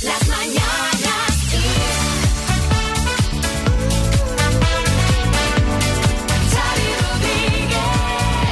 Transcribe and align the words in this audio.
Las 0.00 0.28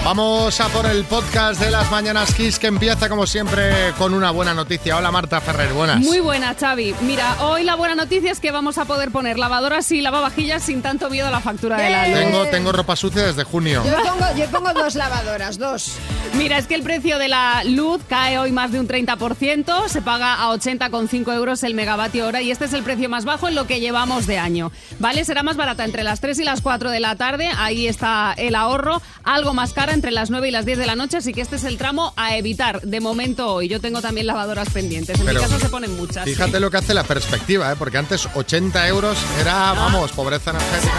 Vamos 0.07 0.61
a 0.61 0.69
por 0.69 0.87
el 0.87 1.03
podcast 1.03 1.61
de 1.61 1.69
las 1.69 1.91
Mañanas 1.91 2.33
Kiss 2.33 2.61
que 2.61 2.69
empieza 2.69 3.09
como 3.09 3.27
siempre 3.27 3.93
con 3.99 4.15
una 4.15 4.31
buena 4.31 4.55
noticia. 4.55 4.97
Hola 4.97 5.11
Marta 5.11 5.41
Ferrer, 5.41 5.73
buenas. 5.73 5.99
Muy 5.99 6.21
buena, 6.21 6.55
Xavi. 6.55 6.95
Mira, 7.01 7.39
hoy 7.41 7.65
la 7.65 7.75
buena 7.75 7.97
noticia 7.97 8.31
es 8.31 8.39
que 8.39 8.53
vamos 8.53 8.79
a 8.79 8.85
poder 8.85 9.11
poner 9.11 9.37
lavadoras 9.37 9.91
y 9.91 10.01
lavavajillas 10.03 10.63
sin 10.63 10.81
tanto 10.81 11.11
miedo 11.11 11.27
a 11.27 11.33
la 11.33 11.41
factura 11.41 11.77
de 11.77 11.91
la 11.91 12.07
luz. 12.07 12.19
Tengo, 12.21 12.47
tengo 12.47 12.71
ropa 12.71 12.95
sucia 12.95 13.27
desde 13.27 13.43
junio. 13.43 13.83
Yo 13.85 13.97
pongo, 13.97 14.27
yo 14.37 14.47
pongo 14.47 14.73
dos 14.75 14.95
lavadoras, 14.95 15.59
dos. 15.59 15.97
Mira, 16.35 16.59
es 16.59 16.69
que 16.69 16.77
el 16.77 16.85
precio 16.85 17.19
de 17.19 17.27
la 17.27 17.65
luz 17.65 18.01
cae 18.09 18.39
hoy 18.39 18.53
más 18.53 18.71
de 18.71 18.79
un 18.79 18.87
30%, 18.87 19.89
se 19.89 20.03
paga 20.03 20.35
a 20.35 20.55
80,5 20.55 21.35
euros 21.35 21.65
el 21.65 21.75
megavatio 21.75 22.27
hora 22.27 22.43
y 22.43 22.53
este 22.53 22.67
es 22.67 22.75
el 22.75 22.85
precio 22.85 23.09
más 23.09 23.25
bajo 23.25 23.49
en 23.49 23.57
lo 23.57 23.67
que 23.67 23.81
llevamos 23.81 24.29
de 24.29 24.39
año. 24.39 24.71
¿Vale? 25.01 25.25
Será 25.25 25.43
más 25.43 25.57
barata 25.57 25.85
entre 25.85 26.05
las 26.05 26.21
3 26.21 26.39
y 26.39 26.45
las 26.45 26.61
4 26.61 26.93
de 26.93 27.01
la 27.01 27.17
tarde, 27.17 27.51
ahí 27.57 27.89
está 27.89 28.35
el 28.37 28.55
ahorro, 28.55 29.03
algo 29.25 29.53
más 29.53 29.73
cara 29.73 29.96
entre 29.97 30.11
las 30.13 30.31
9 30.31 30.49
y 30.49 30.51
las 30.53 30.65
10 30.67 30.79
de 30.79 30.87
la 30.87 30.95
noche, 30.95 31.17
así 31.17 31.33
que 31.33 31.41
este 31.41 31.57
es 31.57 31.65
el 31.65 31.77
tramo 31.79 32.13
a 32.17 32.37
evitar 32.37 32.81
de 32.83 33.01
momento 33.01 33.53
hoy. 33.53 33.67
Yo 33.69 33.81
tengo 33.81 34.01
también 34.03 34.27
lavadoras 34.27 34.69
pendientes, 34.71 35.19
en 35.19 35.27
Pero 35.27 35.41
mi 35.41 35.47
caso 35.47 35.59
se 35.59 35.69
ponen 35.69 35.97
muchas. 35.97 36.25
Fíjate 36.25 36.61
lo 36.61 36.71
que 36.71 36.77
hace 36.77 36.95
la 36.95 37.03
perspectiva, 37.05 37.73
¿eh? 37.73 37.77
porque 37.79 37.99
antes 37.99 38.29
80 38.35 38.87
euros 38.89 39.17
era, 39.41 39.73
vamos, 39.73 40.13
pobreza 40.13 40.51
energética. 40.51 40.93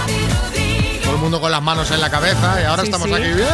Todo 1.04 1.14
el 1.16 1.22
mundo 1.22 1.40
con 1.40 1.52
las 1.52 1.62
manos 1.62 1.90
en 1.92 2.02
la 2.02 2.10
cabeza 2.10 2.60
y 2.62 2.66
ahora 2.66 2.82
Sí, 2.84 2.88
estamos 2.90 3.08
sí. 3.08 3.14
aquí. 3.14 3.24
¡bien! 3.34 3.48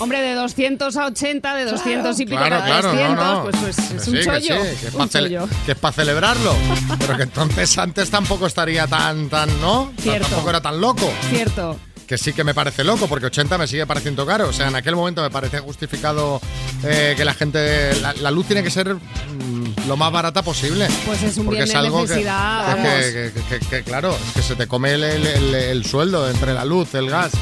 Hombre, 0.00 0.20
de 0.20 0.34
200 0.34 0.96
a 0.96 1.06
80, 1.06 1.54
de 1.54 1.64
200 1.66 2.20
y 2.20 2.26
pico 2.26 2.36
Claro, 2.36 2.56
a 2.56 2.64
claro, 2.64 2.90
300, 2.90 3.16
no, 3.24 3.34
no. 3.36 3.42
pues, 3.44 3.56
pues, 3.62 3.78
es 3.78 3.86
Que 3.86 3.94
un 3.94 4.00
sí, 4.00 4.12
que 4.12 4.24
chollo. 4.24 4.40
sí, 4.40 4.76
que 4.80 4.86
es 4.88 4.94
un 4.94 4.98
para 4.98 5.10
chollo. 5.10 5.92
celebrarlo. 5.94 6.54
Pero 6.98 7.16
que 7.16 7.22
entonces 7.22 7.78
antes 7.78 8.10
tampoco 8.10 8.46
estaría 8.46 8.86
tan, 8.86 9.28
tan, 9.30 9.48
¿no? 9.60 9.92
Cierto. 9.98 10.26
Tampoco 10.28 10.50
era 10.50 10.60
tan 10.60 10.80
loco. 10.80 11.10
Cierto. 11.30 11.78
Que 12.06 12.18
sí 12.18 12.32
que 12.34 12.44
me 12.44 12.52
parece 12.52 12.84
loco, 12.84 13.06
porque 13.08 13.26
80 13.26 13.56
me 13.56 13.66
sigue 13.66 13.86
pareciendo 13.86 14.26
caro. 14.26 14.48
O 14.48 14.52
sea, 14.52 14.68
en 14.68 14.76
aquel 14.76 14.94
momento 14.94 15.22
me 15.22 15.30
parecía 15.30 15.60
justificado 15.60 16.40
eh, 16.82 17.14
que 17.16 17.24
la 17.24 17.32
gente. 17.34 17.94
La, 18.00 18.12
la 18.12 18.30
luz 18.30 18.46
tiene 18.46 18.62
que 18.62 18.70
ser 18.70 18.94
mm, 18.94 19.88
lo 19.88 19.96
más 19.96 20.12
barata 20.12 20.42
posible. 20.42 20.86
Pues 21.06 21.22
es 21.22 21.36
un 21.38 21.46
Porque 21.46 21.62
bien 21.62 21.64
es 21.68 21.72
de 21.72 21.78
algo 21.78 22.02
que- 22.02 22.08
necesidad, 22.08 22.76
que, 22.76 23.32
que- 23.32 23.58
que- 23.58 23.66
que- 23.66 23.82
claro, 23.84 24.14
es 24.28 24.32
que 24.34 24.42
se 24.42 24.54
te 24.54 24.66
come 24.66 24.92
el, 24.92 25.02
el- 25.04 25.26
el- 25.26 25.54
el 25.54 25.84
sueldo 25.86 26.28
entre 26.28 26.52
la 26.52 26.64
luz, 26.66 26.94
el 26.94 27.08
gas 27.08 27.32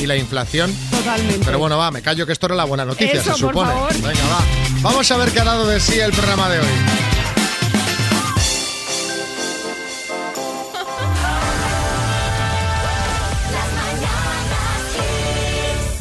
y 0.00 0.06
la 0.06 0.16
inflación. 0.16 0.72
Totalmente. 0.92 1.44
Pero 1.44 1.58
bueno, 1.58 1.76
va, 1.76 1.90
me 1.90 2.00
callo 2.00 2.24
que 2.24 2.32
esto 2.32 2.46
era 2.46 2.54
la 2.54 2.64
buena 2.64 2.84
noticia, 2.84 3.20
Eso, 3.20 3.34
se 3.36 3.42
por 3.42 3.52
supone. 3.52 3.72
favor. 3.72 3.92
Venga, 3.94 4.28
va. 4.30 4.40
Vamos 4.80 5.10
a 5.10 5.16
ver 5.16 5.30
qué 5.32 5.40
ha 5.40 5.44
dado 5.44 5.66
de 5.66 5.80
sí 5.80 5.98
el 5.98 6.12
programa 6.12 6.48
de 6.48 6.60
hoy. 6.60 6.66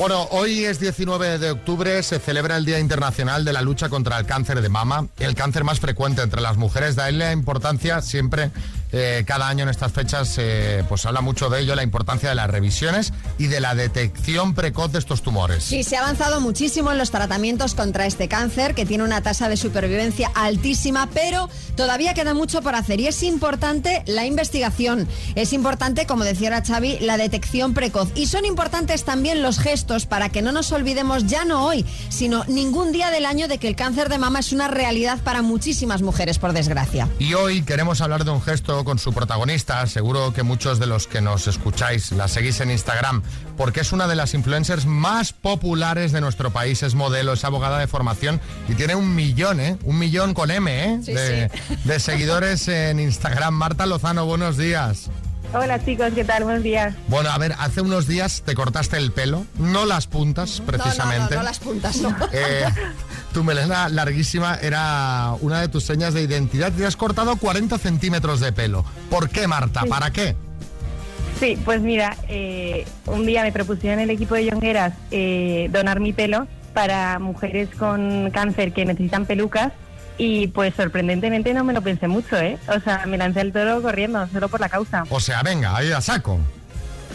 Bueno, 0.03 0.27
hoy 0.31 0.65
es 0.65 0.81
19 0.81 1.39
de 1.39 1.51
octubre, 1.51 2.03
se 2.03 2.19
celebra 2.19 2.57
el 2.57 2.65
Día 2.65 2.77
Internacional 2.77 3.45
de 3.45 3.53
la 3.53 3.61
Lucha 3.61 3.87
contra 3.87 4.19
el 4.19 4.25
Cáncer 4.25 4.61
de 4.61 4.67
Mama, 4.67 5.07
el 5.17 5.33
cáncer 5.33 5.63
más 5.63 5.79
frecuente 5.79 6.21
entre 6.21 6.41
las 6.41 6.57
mujeres. 6.57 6.97
Ahí 6.97 7.15
la 7.15 7.31
importancia 7.31 8.01
siempre, 8.01 8.51
eh, 8.93 9.23
cada 9.25 9.47
año 9.47 9.63
en 9.63 9.69
estas 9.69 9.91
fechas, 9.91 10.35
eh, 10.37 10.83
pues 10.87 11.05
habla 11.05 11.21
mucho 11.21 11.49
de 11.49 11.61
ello, 11.61 11.75
la 11.75 11.81
importancia 11.83 12.29
de 12.29 12.35
las 12.35 12.49
revisiones 12.49 13.11
y 13.39 13.47
de 13.47 13.59
la 13.59 13.73
detección 13.73 14.53
precoz 14.53 14.91
de 14.91 14.99
estos 14.99 15.23
tumores. 15.23 15.63
Sí, 15.63 15.83
se 15.83 15.97
ha 15.97 16.01
avanzado 16.01 16.39
muchísimo 16.39 16.91
en 16.91 16.99
los 16.99 17.09
tratamientos 17.09 17.73
contra 17.73 18.05
este 18.05 18.27
cáncer, 18.27 18.75
que 18.75 18.85
tiene 18.85 19.03
una 19.03 19.21
tasa 19.21 19.49
de 19.49 19.57
supervivencia 19.57 20.31
altísima, 20.35 21.09
pero 21.11 21.49
todavía 21.75 22.13
queda 22.13 22.35
mucho 22.35 22.61
por 22.61 22.75
hacer 22.75 22.99
y 22.99 23.07
es 23.07 23.23
importante 23.23 24.03
la 24.05 24.25
investigación. 24.25 25.07
Es 25.33 25.53
importante, 25.53 26.05
como 26.05 26.23
decía 26.23 26.49
ahora 26.49 26.63
Xavi, 26.63 26.99
la 26.99 27.17
detección 27.17 27.73
precoz. 27.73 28.09
Y 28.13 28.27
son 28.27 28.45
importantes 28.45 29.03
también 29.05 29.41
los 29.41 29.57
gestos 29.57 30.05
para 30.05 30.29
que 30.29 30.43
no 30.43 30.51
nos 30.51 30.71
olvidemos, 30.71 31.25
ya 31.25 31.45
no 31.45 31.65
hoy, 31.65 31.83
sino 32.09 32.43
ningún 32.45 32.91
día 32.91 33.09
del 33.09 33.25
año, 33.25 33.47
de 33.47 33.57
que 33.57 33.67
el 33.67 33.75
cáncer 33.75 34.09
de 34.09 34.19
mama 34.19 34.39
es 34.39 34.53
una 34.53 34.67
realidad 34.67 35.19
para 35.23 35.41
muchísimas 35.41 36.03
mujeres, 36.03 36.37
por 36.37 36.53
desgracia. 36.53 37.09
Y 37.17 37.33
hoy 37.33 37.63
queremos 37.63 38.01
hablar 38.01 38.23
de 38.23 38.29
un 38.29 38.41
gesto 38.41 38.82
con 38.83 38.99
su 38.99 39.13
protagonista. 39.13 39.85
Seguro 39.87 40.33
que 40.33 40.43
muchos 40.43 40.79
de 40.79 40.87
los 40.87 41.07
que 41.07 41.21
nos 41.21 41.47
escucháis 41.47 42.11
la 42.11 42.27
seguís 42.27 42.59
en 42.61 42.71
Instagram, 42.71 43.23
porque 43.57 43.81
es 43.81 43.91
una 43.91 44.07
de 44.07 44.15
las 44.15 44.33
influencers 44.33 44.85
más 44.85 45.33
populares 45.33 46.11
de 46.11 46.21
nuestro 46.21 46.51
país. 46.51 46.83
Es 46.83 46.95
modelo, 46.95 47.33
es 47.33 47.43
abogada 47.43 47.79
de 47.79 47.87
formación 47.87 48.41
y 48.67 48.75
tiene 48.75 48.95
un 48.95 49.15
millón, 49.15 49.59
¿eh? 49.59 49.77
Un 49.83 49.99
millón 49.99 50.33
con 50.33 50.51
M, 50.51 50.71
¿eh? 50.71 50.99
Sí, 51.03 51.13
de, 51.13 51.51
de 51.83 51.99
seguidores 51.99 52.67
en 52.67 52.99
Instagram. 52.99 53.53
Marta 53.53 53.85
Lozano, 53.85 54.25
buenos 54.25 54.57
días. 54.57 55.09
Hola 55.53 55.83
chicos, 55.85 56.11
¿qué 56.15 56.23
tal? 56.23 56.45
Buenos 56.45 56.63
días. 56.63 56.95
Bueno, 57.07 57.29
a 57.29 57.37
ver, 57.37 57.53
hace 57.59 57.81
unos 57.81 58.07
días 58.07 58.41
te 58.43 58.55
cortaste 58.55 58.97
el 58.97 59.11
pelo, 59.11 59.45
no 59.59 59.85
las 59.85 60.07
puntas, 60.07 60.63
precisamente. 60.65 61.19
No, 61.19 61.29
no, 61.29 61.29
no, 61.29 61.35
no 61.37 61.43
las 61.43 61.59
puntas, 61.59 61.97
no. 61.97 62.15
Eh, 62.33 62.65
tu 63.33 63.43
melena 63.43 63.87
larguísima 63.87 64.55
era 64.55 65.33
una 65.41 65.61
de 65.61 65.67
tus 65.67 65.83
señas 65.83 66.15
de 66.15 66.23
identidad. 66.23 66.71
Te 66.71 66.85
has 66.87 66.95
cortado 66.95 67.35
40 67.35 67.77
centímetros 67.77 68.39
de 68.39 68.51
pelo. 68.51 68.83
¿Por 69.11 69.29
qué, 69.29 69.47
Marta? 69.47 69.83
¿Para 69.87 70.11
qué? 70.11 70.35
Sí, 71.39 71.57
pues 71.63 71.81
mira, 71.81 72.17
eh, 72.27 72.85
un 73.05 73.25
día 73.25 73.43
me 73.43 73.51
propusieron 73.51 73.99
el 73.99 74.09
equipo 74.09 74.33
de 74.33 74.45
Yongueras 74.45 74.93
eh, 75.11 75.69
donar 75.71 75.99
mi 75.99 76.13
pelo 76.13 76.47
para 76.73 77.19
mujeres 77.19 77.69
con 77.77 78.31
cáncer 78.31 78.73
que 78.73 78.85
necesitan 78.85 79.27
pelucas 79.27 79.71
y 80.17 80.47
pues 80.47 80.73
sorprendentemente 80.75 81.53
no 81.53 81.63
me 81.63 81.73
lo 81.73 81.81
pensé 81.81 82.07
mucho, 82.07 82.37
¿eh? 82.37 82.57
O 82.67 82.79
sea, 82.79 83.05
me 83.05 83.17
lancé 83.17 83.41
al 83.41 83.51
toro 83.51 83.81
corriendo, 83.81 84.27
solo 84.31 84.49
por 84.49 84.59
la 84.59 84.69
causa. 84.69 85.03
O 85.09 85.19
sea, 85.19 85.43
venga, 85.43 85.75
ahí 85.75 85.91
a 85.91 86.01
saco. 86.01 86.39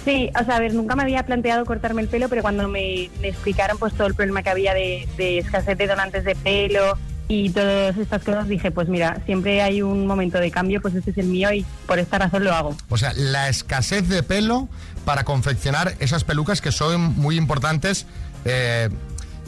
Sí, 0.05 0.31
o 0.41 0.45
sea, 0.45 0.57
a 0.57 0.61
ver, 0.61 0.75
nunca 0.75 0.97
me 0.97 1.03
había 1.03 1.25
planteado 1.25 1.65
cortarme 1.65 2.03
el 2.03 2.09
pelo, 2.09 2.29
pero 2.29 2.43
cuando 2.43 2.67
me, 2.69 3.11
me 3.21 3.29
explicaron 3.29 3.79
pues 3.79 3.93
todo 3.95 4.07
el 4.07 4.15
problema 4.15 4.43
que 4.43 4.51
había 4.51 4.75
de, 4.75 5.09
de 5.17 5.39
escasez 5.39 5.77
de 5.77 5.87
donantes 5.87 6.25
de 6.25 6.35
pelo 6.35 6.97
y 7.29 7.51
todas 7.51 7.97
estas 7.99 8.23
cosas, 8.25 8.49
dije, 8.49 8.71
pues 8.71 8.89
mira, 8.89 9.21
siempre 9.27 9.61
hay 9.61 9.83
un 9.83 10.07
momento 10.07 10.39
de 10.39 10.51
cambio, 10.51 10.81
pues 10.81 10.95
este 10.95 11.11
es 11.11 11.19
el 11.19 11.27
mío 11.27 11.53
y 11.53 11.65
por 11.87 11.99
esta 11.99 12.19
razón 12.19 12.43
lo 12.43 12.55
hago. 12.55 12.75
O 12.89 12.97
sea, 12.97 13.13
la 13.15 13.51
escasez 13.51 14.09
de 14.09 14.23
pelo 14.23 14.69
para 15.05 15.25
confeccionar 15.25 15.95
esas 16.01 16.25
pelucas 16.25 16.63
que 16.63 16.73
son 16.73 17.15
muy 17.19 17.37
importantes. 17.37 18.07
Eh, 18.47 18.89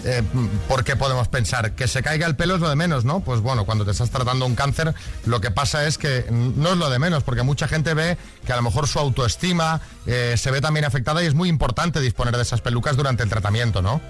eh, 0.04 0.22
porque 0.68 0.96
podemos 0.96 1.28
pensar 1.28 1.72
que 1.72 1.88
se 1.88 2.02
caiga 2.02 2.26
el 2.26 2.36
pelo 2.36 2.54
es 2.54 2.60
lo 2.60 2.68
de 2.68 2.76
menos, 2.76 3.04
¿no? 3.04 3.20
Pues 3.20 3.40
bueno, 3.40 3.64
cuando 3.64 3.84
te 3.84 3.90
estás 3.90 4.10
tratando 4.10 4.46
un 4.46 4.54
cáncer, 4.54 4.94
lo 5.26 5.40
que 5.40 5.50
pasa 5.50 5.86
es 5.86 5.98
que 5.98 6.26
no 6.30 6.72
es 6.72 6.76
lo 6.76 6.90
de 6.90 6.98
menos, 6.98 7.22
porque 7.22 7.42
mucha 7.42 7.68
gente 7.68 7.94
ve 7.94 8.16
que 8.46 8.52
a 8.52 8.56
lo 8.56 8.62
mejor 8.62 8.88
su 8.88 8.98
autoestima 8.98 9.80
eh, 10.06 10.34
se 10.36 10.50
ve 10.50 10.60
también 10.60 10.84
afectada 10.84 11.22
y 11.22 11.26
es 11.26 11.34
muy 11.34 11.48
importante 11.48 12.00
disponer 12.00 12.36
de 12.36 12.42
esas 12.42 12.60
pelucas 12.60 12.96
durante 12.96 13.22
el 13.22 13.28
tratamiento, 13.28 13.82
¿no? 13.82 14.00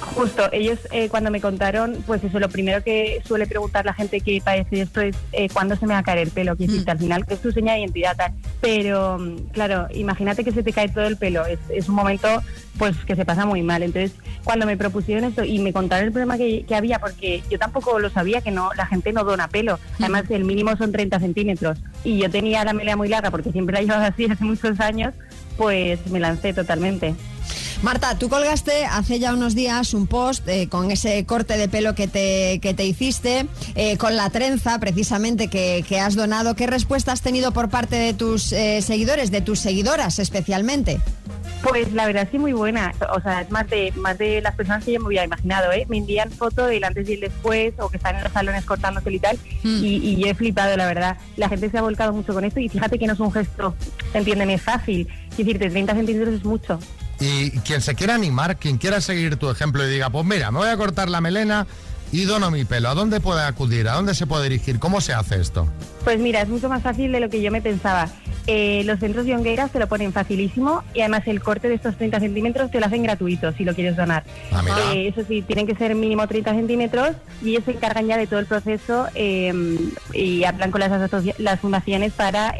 Justo, 0.00 0.48
ellos 0.52 0.78
eh, 0.92 1.08
cuando 1.08 1.30
me 1.30 1.40
contaron, 1.40 2.02
pues 2.06 2.24
eso, 2.24 2.40
lo 2.40 2.48
primero 2.48 2.82
que 2.82 3.22
suele 3.24 3.46
preguntar 3.46 3.84
la 3.84 3.92
gente 3.92 4.20
que 4.20 4.40
padece 4.42 4.82
esto 4.82 5.00
es 5.00 5.16
eh, 5.32 5.48
cuándo 5.52 5.76
se 5.76 5.86
me 5.86 5.92
va 5.92 6.00
a 6.00 6.02
caer 6.02 6.18
el 6.18 6.30
pelo, 6.30 6.56
que 6.56 6.64
hiciste 6.64 6.90
al 6.90 6.98
final, 6.98 7.26
que 7.26 7.34
es 7.34 7.40
tu 7.40 7.52
señal 7.52 7.76
de 7.76 7.80
identidad 7.82 8.16
tal. 8.16 8.32
Pero, 8.60 9.18
mm, 9.18 9.36
claro, 9.52 9.88
imagínate 9.92 10.42
que 10.42 10.52
se 10.52 10.62
te 10.62 10.72
cae 10.72 10.88
todo 10.88 11.06
el 11.06 11.16
pelo, 11.16 11.44
es, 11.46 11.58
es 11.68 11.88
un 11.88 11.94
momento 11.94 12.28
pues 12.78 12.96
que 13.04 13.14
se 13.14 13.26
pasa 13.26 13.44
muy 13.44 13.62
mal. 13.62 13.82
Entonces, 13.82 14.12
cuando 14.42 14.64
me 14.64 14.76
propusieron 14.76 15.24
esto 15.24 15.44
y 15.44 15.58
me 15.58 15.72
contaron 15.72 16.06
el 16.06 16.12
problema 16.12 16.38
que, 16.38 16.64
que 16.64 16.74
había, 16.74 16.98
porque 16.98 17.42
yo 17.50 17.58
tampoco 17.58 17.98
lo 17.98 18.08
sabía, 18.08 18.40
que 18.40 18.50
no 18.50 18.72
la 18.74 18.86
gente 18.86 19.12
no 19.12 19.22
dona 19.22 19.48
pelo, 19.48 19.78
además 19.98 20.24
el 20.30 20.44
mínimo 20.44 20.74
son 20.76 20.92
30 20.92 21.20
centímetros, 21.20 21.78
y 22.04 22.18
yo 22.18 22.30
tenía 22.30 22.64
la 22.64 22.72
melena 22.72 22.96
muy 22.96 23.08
larga 23.08 23.30
porque 23.30 23.52
siempre 23.52 23.74
la 23.74 23.82
llevaba 23.82 24.06
así 24.06 24.24
hace 24.30 24.44
muchos 24.44 24.80
años, 24.80 25.14
pues 25.58 26.04
me 26.10 26.20
lancé 26.20 26.54
totalmente. 26.54 27.14
Marta, 27.82 28.18
tú 28.18 28.28
colgaste 28.28 28.84
hace 28.84 29.18
ya 29.18 29.32
unos 29.32 29.54
días 29.54 29.94
un 29.94 30.06
post 30.06 30.46
eh, 30.48 30.68
con 30.68 30.90
ese 30.90 31.24
corte 31.24 31.56
de 31.56 31.66
pelo 31.66 31.94
que 31.94 32.08
te, 32.08 32.58
que 32.60 32.74
te 32.74 32.84
hiciste, 32.84 33.46
eh, 33.74 33.96
con 33.96 34.16
la 34.16 34.28
trenza 34.28 34.78
precisamente 34.78 35.48
que, 35.48 35.82
que 35.88 35.98
has 35.98 36.14
donado. 36.14 36.54
¿Qué 36.54 36.66
respuesta 36.66 37.12
has 37.12 37.22
tenido 37.22 37.52
por 37.52 37.70
parte 37.70 37.96
de 37.96 38.12
tus 38.12 38.52
eh, 38.52 38.82
seguidores, 38.82 39.30
de 39.30 39.40
tus 39.40 39.60
seguidoras 39.60 40.18
especialmente? 40.18 41.00
Pues 41.62 41.90
la 41.92 42.06
verdad 42.06 42.28
sí 42.30 42.38
muy 42.38 42.52
buena, 42.52 42.92
o 43.14 43.20
sea, 43.20 43.42
es 43.42 43.50
más 43.50 43.68
de 43.68 43.92
más 43.96 44.16
de 44.16 44.40
las 44.40 44.54
personas 44.54 44.82
que 44.84 44.92
yo 44.92 45.00
me 45.00 45.06
hubiera 45.08 45.24
imaginado, 45.24 45.70
¿eh? 45.72 45.84
Me 45.90 45.98
envían 45.98 46.30
fotos 46.30 46.68
del 46.70 46.82
antes 46.84 47.06
y 47.08 47.14
el 47.14 47.20
después 47.20 47.74
o 47.78 47.88
que 47.90 47.98
están 47.98 48.16
en 48.16 48.24
los 48.24 48.32
salones 48.32 48.64
cortándose 48.64 49.10
y 49.12 49.18
tal 49.18 49.38
Mm. 49.62 49.84
y, 49.84 49.96
y 49.96 50.16
yo 50.16 50.26
he 50.28 50.34
flipado, 50.34 50.74
la 50.76 50.86
verdad. 50.86 51.16
La 51.36 51.48
gente 51.50 51.70
se 51.70 51.76
ha 51.78 51.82
volcado 51.82 52.12
mucho 52.14 52.32
con 52.34 52.44
esto 52.44 52.60
y 52.60 52.68
fíjate 52.70 52.98
que 52.98 53.06
no 53.06 53.12
es 53.14 53.20
un 53.20 53.30
gesto, 53.32 53.74
entiéndeme, 54.14 54.56
fácil. 54.58 55.06
Es 55.30 55.36
decirte, 55.38 55.68
30 55.70 55.94
centímetros 55.94 56.34
es 56.34 56.44
mucho. 56.44 56.78
Y 57.20 57.50
quien 57.60 57.82
se 57.82 57.94
quiera 57.94 58.14
animar, 58.14 58.56
quien 58.56 58.78
quiera 58.78 59.00
seguir 59.00 59.36
tu 59.36 59.50
ejemplo 59.50 59.86
y 59.86 59.90
diga, 59.90 60.08
pues 60.10 60.24
mira, 60.24 60.50
me 60.50 60.58
voy 60.58 60.68
a 60.68 60.76
cortar 60.76 61.10
la 61.10 61.20
melena 61.20 61.66
y 62.12 62.24
dono 62.24 62.50
mi 62.50 62.64
pelo, 62.64 62.88
¿a 62.88 62.94
dónde 62.94 63.20
puede 63.20 63.42
acudir? 63.42 63.88
¿A 63.88 63.94
dónde 63.94 64.14
se 64.14 64.26
puede 64.26 64.48
dirigir? 64.48 64.80
¿Cómo 64.80 65.00
se 65.00 65.12
hace 65.12 65.40
esto? 65.40 65.68
Pues 66.02 66.18
mira, 66.18 66.40
es 66.40 66.48
mucho 66.48 66.68
más 66.68 66.82
fácil 66.82 67.12
de 67.12 67.20
lo 67.20 67.28
que 67.30 67.40
yo 67.40 67.52
me 67.52 67.62
pensaba. 67.62 68.08
Eh, 68.46 68.82
los 68.84 68.98
centros 68.98 69.26
de 69.26 69.34
Hongueras 69.34 69.70
te 69.70 69.78
lo 69.78 69.86
ponen 69.86 70.12
facilísimo 70.12 70.82
y 70.92 71.00
además 71.00 71.22
el 71.26 71.40
corte 71.40 71.68
de 71.68 71.74
estos 71.74 71.96
30 71.96 72.18
centímetros 72.18 72.70
te 72.70 72.80
lo 72.80 72.86
hacen 72.86 73.02
gratuito 73.04 73.52
si 73.52 73.64
lo 73.64 73.74
quieres 73.74 73.96
donar. 73.96 74.24
Ah. 74.50 74.64
Eh, 74.92 75.08
eso 75.08 75.22
sí, 75.28 75.42
tienen 75.42 75.66
que 75.66 75.76
ser 75.76 75.94
mínimo 75.94 76.26
30 76.26 76.54
centímetros 76.54 77.10
y 77.42 77.50
ellos 77.50 77.64
se 77.64 77.72
encargan 77.72 78.06
ya 78.06 78.16
de 78.16 78.26
todo 78.26 78.40
el 78.40 78.46
proceso 78.46 79.06
eh, 79.14 79.52
y 80.12 80.42
hablan 80.44 80.72
con 80.72 80.80
las, 80.80 81.10
las 81.38 81.60
fundaciones 81.60 82.12
para 82.12 82.54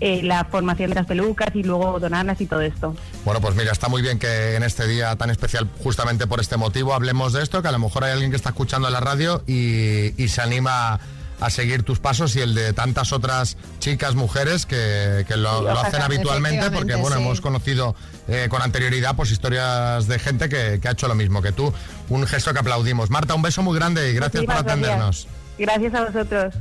eh, 0.00 0.20
la 0.22 0.44
formación 0.44 0.90
de 0.90 0.96
las 0.96 1.06
pelucas 1.06 1.48
y 1.54 1.62
luego 1.62 1.98
donarlas 2.00 2.40
y 2.40 2.46
todo 2.46 2.60
esto. 2.60 2.94
Bueno, 3.24 3.40
pues 3.40 3.54
mira, 3.54 3.72
está 3.72 3.88
muy 3.88 4.02
bien 4.02 4.18
que 4.18 4.56
en 4.56 4.62
este 4.62 4.86
día 4.86 5.14
tan 5.16 5.30
especial, 5.30 5.68
justamente 5.82 6.26
por 6.26 6.40
este 6.40 6.56
motivo, 6.56 6.94
hablemos 6.94 7.32
de 7.32 7.42
esto, 7.42 7.62
que 7.62 7.68
a 7.68 7.72
lo 7.72 7.78
mejor 7.78 8.04
hay 8.04 8.12
alguien 8.12 8.30
que 8.30 8.36
está 8.36 8.50
escuchando 8.50 8.88
en 8.88 8.94
la 8.94 9.00
radio 9.00 9.42
y, 9.46 10.20
y 10.22 10.28
se 10.28 10.42
anima 10.42 10.98
a 11.40 11.50
seguir 11.50 11.82
tus 11.82 11.98
pasos 11.98 12.36
y 12.36 12.40
el 12.40 12.54
de 12.54 12.72
tantas 12.72 13.12
otras 13.12 13.56
chicas, 13.80 14.14
mujeres 14.14 14.64
que, 14.64 15.24
que 15.26 15.36
lo, 15.36 15.58
Sí, 15.58 15.64
lo 15.64 15.72
ojalá. 15.72 15.88
hacen 15.88 16.02
habitualmente, 16.02 16.70
porque 16.70 16.94
bueno, 16.94 17.16
sí. 17.16 17.22
hemos 17.22 17.40
conocido 17.40 17.96
eh, 18.28 18.46
con 18.48 18.62
anterioridad 18.62 19.16
pues 19.16 19.32
historias 19.32 20.06
de 20.06 20.20
gente 20.20 20.48
que, 20.48 20.78
que 20.80 20.86
ha 20.88 20.92
hecho 20.92 21.08
lo 21.08 21.16
mismo 21.16 21.42
que 21.42 21.50
tú. 21.50 21.72
Un 22.10 22.26
gesto 22.28 22.52
que 22.52 22.60
aplaudimos. 22.60 23.10
Marta, 23.10 23.34
un 23.34 23.42
beso 23.42 23.60
muy 23.62 23.76
grande 23.76 24.10
y 24.10 24.14
gracias 24.14 24.44
por 24.44 24.54
atendernos. 24.54 25.26
Gracias. 25.58 25.92
Gracias 25.92 25.94
a 25.94 26.04
vosotros. 26.04 26.54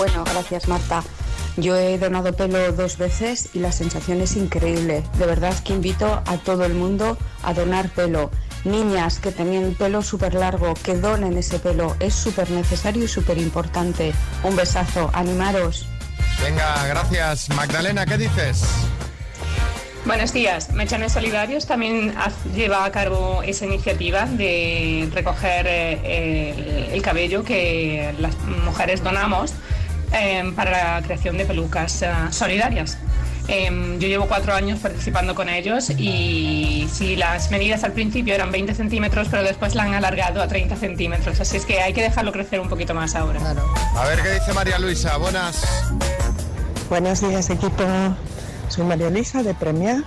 Bueno, 0.00 0.24
gracias 0.24 0.66
Marta. 0.66 1.02
Yo 1.58 1.76
he 1.76 1.98
donado 1.98 2.34
pelo 2.34 2.72
dos 2.72 2.96
veces 2.96 3.50
y 3.52 3.58
la 3.58 3.70
sensación 3.70 4.22
es 4.22 4.34
increíble. 4.34 5.04
De 5.18 5.26
verdad 5.26 5.54
que 5.62 5.74
invito 5.74 6.22
a 6.24 6.38
todo 6.38 6.64
el 6.64 6.72
mundo 6.72 7.18
a 7.42 7.52
donar 7.52 7.90
pelo. 7.90 8.30
Niñas 8.64 9.18
que 9.18 9.30
tenían 9.30 9.64
el 9.64 9.76
pelo 9.76 10.00
súper 10.00 10.32
largo, 10.32 10.72
que 10.72 10.94
donen 10.94 11.36
ese 11.36 11.58
pelo. 11.58 11.96
Es 12.00 12.14
súper 12.14 12.48
necesario 12.48 13.04
y 13.04 13.08
súper 13.08 13.36
importante. 13.36 14.14
Un 14.42 14.56
besazo, 14.56 15.10
animaros. 15.12 15.84
Venga, 16.42 16.86
gracias. 16.86 17.50
Magdalena, 17.50 18.06
¿qué 18.06 18.16
dices? 18.16 18.64
Buenos 20.06 20.32
días. 20.32 20.72
Mechones 20.72 21.12
Solidarios 21.12 21.66
también 21.66 22.14
lleva 22.54 22.86
a 22.86 22.90
cabo 22.90 23.42
esa 23.42 23.66
iniciativa 23.66 24.24
de 24.24 25.10
recoger 25.12 25.66
eh, 25.68 26.88
el 26.90 27.02
cabello 27.02 27.44
que 27.44 28.14
las 28.18 28.34
mujeres 28.64 29.04
donamos 29.04 29.52
eh, 30.12 30.52
para 30.54 30.96
la 30.96 31.02
creación 31.02 31.38
de 31.38 31.44
pelucas 31.44 32.02
eh, 32.02 32.10
solidarias. 32.30 32.98
Eh, 33.48 33.96
yo 33.98 34.06
llevo 34.06 34.26
cuatro 34.26 34.54
años 34.54 34.78
participando 34.78 35.34
con 35.34 35.48
ellos 35.48 35.90
y 35.90 36.88
si 36.92 37.16
las 37.16 37.50
medidas 37.50 37.82
al 37.82 37.92
principio 37.92 38.34
eran 38.34 38.52
20 38.52 38.74
centímetros, 38.74 39.28
pero 39.28 39.42
después 39.42 39.74
la 39.74 39.84
han 39.84 39.94
alargado 39.94 40.40
a 40.40 40.46
30 40.46 40.76
centímetros. 40.76 41.40
Así 41.40 41.56
es 41.56 41.64
que 41.64 41.80
hay 41.80 41.92
que 41.92 42.02
dejarlo 42.02 42.30
crecer 42.32 42.60
un 42.60 42.68
poquito 42.68 42.94
más 42.94 43.14
ahora. 43.16 43.40
A 43.96 44.06
ver 44.06 44.20
qué 44.22 44.34
dice 44.34 44.52
María 44.52 44.78
Luisa. 44.78 45.16
Buenas. 45.16 45.64
Buenos 46.88 47.20
días 47.20 47.50
equipo, 47.50 47.84
soy 48.68 48.84
María 48.84 49.10
Luisa 49.10 49.42
de 49.42 49.54
Premia 49.54 50.02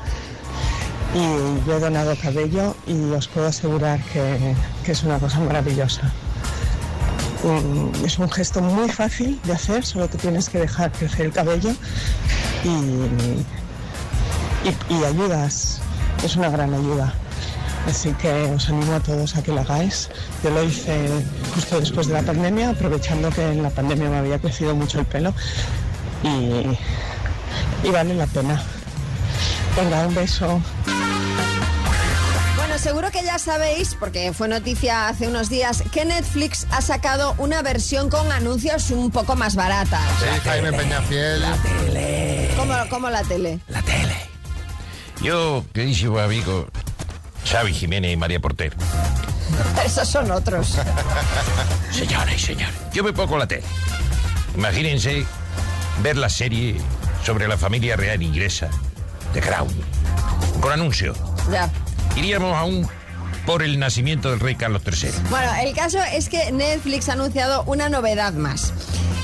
y 1.14 1.68
yo 1.68 1.78
he 1.78 1.80
donado 1.80 2.16
cabello 2.16 2.76
y 2.88 3.12
os 3.12 3.28
puedo 3.28 3.48
asegurar 3.48 4.02
que, 4.12 4.56
que 4.86 4.92
es 4.92 5.04
una 5.04 5.20
cosa 5.20 5.40
maravillosa. 5.40 6.12
Es 8.06 8.20
un 8.20 8.30
gesto 8.32 8.62
muy 8.62 8.90
fácil 8.90 9.40
de 9.44 9.54
hacer, 9.54 9.86
solo 9.86 10.08
te 10.08 10.18
tienes 10.18 10.50
que 10.50 10.60
dejar 10.60 10.92
crecer 10.92 11.26
el 11.26 11.32
cabello 11.34 11.72
y, 12.64 12.68
y, 14.70 14.94
y 14.94 15.04
ayudas, 15.04 15.82
es 16.24 16.36
una 16.38 16.50
gran 16.50 16.74
ayuda. 16.74 17.14
Así 17.88 18.14
que 18.14 18.32
os 18.56 18.70
animo 18.70 18.94
a 18.94 19.00
todos 19.02 19.36
a 19.36 19.44
que 19.44 19.52
lo 19.52 19.60
hagáis. 19.60 20.10
Yo 20.42 20.52
lo 20.52 20.64
hice 20.64 21.10
justo 21.54 21.82
después 21.82 22.08
de 22.08 22.14
la 22.14 22.22
pandemia, 22.22 22.70
aprovechando 22.70 23.30
que 23.30 23.46
en 23.46 23.62
la 23.62 23.70
pandemia 23.70 24.10
me 24.10 24.18
había 24.18 24.40
crecido 24.40 24.74
mucho 24.74 25.00
el 25.00 25.06
pelo 25.06 25.34
y, 26.24 27.88
y 27.88 27.92
vale 27.92 28.16
la 28.16 28.28
pena. 28.28 28.64
Venga, 29.76 30.08
un 30.08 30.16
beso. 30.16 30.62
Seguro 32.84 33.12
que 33.12 33.24
ya 33.24 33.40
sabéis, 33.40 33.96
porque 33.98 34.34
fue 34.34 34.50
noticia 34.50 35.08
hace 35.08 35.30
unos 35.30 35.48
días, 35.48 35.82
que 35.94 36.04
Netflix 36.04 36.68
ha 36.70 36.82
sacado 36.82 37.34
una 37.38 37.62
versión 37.62 38.10
con 38.10 38.30
anuncios 38.30 38.92
un 38.92 39.10
poco 39.10 39.38
más 39.38 39.56
baratas. 39.56 40.02
Sí, 40.20 40.26
Jaime 40.44 40.74
Peñafiel. 40.74 41.46
Como, 42.58 42.74
como 42.90 43.10
la 43.10 43.24
tele. 43.24 43.60
La 43.70 43.82
tele. 43.84 44.14
Yo, 45.22 45.64
queridísimo 45.72 46.20
amigo 46.20 46.68
Xavi 47.50 47.74
Jiménez 47.74 48.12
y 48.12 48.18
María 48.18 48.42
Porter. 48.42 48.76
Esos 49.86 50.10
son 50.10 50.30
otros. 50.30 50.78
Señores 51.90 52.36
y 52.36 52.40
señores, 52.48 52.76
yo 52.92 53.02
me 53.02 53.14
pongo 53.14 53.38
la 53.38 53.48
tele. 53.48 53.64
Imagínense 54.56 55.26
ver 56.02 56.18
la 56.18 56.28
serie 56.28 56.76
sobre 57.26 57.48
la 57.48 57.58
familia 57.58 57.96
real 57.96 58.22
inglesa 58.22 58.70
de 59.34 59.40
Crown. 59.40 59.72
Con 60.60 60.74
anuncio. 60.74 61.14
Ya. 61.50 61.72
Iríamos 62.16 62.56
aún 62.56 62.88
por 63.46 63.62
el 63.64 63.78
nacimiento 63.80 64.30
del 64.30 64.40
rey 64.40 64.56
Carlos 64.56 64.82
III. 64.86 65.10
Bueno, 65.30 65.52
el 65.62 65.74
caso 65.76 66.00
es 66.02 66.30
que 66.30 66.52
Netflix 66.52 67.10
ha 67.10 67.14
anunciado 67.14 67.64
una 67.64 67.90
novedad 67.90 68.34
más. 68.34 68.72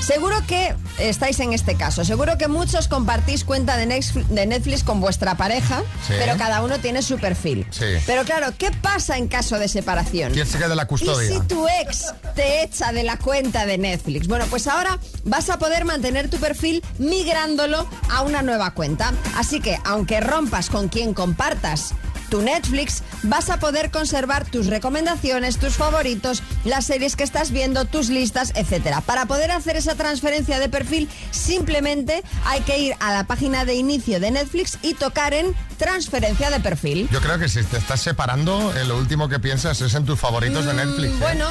Seguro 0.02 0.36
que 0.46 0.74
estáis 0.98 1.38
en 1.40 1.52
este 1.52 1.74
caso. 1.76 2.04
Seguro 2.04 2.36
que 2.36 2.48
muchos 2.48 2.88
compartís 2.88 3.44
cuenta 3.44 3.76
de 3.76 3.86
Netflix 3.86 4.82
con 4.82 5.00
vuestra 5.00 5.36
pareja, 5.36 5.82
Sí. 6.06 6.14
pero 6.18 6.36
cada 6.36 6.62
uno 6.62 6.78
tiene 6.80 7.02
su 7.02 7.18
perfil. 7.18 7.66
Sí. 7.70 7.84
Pero 8.06 8.24
claro, 8.24 8.52
¿qué 8.58 8.70
pasa 8.72 9.16
en 9.18 9.28
caso 9.28 9.58
de 9.58 9.68
separación? 9.68 10.32
¿Quién 10.32 10.46
se 10.46 10.58
queda 10.58 10.74
la 10.74 10.82
¿Y 10.82 10.86
custodia? 10.86 11.28
si 11.30 11.40
tu 11.46 11.66
ex 11.82 12.12
te 12.34 12.62
echa 12.62 12.92
de 12.92 13.04
la 13.04 13.18
cuenta 13.18 13.66
de 13.66 13.78
Netflix? 13.78 14.26
Bueno, 14.26 14.46
pues 14.50 14.66
ahora 14.66 14.98
vas 15.24 15.48
a 15.48 15.58
poder 15.58 15.84
mantener 15.84 16.28
tu 16.28 16.38
perfil 16.38 16.82
migrándolo 16.98 17.86
a 18.10 18.22
una 18.22 18.42
nueva 18.42 18.72
cuenta. 18.72 19.12
Así 19.36 19.60
que, 19.60 19.78
aunque 19.84 20.20
rompas 20.20 20.70
con 20.70 20.88
quien 20.88 21.14
compartas 21.14 21.94
tu 22.30 22.40
Netflix, 22.40 23.02
vas 23.24 23.50
a 23.50 23.58
poder 23.58 23.90
conservar 23.90 24.46
tus 24.46 24.66
recomendaciones, 24.68 25.58
tus 25.58 25.74
favoritos, 25.74 26.42
las 26.64 26.86
series 26.86 27.16
que 27.16 27.24
estás 27.24 27.50
viendo, 27.50 27.84
tus 27.84 28.08
listas, 28.08 28.52
etcétera. 28.54 29.00
Para 29.02 29.26
poder 29.26 29.50
hacer 29.50 29.76
esa 29.76 29.94
transferencia 29.96 30.58
de 30.58 30.68
perfil, 30.68 31.08
simplemente 31.30 32.22
hay 32.46 32.60
que 32.62 32.78
ir 32.78 32.94
a 33.00 33.12
la 33.12 33.24
página 33.24 33.64
de 33.64 33.74
inicio 33.74 34.20
de 34.20 34.30
Netflix 34.30 34.78
y 34.82 34.94
tocar 34.94 35.34
en 35.34 35.54
transferencia 35.76 36.50
de 36.50 36.60
perfil. 36.60 37.08
Yo 37.10 37.20
creo 37.20 37.38
que 37.38 37.48
si 37.48 37.62
te 37.64 37.76
estás 37.78 38.00
separando, 38.00 38.72
eh, 38.76 38.84
lo 38.84 38.96
último 38.96 39.28
que 39.28 39.38
piensas 39.40 39.80
es 39.80 39.94
en 39.94 40.04
tus 40.06 40.18
favoritos 40.18 40.64
de 40.64 40.72
Mm, 40.72 40.76
Netflix. 40.76 41.12
¿eh? 41.12 41.16
bueno. 41.20 41.48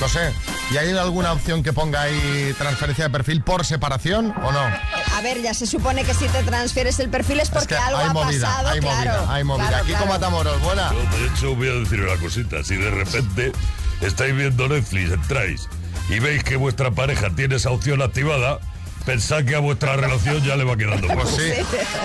No 0.00 0.08
sé. 0.08 0.32
¿Y 0.70 0.78
hay 0.78 0.96
alguna 0.96 1.32
opción 1.32 1.62
que 1.62 1.72
ponga 1.72 2.02
ahí 2.02 2.54
transferencia 2.56 3.04
de 3.04 3.10
perfil 3.10 3.42
por 3.42 3.66
separación 3.66 4.32
o 4.42 4.52
no? 4.52 4.60
A 4.60 5.20
ver, 5.22 5.42
ya 5.42 5.52
se 5.52 5.66
supone 5.66 6.04
que 6.04 6.14
si 6.14 6.26
te 6.28 6.42
transfieres 6.42 6.98
el 7.00 7.10
perfil 7.10 7.40
es 7.40 7.50
porque 7.50 7.74
es 7.74 7.80
que 7.80 7.86
algo 7.86 7.98
hay 7.98 8.06
ha 8.08 8.12
movida, 8.12 8.46
pasado, 8.46 8.68
hay 8.68 8.80
claro. 8.80 8.96
movida, 8.96 9.34
hay 9.34 9.44
movida. 9.44 9.68
Claro, 9.68 9.82
Aquí 9.82 9.92
claro. 9.92 10.04
como 10.06 10.18
Matamoros, 10.18 10.62
buena. 10.62 10.90
De 10.90 11.26
hecho, 11.26 11.54
voy 11.54 11.68
a 11.68 11.72
decir 11.72 12.00
una 12.00 12.16
cosita. 12.16 12.64
Si 12.64 12.76
de 12.76 12.90
repente 12.90 13.52
estáis 14.00 14.34
viendo 14.34 14.68
Netflix, 14.68 15.12
entráis 15.12 15.68
y 16.08 16.18
veis 16.18 16.42
que 16.44 16.56
vuestra 16.56 16.90
pareja 16.90 17.28
tiene 17.30 17.56
esa 17.56 17.70
opción 17.70 18.00
activada, 18.00 18.58
pensad 19.04 19.44
que 19.44 19.54
a 19.54 19.58
vuestra 19.60 19.96
relación 19.96 20.42
ya 20.42 20.56
le 20.56 20.64
va 20.64 20.76
quedando 20.76 21.08
poco. 21.08 21.22
Pues 21.22 21.34
sí. 21.36 21.52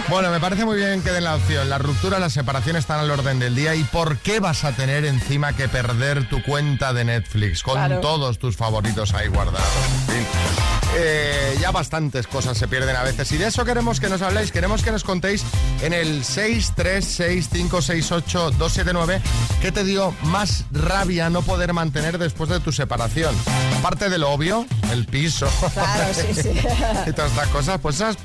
Bueno, 0.10 0.30
me 0.32 0.40
parece 0.40 0.66
muy 0.66 0.78
bien 0.78 1.02
que 1.02 1.12
den 1.12 1.24
la 1.24 1.36
opción. 1.36 1.70
La 1.70 1.78
ruptura, 1.78 2.20
la 2.20 2.30
separación 2.30 2.76
están 2.76 3.00
al 3.00 3.12
orden 3.12 3.40
del 3.40 3.56
día. 3.56 3.76
¿Y 3.76 3.84
por 3.84 4.18
qué 4.18 4.40
vas 4.40 4.64
a 4.64 4.72
tener 4.74 5.06
encima 5.06 5.54
que 5.54 5.68
perder 5.68 6.28
tu 6.30 6.42
cuenta 6.44 6.94
de 6.94 7.06
Netflix 7.06 7.64
con 7.64 7.76
Claro. 7.76 8.00
todos 8.00 8.40
tus 8.40 8.56
favoritos 8.56 9.14
ahí 9.14 9.28
guardados? 9.28 9.62
En 10.10 10.16
fin. 10.16 10.75
Eh, 10.98 11.58
ya 11.60 11.72
bastantes 11.72 12.26
cosas 12.28 12.58
se 12.58 12.68
pierden 12.70 12.96
a 12.96 13.04
veces 13.04 13.30
y 13.34 13.38
de 13.38 13.48
eso 13.48 13.66
queremos 13.66 14.00
que 14.00 14.08
nos 14.08 14.22
habléis, 14.22 14.52
queremos 14.54 14.82
que 14.82 14.92
nos 14.92 15.04
contéis 15.04 15.44
en 15.82 15.92
el 15.94 16.24
636568279 16.24 19.20
qué 19.62 19.72
te 19.72 19.84
dio 19.84 20.14
más 20.24 20.66
rabia 20.72 21.30
no 21.30 21.42
poder 21.42 21.74
mantener 21.74 22.18
después 22.18 22.50
de 22.50 22.60
tu 22.60 22.72
separación. 22.72 23.36
Aparte 23.80 24.10
de 24.10 24.18
lo 24.18 24.32
obvio, 24.32 24.66
el 24.92 25.06
piso. 25.06 25.48
Claro, 25.74 26.14
sí, 26.14 26.42
sí. 26.42 26.50
y 27.08 27.12
todas 27.14 27.32
estas 27.32 27.48
cosas, 27.50 27.80
pues 27.82 27.96
esas- 27.96 28.18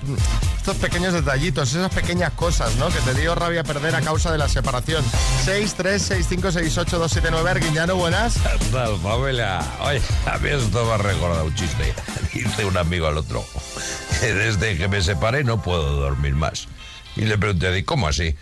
estos 0.61 0.77
pequeños 0.77 1.15
detallitos, 1.15 1.71
esas 1.71 1.91
pequeñas 1.91 2.35
cosas, 2.35 2.77
¿no? 2.77 2.91
Que 2.91 3.01
te 3.01 3.15
dio 3.15 3.35
rabia 3.35 3.65
perder 3.65 3.97
a 3.97 4.03
causa 4.03 4.31
de 4.31 4.37
la 4.37 4.47
separación. 4.47 5.03
636568279 5.47 7.49
Arguiñano, 7.49 7.97
buenas. 7.97 8.35
Tal, 8.71 8.99
Pamela. 9.03 9.67
Oye, 9.81 10.03
a 10.31 10.37
mí 10.37 10.51
esto 10.51 10.85
me 10.85 10.93
ha 10.93 10.99
recordado 10.99 11.47
un 11.47 11.55
chiste. 11.55 11.95
Dice 12.35 12.67
un 12.67 12.77
amigo 12.77 13.07
al 13.07 13.17
otro. 13.17 13.43
que 14.21 14.35
Desde 14.35 14.77
que 14.77 14.87
me 14.87 15.01
separé 15.01 15.45
no 15.45 15.63
puedo 15.63 15.97
dormir 15.97 16.35
más. 16.35 16.69
Y 17.17 17.23
le 17.23 17.39
pregunté, 17.39 17.79
¿y 17.79 17.83
cómo 17.83 18.09
así? 18.09 18.37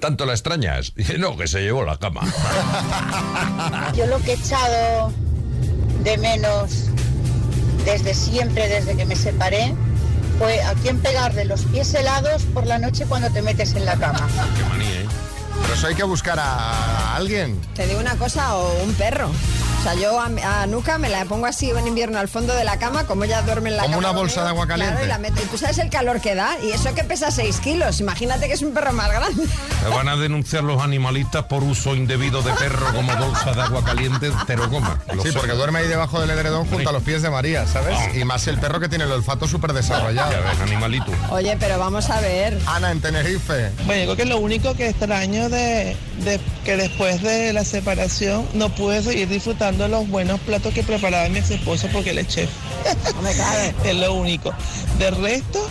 ¿Tanto 0.00 0.26
la 0.26 0.34
extrañas? 0.34 0.92
Dice, 0.96 1.16
no, 1.16 1.34
que 1.38 1.46
se 1.46 1.62
llevó 1.62 1.86
la 1.86 1.96
cama. 1.96 2.20
Yo 3.96 4.06
lo 4.06 4.20
que 4.20 4.32
he 4.32 4.34
echado 4.34 5.14
de 6.02 6.18
menos 6.18 6.90
desde 7.86 8.12
siempre, 8.12 8.68
desde 8.68 8.98
que 8.98 9.06
me 9.06 9.16
separé, 9.16 9.74
fue 10.38 10.60
a 10.62 10.74
quién 10.74 10.98
pegarle 10.98 11.44
los 11.44 11.64
pies 11.64 11.92
helados 11.94 12.42
por 12.44 12.66
la 12.66 12.78
noche 12.78 13.06
cuando 13.06 13.30
te 13.30 13.42
metes 13.42 13.74
en 13.74 13.84
la 13.84 13.96
cama. 13.96 14.26
Qué 14.56 14.64
manía, 14.64 15.00
¿eh? 15.02 15.06
Pero 15.62 15.74
eso 15.74 15.86
hay 15.86 15.94
que 15.94 16.04
buscar 16.04 16.38
a 16.38 17.14
alguien. 17.16 17.60
Te 17.74 17.86
digo 17.86 18.00
una 18.00 18.16
cosa 18.16 18.56
o 18.56 18.82
un 18.82 18.92
perro. 18.94 19.30
Sea, 19.84 19.94
yo 19.94 20.18
a, 20.20 20.62
a 20.62 20.66
Nuca 20.66 20.98
me 20.98 21.08
la 21.08 21.24
pongo 21.26 21.46
así 21.46 21.70
en 21.70 21.86
invierno 21.86 22.18
al 22.18 22.28
fondo 22.28 22.54
de 22.54 22.64
la 22.64 22.78
cama, 22.78 23.04
como 23.06 23.24
ella 23.24 23.42
duerme 23.42 23.70
en 23.70 23.76
la 23.76 23.82
Como 23.82 23.96
cama. 23.96 24.10
una 24.10 24.18
bolsa 24.18 24.42
de 24.42 24.48
agua 24.48 24.66
caliente. 24.66 24.92
Claro, 24.94 25.06
y, 25.06 25.08
la 25.08 25.18
meto. 25.18 25.42
y 25.42 25.46
tú 25.46 25.58
sabes 25.58 25.78
el 25.78 25.90
calor 25.90 26.20
que 26.20 26.34
da, 26.34 26.56
y 26.62 26.70
eso 26.70 26.94
que 26.94 27.04
pesa 27.04 27.30
6 27.30 27.60
kilos. 27.60 28.00
Imagínate 28.00 28.46
que 28.48 28.54
es 28.54 28.62
un 28.62 28.72
perro 28.74 28.92
más 28.92 29.10
grande. 29.10 29.44
Me 29.82 29.88
van 29.90 30.08
a 30.08 30.16
denunciar 30.16 30.64
los 30.64 30.82
animalistas 30.82 31.44
por 31.44 31.62
uso 31.62 31.94
indebido 31.94 32.42
de 32.42 32.52
perro 32.54 32.86
como 32.94 33.14
bolsa 33.16 33.52
de 33.52 33.62
agua 33.62 33.84
caliente, 33.84 34.30
pero 34.46 34.68
coma. 34.70 34.98
lo 35.12 35.22
Sí, 35.22 35.32
sé. 35.32 35.38
porque 35.38 35.52
duerme 35.52 35.80
ahí 35.80 35.88
debajo 35.88 36.20
del 36.20 36.30
edredón 36.30 36.66
junto 36.66 36.88
a 36.88 36.92
los 36.92 37.02
pies 37.02 37.22
de 37.22 37.30
María, 37.30 37.66
¿sabes? 37.66 37.98
Y 38.14 38.24
más 38.24 38.46
el 38.46 38.58
perro 38.58 38.80
que 38.80 38.88
tiene 38.88 39.04
el 39.04 39.12
olfato 39.12 39.46
súper 39.46 39.72
desarrollado. 39.72 40.32
Ya 40.32 40.40
ves, 40.40 40.60
animalito. 40.60 41.12
Oye, 41.30 41.56
pero 41.58 41.78
vamos 41.78 42.08
a 42.10 42.20
ver. 42.20 42.58
Ana, 42.66 42.90
en 42.90 43.00
Tenerife. 43.00 43.70
Bueno, 43.86 44.04
yo 44.04 44.14
creo 44.14 44.16
que 44.16 44.24
lo 44.26 44.38
único 44.38 44.74
que 44.74 44.88
extraño 44.88 45.48
de, 45.48 45.96
de 46.24 46.40
que 46.64 46.76
después 46.76 47.22
de 47.22 47.52
la 47.52 47.64
separación 47.64 48.46
no 48.54 48.68
pude 48.70 49.02
seguir 49.02 49.28
disfrutando 49.28 49.73
los 49.78 50.08
buenos 50.08 50.40
platos 50.40 50.72
que 50.74 50.82
preparaba 50.82 51.28
mi 51.28 51.38
ex 51.38 51.50
esposo 51.50 51.88
porque 51.92 52.10
él 52.10 52.18
es 52.18 52.28
chef. 52.28 52.50
es 53.84 53.94
lo 53.96 54.14
único. 54.14 54.52
De 54.98 55.10
resto, 55.10 55.68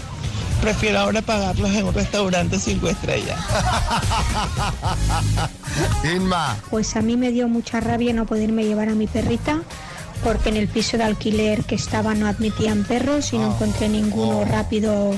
prefiero 0.61 0.99
ahora 0.99 1.21
pagarlos 1.21 1.71
en 1.71 1.85
un 1.85 1.93
restaurante 1.93 2.59
cinco 2.59 2.87
estrellas. 2.89 3.39
Inma. 6.15 6.57
Pues 6.69 6.95
a 6.95 7.01
mí 7.01 7.17
me 7.17 7.31
dio 7.31 7.47
mucha 7.47 7.79
rabia 7.79 8.13
no 8.13 8.25
poderme 8.25 8.63
llevar 8.65 8.89
a 8.89 8.93
mi 8.93 9.07
perrita 9.07 9.61
porque 10.23 10.49
en 10.49 10.57
el 10.57 10.67
piso 10.67 10.97
de 10.97 11.03
alquiler 11.03 11.63
que 11.65 11.75
estaba 11.75 12.13
no 12.13 12.27
admitían 12.27 12.83
perros 12.85 13.33
y 13.33 13.37
no 13.37 13.53
encontré 13.53 13.89
ninguno 13.89 14.45
rápido 14.45 15.11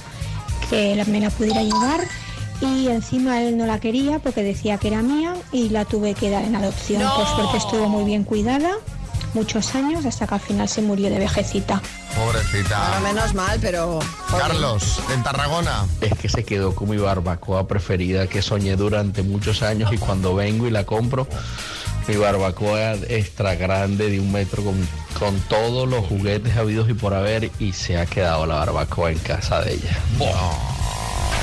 que 0.70 0.96
la- 0.96 1.06
me 1.06 1.20
la 1.20 1.30
pudiera 1.30 1.62
llevar 1.62 2.00
y 2.62 2.88
encima 2.88 3.42
él 3.42 3.58
no 3.58 3.66
la 3.66 3.80
quería 3.80 4.20
porque 4.20 4.44
decía 4.44 4.78
que 4.78 4.88
era 4.90 5.02
mía 5.02 5.36
y 5.52 5.70
la 5.70 5.86
tuve 5.86 6.14
que 6.14 6.30
dar 6.30 6.44
en 6.44 6.56
adopción. 6.56 7.02
No. 7.02 7.16
Por 7.16 7.28
suerte 7.28 7.58
estuvo 7.58 7.88
muy 7.90 8.04
bien 8.04 8.24
cuidada 8.24 8.72
muchos 9.36 9.76
años 9.76 10.06
hasta 10.06 10.26
que 10.26 10.34
al 10.34 10.40
final 10.40 10.68
se 10.68 10.82
murió 10.82 11.10
de 11.10 11.20
vejecita. 11.20 11.82
Pobrecita. 12.16 13.00
Bueno, 13.02 13.14
menos 13.14 13.34
mal, 13.34 13.60
pero. 13.62 14.00
joder. 14.30 14.48
Carlos, 14.48 15.02
en 15.14 15.22
Tarragona. 15.22 15.86
Es 16.02 16.14
que 16.18 16.30
se 16.30 16.44
quedó 16.44 16.74
con 16.74 16.90
mi 16.90 16.98
barbacoa 16.98 17.68
preferida 17.68 18.28
que 18.28 18.42
soñé 18.42 18.76
durante 18.76 19.22
muchos 19.22 19.62
años 19.62 19.92
y 19.94 19.98
cuando 19.98 20.34
vengo 20.34 20.68
y 20.68 20.72
la 20.72 20.86
compro, 20.86 21.28
mi 22.08 22.16
barbacoa 22.16 22.94
extra 23.10 23.56
grande 23.56 24.10
de 24.10 24.20
un 24.20 24.32
metro 24.32 24.64
con, 24.64 24.76
con 25.20 25.38
todos 25.42 25.88
los 25.88 26.06
juguetes 26.06 26.56
habidos 26.56 26.90
y 26.90 26.94
por 26.94 27.14
haber 27.14 27.52
y 27.60 27.74
se 27.74 27.98
ha 27.98 28.06
quedado 28.06 28.46
la 28.46 28.56
barbacoa 28.56 29.12
en 29.12 29.20
casa 29.20 29.62
de 29.62 29.74
ella. 29.74 30.00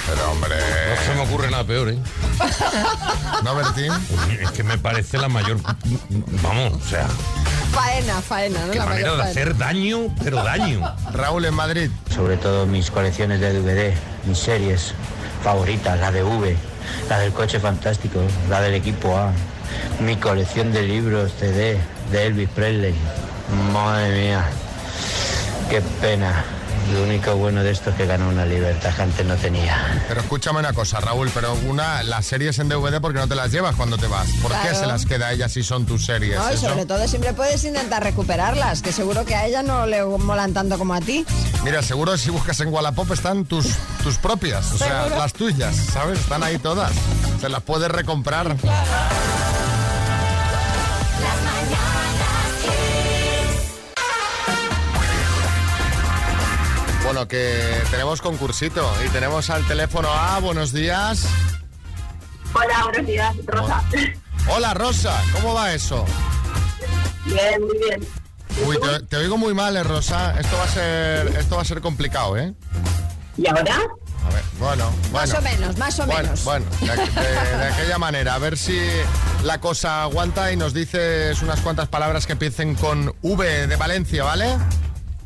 Pero 0.07 0.31
hombre. 0.31 0.57
No 0.57 1.03
se 1.03 1.15
me 1.15 1.21
ocurre 1.23 1.51
nada 1.51 1.65
peor, 1.65 1.91
¿eh? 1.91 1.99
¿No, 3.45 3.55
Bertín? 3.55 3.93
Es 4.41 4.51
que 4.51 4.63
me 4.65 4.77
parece 4.79 5.19
la 5.19 5.29
mayor. 5.29 5.59
Vamos, 6.43 6.73
o 6.75 6.89
sea, 6.89 7.07
Faena, 7.73 8.21
faena, 8.21 8.67
¿no? 8.67 8.73
qué 8.73 8.79
La 8.79 8.85
manera 8.87 9.11
de 9.13 9.17
faena. 9.19 9.31
hacer 9.31 9.57
daño, 9.57 9.99
pero 10.23 10.43
daño. 10.43 10.95
Raúl, 11.13 11.45
en 11.45 11.55
Madrid. 11.55 11.91
sobre 12.15 12.37
todo 12.37 12.67
mis 12.67 12.91
colecciones 12.91 13.41
de 13.41 13.53
DVD, 13.53 13.95
mis 14.27 14.39
series 14.39 14.93
favoritas, 15.43 15.99
la 15.99 16.11
de 16.13 16.23
V, 16.23 16.57
la 17.09 17.19
del 17.21 17.33
coche 17.33 17.59
fantástico, 17.61 18.21
la 18.51 18.61
del 18.61 18.75
equipo 18.75 19.17
A, 19.17 19.33
mi 20.01 20.17
colección 20.17 20.73
de 20.73 20.83
libros 20.83 21.33
CD 21.39 21.79
de 22.11 22.27
Elvis 22.27 22.49
Presley. 22.51 22.95
Madre 23.73 24.21
mía, 24.21 24.45
qué 25.71 25.81
pena. 26.01 26.45
Lo 26.93 27.03
único 27.05 27.35
bueno 27.37 27.63
de 27.63 27.71
esto 27.71 27.91
es 27.91 27.97
que 27.97 28.07
ganó 28.07 28.29
una 28.29 28.45
libertad 28.45 28.95
que 28.95 29.03
antes 29.03 29.25
no 29.27 29.37
tenía. 29.37 30.03
Pero 30.09 30.21
escúchame 30.21 30.59
una 30.59 30.73
cosa, 30.73 31.01
Raúl, 31.01 31.31
pero 31.35 31.55
una, 31.67 32.03
las 32.03 32.27
series 32.27 32.59
en 32.59 32.69
DVD, 32.69 33.01
porque 33.01 33.19
no 33.19 33.29
te 33.29 33.35
las 33.35 33.51
llevas 33.51 33.77
cuando 33.77 33.97
te 33.99 34.07
vas? 34.07 34.29
¿Por 34.43 34.53
qué 34.63 34.75
se 34.75 34.87
las 34.87 35.07
queda 35.07 35.29
a 35.29 35.33
ella 35.33 35.49
si 35.49 35.63
son 35.63 35.87
tus 35.87 36.05
series? 36.05 36.37
No, 36.37 36.53
y 36.53 36.57
sobre 36.57 36.85
todo 36.85 37.07
siempre 37.09 37.33
puedes 37.33 37.65
intentar 37.65 38.03
recuperarlas, 38.03 38.83
que 38.83 38.93
seguro 38.93 39.25
que 39.25 39.35
a 39.35 39.47
ella 39.47 39.63
no 39.63 39.87
le 39.87 40.05
molan 40.05 40.53
tanto 40.53 40.79
como 40.79 40.95
a 40.95 41.01
ti. 41.01 41.25
Mira, 41.65 41.83
seguro 41.83 42.17
si 42.19 42.31
buscas 42.31 42.61
en 42.61 42.69
Wallapop 42.69 43.11
están 43.13 43.45
tus, 43.45 43.67
tus 44.03 44.17
propias, 44.19 44.73
o 44.73 44.79
sea, 44.79 45.05
Seguro. 45.05 45.19
las 45.19 45.33
tuyas, 45.33 45.75
¿sabes? 45.77 46.19
Están 46.19 46.43
ahí 46.43 46.59
todas. 46.59 46.93
Se 47.41 47.49
las 47.49 47.63
puedes 47.63 47.91
recomprar. 47.91 48.57
Bueno, 57.13 57.29
que 57.29 57.61
tenemos 57.91 58.23
concursito 58.23 58.91
y 59.05 59.09
tenemos 59.11 59.51
al 59.51 59.67
teléfono 59.69 60.09
A. 60.11 60.39
Buenos 60.39 60.73
días. 60.73 61.27
Hola, 62.55 62.85
buenos 62.85 63.07
días, 63.07 63.37
Rosa. 63.45 63.83
Hola, 64.49 64.73
Rosa. 64.73 65.23
¿Cómo 65.35 65.53
va 65.53 65.75
eso? 65.75 66.07
Bien, 67.27 67.61
muy 67.61 67.77
bien. 67.77 68.01
Uy, 68.67 68.79
te, 68.81 69.01
te 69.09 69.17
oigo 69.19 69.37
muy 69.37 69.53
mal, 69.53 69.77
eh, 69.77 69.83
Rosa. 69.83 70.41
Esto 70.41 70.57
va 70.57 70.65
a 70.65 70.69
ser, 70.69 71.27
esto 71.37 71.57
va 71.57 71.61
a 71.61 71.65
ser 71.67 71.83
complicado, 71.83 72.39
¿eh? 72.39 72.55
¿Y 73.37 73.47
ahora? 73.47 73.75
A 73.75 74.33
ver, 74.33 74.43
bueno, 74.59 74.91
bueno. 75.11 75.13
Más 75.13 75.35
o 75.35 75.43
menos, 75.43 75.77
más 75.77 75.99
o 76.01 76.07
Bueno, 76.07 76.23
menos. 76.23 76.45
bueno, 76.45 76.65
de, 76.81 76.87
de- 76.97 77.57
de 77.59 77.65
aquella 77.75 77.99
manera, 77.99 78.37
a 78.37 78.39
ver 78.39 78.57
si 78.57 78.81
la 79.45 79.61
cosa 79.61 80.05
aguanta 80.05 80.51
y 80.51 80.57
nos 80.57 80.73
dices 80.73 81.43
unas 81.43 81.61
cuantas 81.61 81.89
palabras 81.89 82.25
que 82.25 82.33
empiecen 82.33 82.75
con 82.75 83.15
V 83.21 83.67
de 83.67 83.77
Valencia, 83.77 84.25
¿vale? 84.25 84.57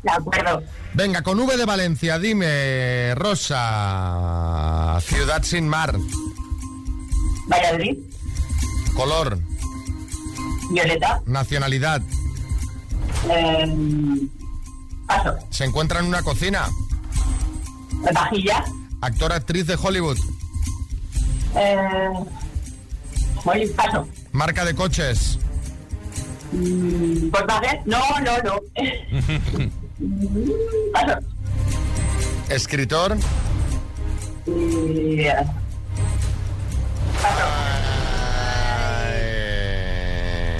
De 0.07 0.13
acuerdo. 0.13 0.63
Venga, 0.93 1.21
con 1.21 1.37
V 1.37 1.57
de 1.57 1.65
Valencia, 1.65 2.17
dime, 2.17 3.13
Rosa, 3.15 4.97
ciudad 5.01 5.43
sin 5.43 5.67
mar, 5.67 5.93
Valladolid, 7.47 7.97
color, 8.95 9.37
Violeta, 10.71 11.21
nacionalidad, 11.25 12.01
eh, 13.29 13.75
paso, 15.07 15.35
se 15.49 15.65
encuentra 15.65 15.99
en 15.99 16.05
una 16.05 16.23
cocina, 16.23 16.69
vajilla, 18.13 18.63
actor, 19.01 19.33
actriz 19.33 19.67
de 19.67 19.75
Hollywood, 19.75 20.17
eh, 21.53 22.09
voy, 23.43 23.67
paso. 23.75 24.07
marca 24.31 24.63
de 24.63 24.73
coches, 24.73 25.37
Mm, 26.53 27.29
Volkswagen, 27.29 27.81
no, 27.85 27.99
no, 28.21 28.37
no. 28.41 28.61
Paso. 30.93 31.19
escritor, 32.49 33.17
eh, 34.45 35.43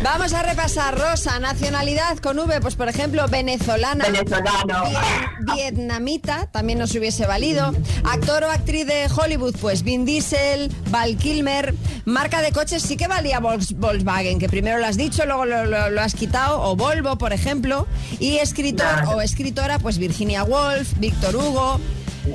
Vamos 0.03 0.31
a 0.33 0.41
repasar, 0.43 0.97
Rosa, 0.97 1.39
nacionalidad 1.39 2.17
con 2.19 2.37
V, 2.39 2.61
pues 2.61 2.75
por 2.75 2.87
ejemplo, 2.87 3.27
venezolana. 3.27 4.05
Venezolano. 4.05 4.83
vie- 4.85 5.55
vietnamita, 5.55 6.47
también 6.47 6.79
nos 6.79 6.93
hubiese 6.95 7.25
valido. 7.25 7.73
Actor 8.03 8.43
o 8.43 8.51
actriz 8.51 8.85
de 8.87 9.07
Hollywood, 9.13 9.55
pues 9.59 9.83
Vin 9.83 10.05
Diesel, 10.05 10.71
Val 10.89 11.17
Kilmer. 11.17 11.73
Marca 12.05 12.41
de 12.41 12.51
coches 12.51 12.83
sí 12.83 12.95
que 12.95 13.07
valía 13.07 13.39
Volks- 13.41 13.75
Volkswagen, 13.75 14.39
que 14.39 14.47
primero 14.47 14.77
lo 14.77 14.85
has 14.85 14.97
dicho, 14.97 15.25
luego 15.25 15.45
lo, 15.45 15.65
lo- 15.65 15.89
lo 15.89 16.01
has 16.01 16.13
quitado, 16.13 16.61
o 16.61 16.75
Volvo, 16.75 17.17
por 17.17 17.33
ejemplo. 17.33 17.85
Y 18.19 18.37
escritor 18.37 19.03
o 19.13 19.21
escritora, 19.21 19.79
pues 19.79 19.97
Virginia 19.97 20.43
Woolf, 20.43 20.93
Víctor 20.99 21.35
Hugo. 21.35 21.81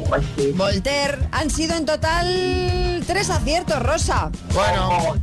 pues 0.08 0.22
sí. 0.36 0.52
Voltaire, 0.54 1.18
han 1.32 1.48
sido 1.50 1.74
en 1.76 1.86
total 1.86 3.02
tres 3.06 3.30
aciertos, 3.30 3.80
Rosa. 3.82 4.30
Bueno, 4.52 4.88
Oh. 4.90 5.16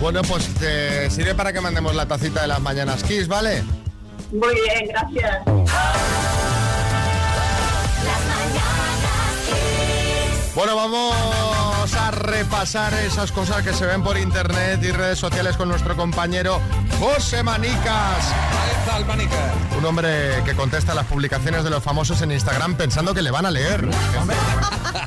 bueno, 0.00 0.22
pues 0.22 0.46
te 0.54 1.10
sirve 1.10 1.34
para 1.34 1.52
que 1.52 1.60
mandemos 1.60 1.94
la 1.94 2.06
tacita 2.06 2.42
de 2.42 2.48
las 2.48 2.60
mañanas 2.60 3.02
Kiss, 3.02 3.28
¿vale? 3.28 3.62
Muy 4.32 4.54
bien, 4.54 4.88
gracias. 4.88 5.44
Bueno, 10.54 10.76
vamos 10.76 11.57
a 11.94 12.10
repasar 12.10 12.92
esas 12.94 13.32
cosas 13.32 13.62
que 13.62 13.72
se 13.72 13.86
ven 13.86 14.02
por 14.02 14.16
internet 14.18 14.80
y 14.82 14.90
redes 14.90 15.18
sociales 15.18 15.56
con 15.56 15.68
nuestro 15.68 15.96
compañero 15.96 16.60
José 16.98 17.42
Manicas. 17.42 18.24
Un 19.78 19.84
hombre 19.84 20.42
que 20.44 20.54
contesta 20.54 20.94
las 20.94 21.06
publicaciones 21.06 21.62
de 21.62 21.70
los 21.70 21.82
famosos 21.82 22.20
en 22.22 22.32
Instagram 22.32 22.74
pensando 22.74 23.14
que 23.14 23.22
le 23.22 23.30
van 23.30 23.46
a 23.46 23.50
leer. 23.50 23.88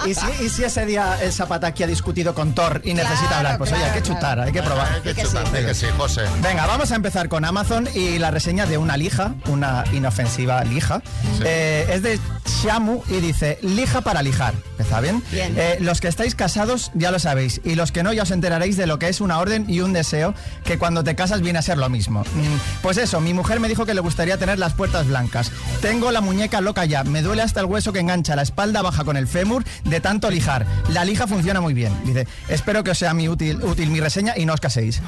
¿Y 0.06 0.14
si, 0.16 0.26
y 0.46 0.50
si 0.50 0.64
ese 0.64 0.86
día 0.86 1.18
el 1.22 1.32
Zapataki 1.34 1.84
ha 1.84 1.88
discutido 1.88 2.34
con 2.34 2.54
Thor 2.54 2.82
y 2.84 2.94
necesita 2.94 3.28
Claro, 3.28 3.38
hablar? 3.38 3.58
Pues 3.58 3.72
oye, 3.74 3.84
hay 3.84 3.92
que 3.92 4.02
claro, 4.02 4.16
chutar, 4.20 4.40
hay 4.40 4.52
que 4.52 4.64
probar. 4.64 4.92
Hay 4.94 5.02
que 5.02 5.16
chutar, 5.22 5.52
di 5.52 5.66
que 5.66 5.74
sí, 5.74 5.88
José. 5.98 6.22
Venga, 6.42 6.66
vamos 6.68 6.92
a 6.92 6.96
empezar 6.96 7.28
con 7.30 7.44
Amazon 7.46 7.88
y 7.94 8.18
la 8.18 8.32
reseña 8.32 8.66
de 8.66 8.78
una 8.78 8.98
lija, 8.98 9.34
una 9.48 9.84
inofensiva 9.92 10.64
lija. 10.64 11.02
Eh, 11.44 11.88
es 11.92 12.02
de 12.04 12.20
Shamu 12.64 13.02
y 13.10 13.18
dice, 13.20 13.60
lija 13.62 14.02
para 14.02 14.22
lijar. 14.22 14.54
¿Está 14.80 15.02
bien? 15.02 15.22
Bien. 15.32 15.54
Eh, 15.58 15.78
los 15.82 16.00
que 16.02 16.08
estáis 16.08 16.34
casados 16.36 16.71
ya 16.94 17.12
lo 17.12 17.20
sabéis 17.20 17.62
y 17.64 17.76
los 17.76 17.92
que 17.92 18.04
no 18.04 18.14
ya 18.14 18.24
os 18.24 18.32
enteraréis 18.32 18.78
de 18.78 18.88
lo 18.88 19.00
que 19.00 19.10
es 19.10 19.22
una 19.22 19.40
orden 19.40 19.66
y 19.68 19.82
un 19.82 19.94
deseo 19.94 20.34
que 20.64 20.78
cuando 20.78 21.04
te 21.04 21.16
casas 21.16 21.42
viene 21.42 21.60
a 21.60 21.62
ser 21.62 21.78
lo 21.78 21.90
mismo. 21.90 22.22
Mm, 22.22 22.82
Pues 22.82 22.98
eso, 22.98 23.20
mi 23.22 23.34
mujer 23.34 23.60
me 23.60 23.68
dijo 23.68 23.86
que 23.86 23.94
le 23.94 24.02
gustaría 24.02 24.38
tener 24.38 24.60
las 24.60 24.74
puertas 24.74 25.08
blancas. 25.08 25.52
Tengo 25.82 26.12
la 26.12 26.22
muñeca 26.22 26.62
loca 26.62 26.86
ya, 26.86 27.04
me 27.04 27.22
duele 27.22 27.42
hasta 27.42 27.60
el 27.60 27.66
hueso 27.66 27.94
que 27.94 28.00
engancha 28.00 28.36
la 28.36 28.42
espalda 28.42 28.82
baja 28.82 29.04
con 29.04 29.18
el 29.18 29.28
fémur 29.28 29.64
de 29.84 30.00
tanto 30.00 30.30
lijar. 30.30 30.66
La 30.90 31.06
lija 31.06 31.28
funciona 31.28 31.62
muy 31.62 31.74
bien. 31.74 31.94
Dice, 32.06 32.28
espero 32.48 32.84
que 32.84 32.92
os 32.92 32.98
sea 32.98 33.14
mi 33.14 33.28
útil, 33.30 33.64
útil 33.64 33.90
mi 33.90 34.00
reseña 34.00 34.34
y 34.38 34.46
no 34.46 34.54
os 34.54 34.60
caséis. 34.62 35.02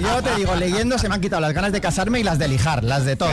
Yo 0.00 0.22
te 0.22 0.34
digo, 0.36 0.54
leyendo 0.56 0.98
se 0.98 1.08
me 1.08 1.14
han 1.14 1.20
quitado 1.20 1.40
las 1.40 1.52
ganas 1.52 1.72
de 1.72 1.80
casarme 1.80 2.20
y 2.20 2.22
las 2.22 2.38
de 2.38 2.48
lijar, 2.48 2.84
las 2.84 3.04
de 3.04 3.16
todo. 3.16 3.30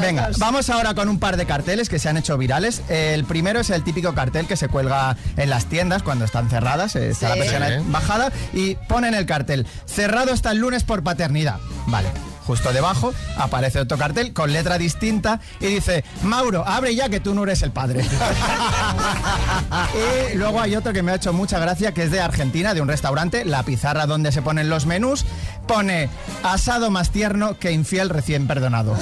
Venga, 0.00 0.30
vamos 0.38 0.70
ahora 0.70 0.94
con 0.94 1.08
un 1.08 1.18
par 1.18 1.36
de 1.36 1.46
carteles 1.46 1.88
que 1.88 1.98
se 1.98 2.08
han 2.08 2.16
hecho 2.16 2.36
virales. 2.38 2.82
El 2.88 3.24
primero 3.24 3.60
es 3.60 3.70
el 3.70 3.82
típico 3.82 4.14
cartel 4.14 4.46
que 4.46 4.56
se 4.56 4.68
cuelga 4.68 5.16
en 5.36 5.50
las 5.50 5.66
tiendas 5.66 6.02
cuando 6.06 6.24
están 6.24 6.48
cerradas, 6.48 6.94
eh, 6.96 7.10
está 7.10 7.26
Sí. 7.32 7.38
la 7.38 7.44
persiana 7.44 7.82
bajada 7.88 8.32
y 8.54 8.76
ponen 8.88 9.12
el 9.14 9.26
cartel, 9.26 9.66
cerrado 9.86 10.32
hasta 10.32 10.52
el 10.52 10.58
lunes 10.58 10.84
por 10.84 11.02
paternidad. 11.02 11.58
Vale. 11.86 12.08
Justo 12.46 12.72
debajo 12.72 13.12
aparece 13.36 13.80
otro 13.80 13.98
cartel 13.98 14.32
con 14.32 14.52
letra 14.52 14.78
distinta 14.78 15.40
y 15.60 15.66
dice, 15.66 16.04
Mauro, 16.22 16.64
abre 16.66 16.94
ya 16.94 17.08
que 17.08 17.20
tú 17.20 17.34
no 17.34 17.42
eres 17.42 17.62
el 17.62 17.72
padre. 17.72 18.04
y 20.32 20.36
luego 20.36 20.60
hay 20.60 20.76
otro 20.76 20.92
que 20.92 21.02
me 21.02 21.12
ha 21.12 21.16
hecho 21.16 21.32
mucha 21.32 21.58
gracia 21.58 21.92
que 21.92 22.04
es 22.04 22.10
de 22.10 22.20
Argentina, 22.20 22.74
de 22.74 22.80
un 22.80 22.88
restaurante, 22.88 23.44
la 23.44 23.62
pizarra 23.62 24.06
donde 24.06 24.32
se 24.32 24.42
ponen 24.42 24.68
los 24.68 24.86
menús, 24.86 25.24
pone 25.66 26.08
asado 26.42 26.90
más 26.90 27.10
tierno 27.10 27.58
que 27.58 27.72
infiel 27.72 28.08
recién 28.10 28.46
perdonado. 28.46 28.96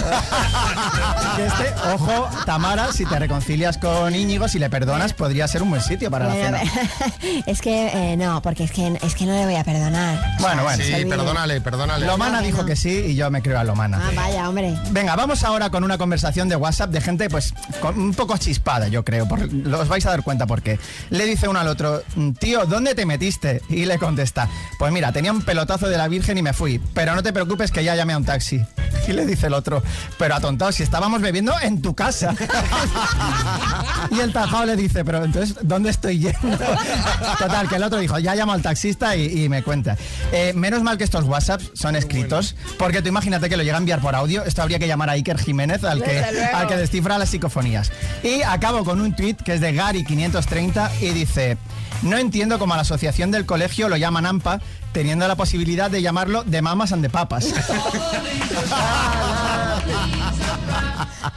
Este, 1.39 1.75
ojo, 1.93 2.29
Tamara, 2.47 2.93
si 2.93 3.05
te 3.05 3.19
reconcilias 3.19 3.79
con 3.79 4.15
Íñigo, 4.15 4.49
si 4.49 4.59
le 4.59 4.71
perdonas, 4.71 5.13
podría 5.13 5.47
ser 5.49 5.63
un 5.63 5.71
buen 5.71 5.83
sitio 5.83 6.11
para 6.11 6.27
la 6.29 6.35
cena. 6.35 6.61
es 7.47 7.61
que 7.61 8.13
eh, 8.13 8.17
no, 8.17 8.41
porque 8.41 8.65
es 8.65 8.73
que, 8.73 8.99
es 9.03 9.15
que 9.15 9.27
no 9.27 9.33
le 9.33 9.45
voy 9.45 9.57
a 9.57 9.65
perdonar. 9.65 10.19
Bueno, 10.41 10.63
bueno. 10.63 10.83
Sí, 10.83 11.05
perdónale, 11.05 11.61
perdónale. 11.61 12.07
Lomana 12.07 12.41
No, 12.41 12.47
dijo 12.47 12.59
no. 12.63 12.67
que 12.67 12.77
sí 12.77 13.05
y 13.09 13.15
yo 13.17 13.31
me 13.35 13.43
creo 13.43 13.59
a 13.59 13.65
Lomana. 13.65 14.01
Ah, 14.01 14.11
vaya, 14.15 14.49
hombre. 14.49 14.75
Venga, 14.93 15.17
vamos 15.17 15.43
ahora 15.43 15.69
con 15.71 15.83
una 15.85 15.99
conversación 15.99 16.49
de 16.49 16.55
WhatsApp 16.57 16.91
de 16.91 17.01
gente, 17.01 17.29
pues, 17.29 17.53
con- 17.81 17.99
un 17.99 18.15
poco 18.15 18.37
chispada, 18.39 18.87
yo 18.89 19.05
creo. 19.05 19.27
Por, 19.27 19.53
lo- 19.53 19.81
os 19.81 19.89
vais 19.89 20.07
a 20.07 20.11
dar 20.11 20.23
cuenta 20.23 20.47
por 20.47 20.63
qué. 20.63 20.79
Le 21.11 21.27
dice 21.27 21.49
uno 21.49 21.59
al 21.59 21.67
otro, 21.69 22.03
tío, 22.39 22.65
¿dónde 22.67 22.95
te 22.95 23.05
metiste? 23.07 23.61
Y 23.69 23.85
le 23.87 23.99
contesta, 23.99 24.49
pues 24.79 24.93
mira, 24.93 25.11
tenía 25.13 25.33
un 25.33 25.43
pelotazo 25.43 25.89
de 25.89 25.99
la 25.99 26.07
Virgen 26.09 26.39
y 26.39 26.43
me 26.43 26.53
fui, 26.53 26.81
pero 26.95 27.15
no 27.17 27.23
te 27.23 27.33
preocupes 27.33 27.71
que 27.73 27.83
ya 27.83 27.95
llamé 27.97 28.13
a 28.13 28.19
un 28.19 28.25
taxi. 28.25 28.65
Y 29.07 29.13
le 29.13 29.27
dice 29.27 29.49
el 29.49 29.53
otro, 29.55 29.83
pero 30.17 30.35
atontado, 30.35 30.73
si 30.73 30.83
estábamos 30.83 31.21
bebiendo 31.21 31.53
en 31.61 31.83
tu 31.83 31.95
casa. 31.95 32.35
y 34.11 34.21
el 34.21 34.33
tajado 34.33 34.65
le 34.65 34.77
dice, 34.77 35.05
pero 35.05 35.23
entonces, 35.25 35.57
¿dónde 35.63 35.91
estoy 35.91 36.19
yendo? 36.21 36.57
Total, 37.39 37.69
que 37.69 37.77
el 37.77 37.83
otro 37.83 37.99
dijo, 37.99 38.19
ya 38.19 38.35
llamo 38.35 38.53
al 38.53 38.63
taxista 38.63 39.15
y, 39.17 39.45
y 39.45 39.49
me 39.51 39.63
cuenta. 39.63 39.97
Eh, 40.33 40.53
menos 40.55 40.83
mal 40.83 40.97
que 40.97 41.05
estos 41.05 41.25
WhatsApps 41.25 41.73
son 41.75 41.97
escritos, 41.97 42.57
porque 42.79 43.03
tú 43.03 43.13
imagínate 43.25 43.49
que 43.49 43.57
lo 43.57 43.63
llega 43.63 43.77
a 43.77 43.79
enviar 43.79 44.03
por 44.03 44.15
audio, 44.15 44.45
esto 44.45 44.61
habría 44.61 44.79
que 44.79 44.87
llamar 44.87 45.09
a 45.09 45.13
Iker 45.13 45.39
Jiménez, 45.39 45.83
al 45.83 46.03
que, 46.03 46.19
al 46.19 46.67
que 46.67 46.77
descifra 46.77 47.17
las 47.17 47.31
psicofonías. 47.31 47.91
Y 48.23 48.43
acabo 48.43 48.85
con 48.85 49.01
un 49.01 49.17
tuit 49.17 49.41
que 49.41 49.55
es 49.55 49.63
de 49.63 49.75
Gary530 49.75 50.91
y 51.01 51.09
dice, 51.11 51.57
no 52.03 52.19
entiendo 52.19 52.59
cómo 52.59 52.75
a 52.75 52.77
la 52.77 52.83
asociación 52.83 53.31
del 53.31 53.47
colegio 53.47 53.89
lo 53.89 53.97
llaman 53.97 54.27
AMPA, 54.27 54.61
teniendo 54.95 55.27
la 55.27 55.35
posibilidad 55.35 55.91
de 55.91 56.01
llamarlo 56.01 56.45
de 56.45 56.63
mamas 56.63 56.93
and 56.93 57.03
de 57.03 57.11
papas. 57.11 57.53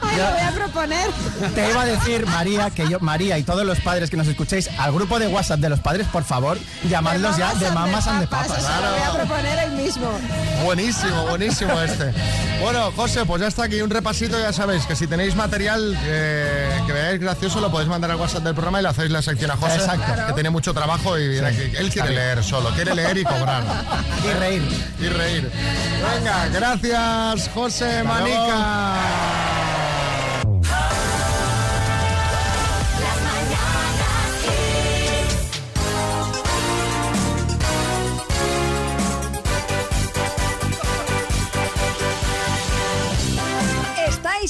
Ay, 0.00 0.16
lo 0.16 0.30
voy 0.30 0.40
a 0.40 0.52
proponer. 0.52 1.10
Te 1.54 1.70
iba 1.70 1.82
a 1.82 1.86
decir, 1.86 2.24
María, 2.26 2.70
que 2.70 2.88
yo, 2.88 3.00
María 3.00 3.36
y 3.36 3.42
todos 3.42 3.66
los 3.66 3.80
padres 3.80 4.10
que 4.10 4.16
nos 4.16 4.28
escuchéis, 4.28 4.70
al 4.78 4.92
grupo 4.92 5.18
de 5.18 5.26
WhatsApp 5.26 5.58
de 5.60 5.70
los 5.70 5.80
padres, 5.80 6.06
por 6.06 6.24
favor, 6.24 6.56
llamadlos 6.88 7.36
ya 7.36 7.52
de 7.54 7.70
mamas 7.72 8.06
and 8.06 8.20
de 8.20 8.26
papas. 8.28 8.58
Eso 8.58 8.68
lo 8.80 8.92
voy 8.92 9.00
a 9.00 9.12
proponer 9.12 9.68
hoy 9.68 9.76
mismo. 9.82 10.08
Buenísimo, 10.64 11.26
buenísimo 11.26 11.80
este. 11.80 12.12
Bueno, 12.62 12.92
José, 12.94 13.24
pues 13.26 13.40
ya 13.40 13.48
está 13.48 13.64
aquí 13.64 13.80
un 13.80 13.90
repasito, 13.90 14.38
ya 14.38 14.52
sabéis 14.52 14.86
que 14.86 14.94
si 14.94 15.06
tenéis 15.06 15.34
material 15.34 15.98
eh, 16.04 16.70
veáis 16.98 17.20
gracioso 17.20 17.60
lo 17.60 17.70
podéis 17.70 17.88
mandar 17.88 18.10
al 18.10 18.16
WhatsApp 18.16 18.42
del 18.42 18.54
programa 18.54 18.80
y 18.80 18.82
le 18.82 18.88
hacéis 18.88 19.10
la 19.10 19.22
sección 19.22 19.50
a 19.50 19.56
José, 19.56 19.76
Exacto. 19.76 20.26
que 20.26 20.32
tiene 20.34 20.50
mucho 20.50 20.74
trabajo 20.74 21.18
y 21.18 21.28
viene 21.28 21.48
aquí. 21.48 21.62
él 21.76 21.90
quiere 21.90 22.10
leer 22.10 22.42
solo, 22.44 22.70
quiere 22.70 22.94
leer 22.94 23.16
y 23.18 23.24
cobrar. 23.24 23.62
Y 24.24 24.30
reír. 24.38 24.62
Y 25.00 25.08
reír. 25.08 25.50
Venga, 26.16 26.48
gracias 26.48 27.50
José 27.54 28.02
Manica. 28.02 28.96
¿Estáis 29.36 29.47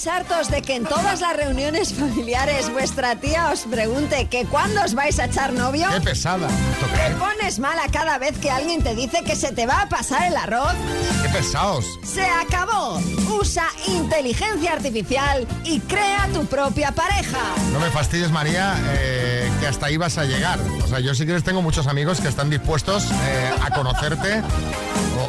hartos 0.09 0.51
de 0.51 0.62
que 0.62 0.75
en 0.77 0.85
todas 0.85 1.21
las 1.21 1.37
reuniones 1.37 1.92
familiares 1.94 2.73
vuestra 2.73 3.16
tía 3.16 3.51
os 3.53 3.61
pregunte 3.61 4.27
que 4.27 4.44
cuándo 4.47 4.83
os 4.83 4.94
vais 4.94 5.18
a 5.18 5.27
echar 5.27 5.53
novio? 5.53 5.87
Qué 5.92 6.01
pesada. 6.01 6.49
¿Te 6.49 7.14
pones 7.16 7.59
mala 7.59 7.83
cada 7.92 8.18
vez 8.18 8.38
que 8.38 8.51
alguien 8.51 8.83
te 8.83 8.94
dice 8.94 9.23
que 9.25 9.37
se 9.37 9.53
te 9.53 9.66
va 9.66 9.83
a 9.83 9.88
pasar 9.88 10.29
el 10.29 10.37
arroz? 10.37 10.75
Qué 11.23 11.29
pesados. 11.29 11.85
¡Se 12.03 12.25
acabó! 12.25 13.01
Usa 13.40 13.66
inteligencia 13.87 14.73
artificial 14.73 15.47
y 15.64 15.81
crea 15.81 16.29
tu 16.33 16.47
propia 16.47 16.92
pareja. 16.92 17.38
No 17.73 17.81
me 17.81 17.90
fastidies, 17.90 18.31
María, 18.31 18.77
eh, 18.90 19.51
que 19.61 19.66
hasta 19.66 19.87
ahí 19.87 19.97
vas 19.97 20.18
a 20.18 20.25
llegar. 20.25 20.59
O 20.83 20.87
sea, 20.87 21.01
yo 21.01 21.14
si 21.14 21.25
quieres 21.25 21.44
tengo 21.44 21.62
muchos 21.62 21.87
amigos 21.87 22.21
que 22.21 22.29
están 22.29 22.51
dispuestos 22.51 23.05
eh, 23.05 23.51
a 23.62 23.71
conocerte 23.71 24.42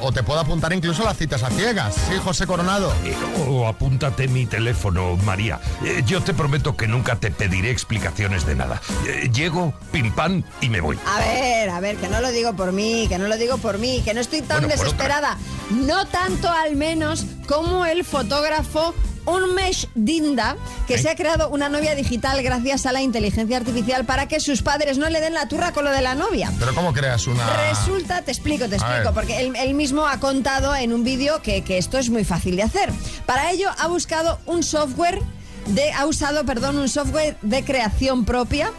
o, 0.02 0.12
te 0.12 0.24
puedo 0.24 0.40
apuntar 0.40 0.74
incluso 0.74 1.04
las 1.04 1.18
citas 1.18 1.44
a 1.44 1.50
ciegas. 1.50 1.96
Sí, 1.96 2.16
José 2.24 2.46
Coronado. 2.48 2.94
Eh, 3.04 3.16
O 3.48 3.68
apúntate 3.68 4.28
mi 4.28 4.46
teléfono, 4.46 5.16
María. 5.18 5.60
Eh, 5.84 6.04
Yo 6.06 6.22
te 6.22 6.34
prometo 6.34 6.76
que 6.76 6.88
nunca 6.88 7.16
te 7.16 7.32
pediré 7.32 7.72
explicaciones 7.72 8.46
de 8.46 8.56
nada. 8.56 8.82
Eh, 9.08 9.30
Llego, 9.34 9.74
pim 9.92 10.12
pam 10.14 10.44
y 10.62 10.70
me 10.70 10.82
voy. 10.82 10.98
A 11.06 11.20
ver, 11.20 11.70
a 11.70 11.80
ver, 11.80 11.98
que 11.98 12.08
no 12.08 12.22
lo 12.22 12.32
digo 12.32 12.54
por 12.56 12.72
mí, 12.72 13.08
que 13.08 13.18
no 13.18 13.28
lo 13.28 13.38
digo 13.38 13.58
por 13.58 13.78
mí, 13.78 14.02
que 14.04 14.14
no 14.14 14.22
estoy 14.22 14.42
tan 14.42 14.62
Bueno, 14.62 14.76
desesperada. 14.76 15.38
No 15.72 16.06
tanto 16.08 16.50
al 16.50 16.76
menos 16.76 17.26
como 17.48 17.86
el 17.86 18.04
fotógrafo 18.04 18.94
Unmesh 19.26 19.88
Dinda, 19.96 20.56
que 20.88 20.98
se 20.98 21.10
ha 21.10 21.16
creado 21.16 21.50
una 21.50 21.70
novia 21.70 21.94
digital 21.96 22.42
gracias 22.42 22.86
a 22.86 22.92
la 22.92 23.02
inteligencia 23.02 23.58
artificial 23.58 24.06
para 24.06 24.28
que 24.28 24.40
sus 24.40 24.62
padres 24.64 24.98
no 24.98 25.10
le 25.10 25.20
den 25.20 25.34
la 25.34 25.48
turra 25.48 25.72
con 25.72 25.84
lo 25.86 25.92
de 25.92 26.02
la 26.02 26.16
novia. 26.16 26.52
Pero 26.58 26.74
¿cómo 26.74 26.94
creas 26.94 27.28
una...? 27.28 27.46
Resulta, 27.70 28.22
te 28.24 28.32
explico, 28.32 28.68
te 28.68 28.76
explico, 28.78 29.14
porque 29.14 29.40
él, 29.40 29.54
él 29.56 29.74
mismo 29.74 29.89
ha 30.08 30.20
contado 30.20 30.76
en 30.76 30.94
un 30.94 31.04
vídeo 31.04 31.42
que, 31.42 31.64
que 31.64 31.78
esto 31.78 31.98
es 31.98 32.10
muy 32.10 32.24
fácil 32.24 32.56
de 32.56 32.64
hacer. 32.64 32.90
Para 33.26 33.52
ello 33.52 33.70
ha 33.78 33.88
buscado 33.88 34.40
un 34.46 34.64
software, 34.64 35.22
de, 35.68 35.92
ha 35.92 36.06
usado, 36.06 36.46
perdón, 36.46 36.78
un 36.78 36.90
software 36.90 37.38
de 37.42 37.64
creación 37.64 38.26
propia. 38.26 38.72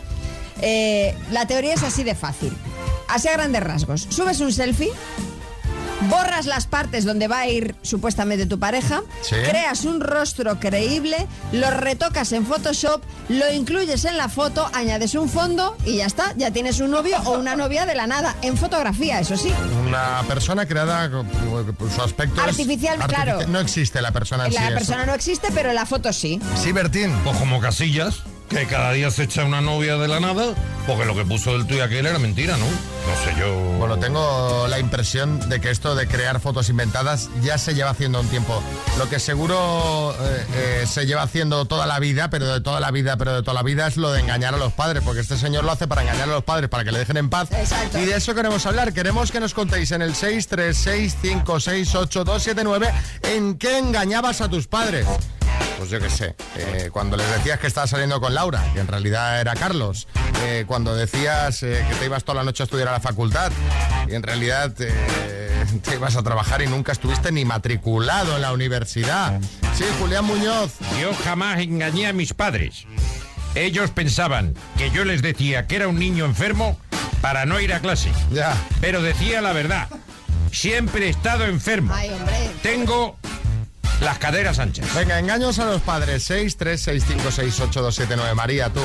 Eh, 0.62 1.14
la 1.30 1.46
teoría 1.46 1.74
es 1.74 1.82
así 1.82 2.04
de 2.04 2.14
fácil. 2.14 2.56
Así 3.08 3.28
a 3.28 3.32
grandes 3.32 3.62
rasgos. 3.62 4.06
Subes 4.08 4.40
un 4.40 4.52
selfie, 4.52 4.90
borras 6.08 6.46
las 6.46 6.66
partes 6.66 7.04
donde 7.04 7.28
va 7.28 7.40
a 7.40 7.48
ir 7.48 7.74
supuestamente 7.82 8.46
tu 8.46 8.58
pareja, 8.58 9.02
Sí. 9.22 9.36
creas 9.48 9.84
un 9.84 10.00
rostro 10.00 10.58
creíble, 10.58 11.26
lo 11.52 11.70
retocas 11.70 12.32
en 12.32 12.46
Photoshop, 12.46 13.02
lo 13.28 13.52
incluyes 13.52 14.04
en 14.04 14.16
la 14.16 14.28
foto, 14.28 14.68
añades 14.72 15.14
un 15.14 15.28
fondo 15.28 15.76
y 15.84 15.96
ya 15.98 16.06
está, 16.06 16.32
ya 16.36 16.50
tienes 16.50 16.80
un 16.80 16.90
novio 16.90 17.16
o 17.24 17.38
una 17.38 17.56
novia 17.56 17.86
de 17.86 17.94
la 17.94 18.06
nada, 18.06 18.34
en 18.42 18.56
fotografía, 18.56 19.20
eso 19.20 19.36
sí. 19.36 19.52
Una 19.86 20.22
persona 20.26 20.66
creada, 20.66 21.10
con- 21.10 21.28
su 21.94 22.02
aspecto 22.02 22.40
es 22.42 22.48
Artificial, 22.48 22.98
claro. 23.06 23.46
No 23.48 23.60
existe 23.60 24.00
la 24.00 24.12
persona 24.12 24.46
en 24.46 24.54
La 24.54 24.60
sí. 24.60 24.66
eso. 24.68 24.74
persona 24.74 25.06
no 25.06 25.14
existe, 25.14 25.48
pero 25.54 25.72
la 25.72 25.86
foto 25.86 26.12
sí. 26.12 26.40
Sí, 26.62 26.72
Bertín. 26.72 27.12
Pues 27.24 27.36
como 27.36 27.60
Casillas, 27.60 28.22
que 28.50 28.66
cada 28.66 28.92
día 28.92 29.10
se 29.12 29.22
echa 29.22 29.44
una 29.44 29.60
novia 29.60 29.96
de 29.96 30.08
la 30.08 30.18
nada, 30.18 30.54
porque 30.86 31.04
lo 31.04 31.14
que 31.14 31.24
puso 31.24 31.52
del 31.52 31.68
tuyo 31.68 31.84
aquel 31.84 32.06
era 32.06 32.18
mentira, 32.18 32.56
¿no? 32.56 32.66
No 32.66 33.14
sé 33.24 33.32
yo. 33.38 33.54
Bueno, 33.78 33.96
tengo 33.98 34.66
la 34.66 34.80
impresión 34.80 35.48
de 35.48 35.60
que 35.60 35.70
esto 35.70 35.94
de 35.94 36.08
crear 36.08 36.40
fotos 36.40 36.68
inventadas 36.68 37.30
ya 37.42 37.58
se 37.58 37.74
lleva 37.74 37.90
haciendo 37.90 38.18
un 38.20 38.26
tiempo. 38.26 38.60
Lo 38.98 39.08
que 39.08 39.20
seguro 39.20 40.16
eh, 40.20 40.46
eh, 40.54 40.84
se 40.86 41.06
lleva 41.06 41.22
haciendo 41.22 41.64
toda 41.64 41.86
la 41.86 42.00
vida, 42.00 42.28
pero 42.28 42.52
de 42.52 42.60
toda 42.60 42.80
la 42.80 42.90
vida, 42.90 43.16
pero 43.16 43.34
de 43.34 43.42
toda 43.42 43.54
la 43.54 43.62
vida 43.62 43.86
es 43.86 43.96
lo 43.96 44.10
de 44.10 44.18
engañar 44.20 44.52
a 44.54 44.58
los 44.58 44.72
padres, 44.72 45.04
porque 45.04 45.20
este 45.20 45.38
señor 45.38 45.62
lo 45.62 45.70
hace 45.70 45.86
para 45.86 46.02
engañar 46.02 46.28
a 46.28 46.32
los 46.32 46.42
padres, 46.42 46.68
para 46.68 46.82
que 46.82 46.90
le 46.90 46.98
dejen 46.98 47.18
en 47.18 47.30
paz. 47.30 47.52
Exacto. 47.52 48.00
Y 48.00 48.04
de 48.04 48.16
eso 48.16 48.34
queremos 48.34 48.66
hablar. 48.66 48.92
Queremos 48.92 49.30
que 49.30 49.38
nos 49.38 49.54
contéis 49.54 49.92
en 49.92 50.02
el 50.02 50.14
636568279 50.14 52.90
en 53.22 53.56
qué 53.58 53.78
engañabas 53.78 54.40
a 54.40 54.48
tus 54.48 54.66
padres. 54.66 55.06
Pues 55.80 55.88
yo 55.88 55.98
qué 55.98 56.10
sé, 56.10 56.34
eh, 56.56 56.90
cuando 56.92 57.16
les 57.16 57.26
decías 57.30 57.58
que 57.58 57.66
estabas 57.66 57.88
saliendo 57.88 58.20
con 58.20 58.34
Laura, 58.34 58.62
que 58.74 58.80
en 58.80 58.86
realidad 58.86 59.40
era 59.40 59.54
Carlos, 59.54 60.08
eh, 60.44 60.64
cuando 60.66 60.94
decías 60.94 61.62
eh, 61.62 61.82
que 61.88 61.94
te 61.94 62.04
ibas 62.04 62.22
toda 62.22 62.36
la 62.36 62.44
noche 62.44 62.62
a 62.62 62.64
estudiar 62.64 62.88
a 62.88 62.92
la 62.92 63.00
facultad 63.00 63.50
y 64.06 64.14
en 64.14 64.22
realidad 64.22 64.74
eh, 64.78 65.64
te 65.82 65.94
ibas 65.94 66.16
a 66.16 66.22
trabajar 66.22 66.60
y 66.60 66.66
nunca 66.66 66.92
estuviste 66.92 67.32
ni 67.32 67.46
matriculado 67.46 68.36
en 68.36 68.42
la 68.42 68.52
universidad. 68.52 69.40
Sí, 69.74 69.84
Julián 69.98 70.26
Muñoz. 70.26 70.72
Yo 71.00 71.14
jamás 71.24 71.60
engañé 71.60 72.08
a 72.08 72.12
mis 72.12 72.34
padres. 72.34 72.84
Ellos 73.54 73.90
pensaban 73.90 74.52
que 74.76 74.90
yo 74.90 75.06
les 75.06 75.22
decía 75.22 75.66
que 75.66 75.76
era 75.76 75.88
un 75.88 75.98
niño 75.98 76.26
enfermo 76.26 76.78
para 77.22 77.46
no 77.46 77.58
ir 77.58 77.72
a 77.72 77.80
clase. 77.80 78.12
Ya. 78.30 78.54
Pero 78.82 79.00
decía 79.00 79.40
la 79.40 79.54
verdad. 79.54 79.88
Siempre 80.52 81.06
he 81.06 81.08
estado 81.08 81.46
enfermo. 81.46 81.94
Ay, 81.94 82.10
hombre. 82.10 82.50
Tengo 82.62 83.16
las 84.00 84.18
caderas 84.18 84.58
anchas. 84.58 84.92
Venga, 84.94 85.18
engaños 85.18 85.58
a 85.58 85.66
los 85.66 85.80
padres. 85.82 86.24
6, 86.24 86.56
3, 86.56 86.80
6, 86.80 87.04
5, 87.06 87.30
6, 87.30 87.60
8, 87.60 87.82
2, 87.82 87.94
7, 87.94 88.14
9. 88.16 88.34
María, 88.34 88.70
tú. 88.72 88.80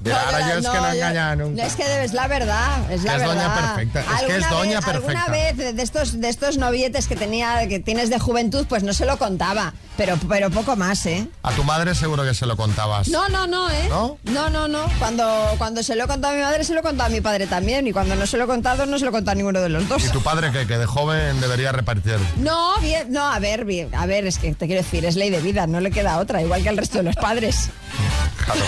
De 0.00 0.10
No, 0.10 0.16
ahora 0.16 0.40
yo 0.40 0.46
es 0.60 0.66
que 0.66 0.76
no 0.78 0.86
yo- 0.88 0.94
engaña 0.94 1.36
nunca. 1.36 1.66
Es 1.66 1.76
que 1.76 2.04
es 2.04 2.12
la 2.14 2.26
verdad, 2.26 2.90
es 2.90 3.02
la 3.04 3.12
Es 3.16 3.18
verdad. 3.20 3.34
doña 3.34 3.54
perfecta, 3.54 4.00
es 4.00 4.22
que 4.26 4.36
es 4.38 4.48
doña 4.50 4.80
vez- 4.80 4.84
perfecta. 4.86 5.22
Alguna 5.24 5.26
vez 5.28 5.76
de 5.76 5.82
estos, 5.82 6.20
de 6.20 6.28
estos 6.30 6.56
novietes 6.56 7.06
que 7.06 7.16
tenía, 7.16 7.68
que 7.68 7.80
tienes 7.80 8.08
de 8.08 8.18
juventud, 8.18 8.64
pues 8.66 8.82
no 8.82 8.94
se 8.94 9.04
lo 9.04 9.18
contaba, 9.18 9.74
pero, 9.98 10.16
pero 10.28 10.48
poco 10.50 10.74
más, 10.74 11.04
¿eh? 11.04 11.28
A 11.42 11.52
tu 11.52 11.64
madre 11.64 11.94
seguro 11.94 12.24
que 12.24 12.32
se 12.32 12.46
lo 12.46 12.56
contabas. 12.56 13.08
No, 13.08 13.28
no, 13.28 13.46
no, 13.46 13.70
¿eh? 13.70 13.86
¿No? 13.90 14.16
No, 14.24 14.48
no, 14.48 14.68
no. 14.68 14.86
Cuando, 14.98 15.54
cuando 15.58 15.82
se 15.82 15.94
lo 15.96 16.04
he 16.04 16.06
contado 16.06 16.32
a 16.32 16.36
mi 16.36 16.42
madre, 16.42 16.64
se 16.64 16.72
lo 16.72 16.80
he 16.80 16.82
contado 16.82 17.08
a 17.08 17.10
mi 17.12 17.20
padre 17.20 17.46
también. 17.46 17.86
Y 17.86 17.92
cuando 17.92 18.14
no 18.16 18.26
se 18.26 18.38
lo 18.38 18.44
he 18.44 18.46
contado, 18.46 18.86
no 18.86 18.98
se 18.98 19.04
lo 19.04 19.10
he 19.10 19.12
contado 19.12 19.32
a 19.32 19.34
ninguno 19.34 19.60
de 19.60 19.68
los 19.68 19.86
dos. 19.86 20.02
¿Y 20.02 20.08
tu 20.08 20.22
padre 20.22 20.50
que, 20.50 20.66
que 20.66 20.78
de 20.78 20.86
joven 20.86 21.40
debería 21.42 21.72
repartir? 21.72 22.16
No, 22.38 22.78
bien, 22.80 23.12
no, 23.12 23.30
a 23.30 23.38
ver, 23.38 23.66
bien, 23.66 23.94
a 23.94 24.06
ver, 24.06 24.26
es 24.26 24.38
que 24.38 24.54
te 24.54 24.66
quiero 24.66 24.82
decir, 24.82 25.04
es 25.04 25.16
ley 25.16 25.28
de 25.28 25.40
vida, 25.40 25.66
no 25.66 25.80
le 25.80 25.90
queda 25.90 26.18
otra, 26.18 26.40
igual 26.40 26.62
que 26.62 26.70
al 26.70 26.78
resto 26.78 26.96
de 26.98 27.04
los 27.04 27.16
padres. 27.16 27.68
Claro. 28.44 28.60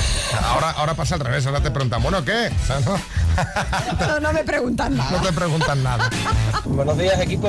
Ahora, 0.45 0.71
ahora 0.73 0.95
pasa 0.95 1.15
al 1.17 1.21
revés, 1.21 1.47
ahora 1.47 1.61
te 1.61 1.71
preguntan, 1.71 2.03
bueno, 2.03 2.25
¿qué? 2.25 2.51
O 2.63 2.67
sea, 2.67 2.81
no, 2.81 2.99
No, 4.07 4.21
no 4.21 4.33
me 4.33 4.45
preguntan 4.45 4.97
nada. 4.97 5.11
no 5.11 5.21
te 5.23 5.33
preguntan 5.33 5.83
nada. 5.83 6.11
Buenos 6.65 6.99
días, 6.99 7.21
equipo. 7.21 7.49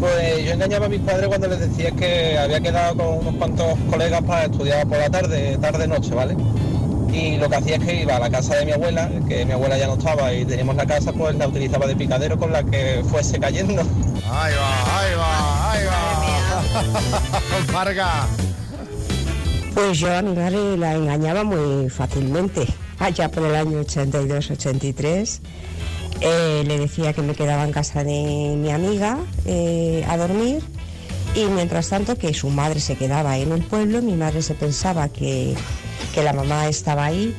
Pues 0.00 0.44
yo 0.44 0.52
engañaba 0.52 0.86
a 0.86 0.88
mis 0.90 1.00
padres 1.00 1.26
cuando 1.28 1.48
les 1.48 1.58
decía 1.60 1.90
que 1.92 2.38
había 2.38 2.60
quedado 2.60 2.96
con 2.96 3.06
unos 3.26 3.34
cuantos 3.36 3.78
colegas 3.90 4.22
para 4.22 4.44
estudiar 4.44 4.86
por 4.86 4.98
la 4.98 5.08
tarde, 5.08 5.56
tarde-noche, 5.58 6.14
¿vale? 6.14 6.36
Y 7.12 7.38
lo 7.38 7.48
que 7.48 7.56
hacía 7.56 7.76
es 7.76 7.84
que 7.84 8.02
iba 8.02 8.16
a 8.16 8.18
la 8.18 8.28
casa 8.28 8.56
de 8.56 8.66
mi 8.66 8.72
abuela, 8.72 9.08
que 9.26 9.46
mi 9.46 9.52
abuela 9.52 9.78
ya 9.78 9.86
no 9.86 9.94
estaba 9.94 10.32
y 10.34 10.44
teníamos 10.44 10.76
la 10.76 10.84
casa, 10.86 11.12
pues 11.12 11.34
la 11.36 11.48
utilizaba 11.48 11.86
de 11.86 11.96
picadero 11.96 12.36
con 12.38 12.52
la 12.52 12.62
que 12.62 13.02
fuese 13.08 13.38
cayendo. 13.40 13.80
Ahí 14.30 14.52
va, 14.54 15.00
ahí 15.00 15.14
va, 15.14 15.72
ahí 15.72 15.84
va. 15.86 17.72
Varga. 17.72 18.26
Pues 19.76 19.98
yo 19.98 20.10
a 20.10 20.22
mi 20.22 20.34
madre 20.34 20.78
la 20.78 20.94
engañaba 20.94 21.44
muy 21.44 21.90
fácilmente. 21.90 22.66
Allá 22.98 23.30
por 23.30 23.44
el 23.44 23.54
año 23.54 23.82
82-83 23.82 25.40
eh, 26.22 26.64
le 26.66 26.78
decía 26.78 27.12
que 27.12 27.20
me 27.20 27.34
quedaba 27.34 27.62
en 27.62 27.72
casa 27.72 28.02
de 28.02 28.54
mi 28.56 28.70
amiga 28.70 29.18
eh, 29.44 30.02
a 30.08 30.16
dormir 30.16 30.62
y 31.34 31.44
mientras 31.44 31.90
tanto 31.90 32.16
que 32.16 32.32
su 32.32 32.48
madre 32.48 32.80
se 32.80 32.96
quedaba 32.96 33.36
en 33.36 33.52
el 33.52 33.64
pueblo, 33.64 34.00
mi 34.00 34.14
madre 34.14 34.40
se 34.40 34.54
pensaba 34.54 35.10
que, 35.10 35.54
que 36.14 36.22
la 36.22 36.32
mamá 36.32 36.68
estaba 36.68 37.04
ahí 37.04 37.36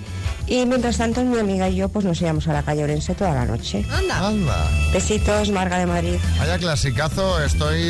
y 0.48 0.66
mientras 0.66 0.98
tanto 0.98 1.24
mi 1.24 1.38
amiga 1.38 1.70
y 1.70 1.76
yo 1.76 1.90
pues 1.90 2.06
nos 2.06 2.22
íbamos 2.22 2.48
a 2.48 2.54
la 2.54 2.64
calle 2.64 2.84
Orense 2.84 3.14
toda 3.16 3.34
la 3.34 3.46
noche. 3.46 3.86
Anda. 3.92 4.28
Anda. 4.28 4.70
Besitos, 4.94 5.52
Marga 5.52 5.78
de 5.78 5.86
Madrid. 5.86 6.18
Vaya 6.40 6.58
clasicazo, 6.58 7.44
estoy 7.44 7.82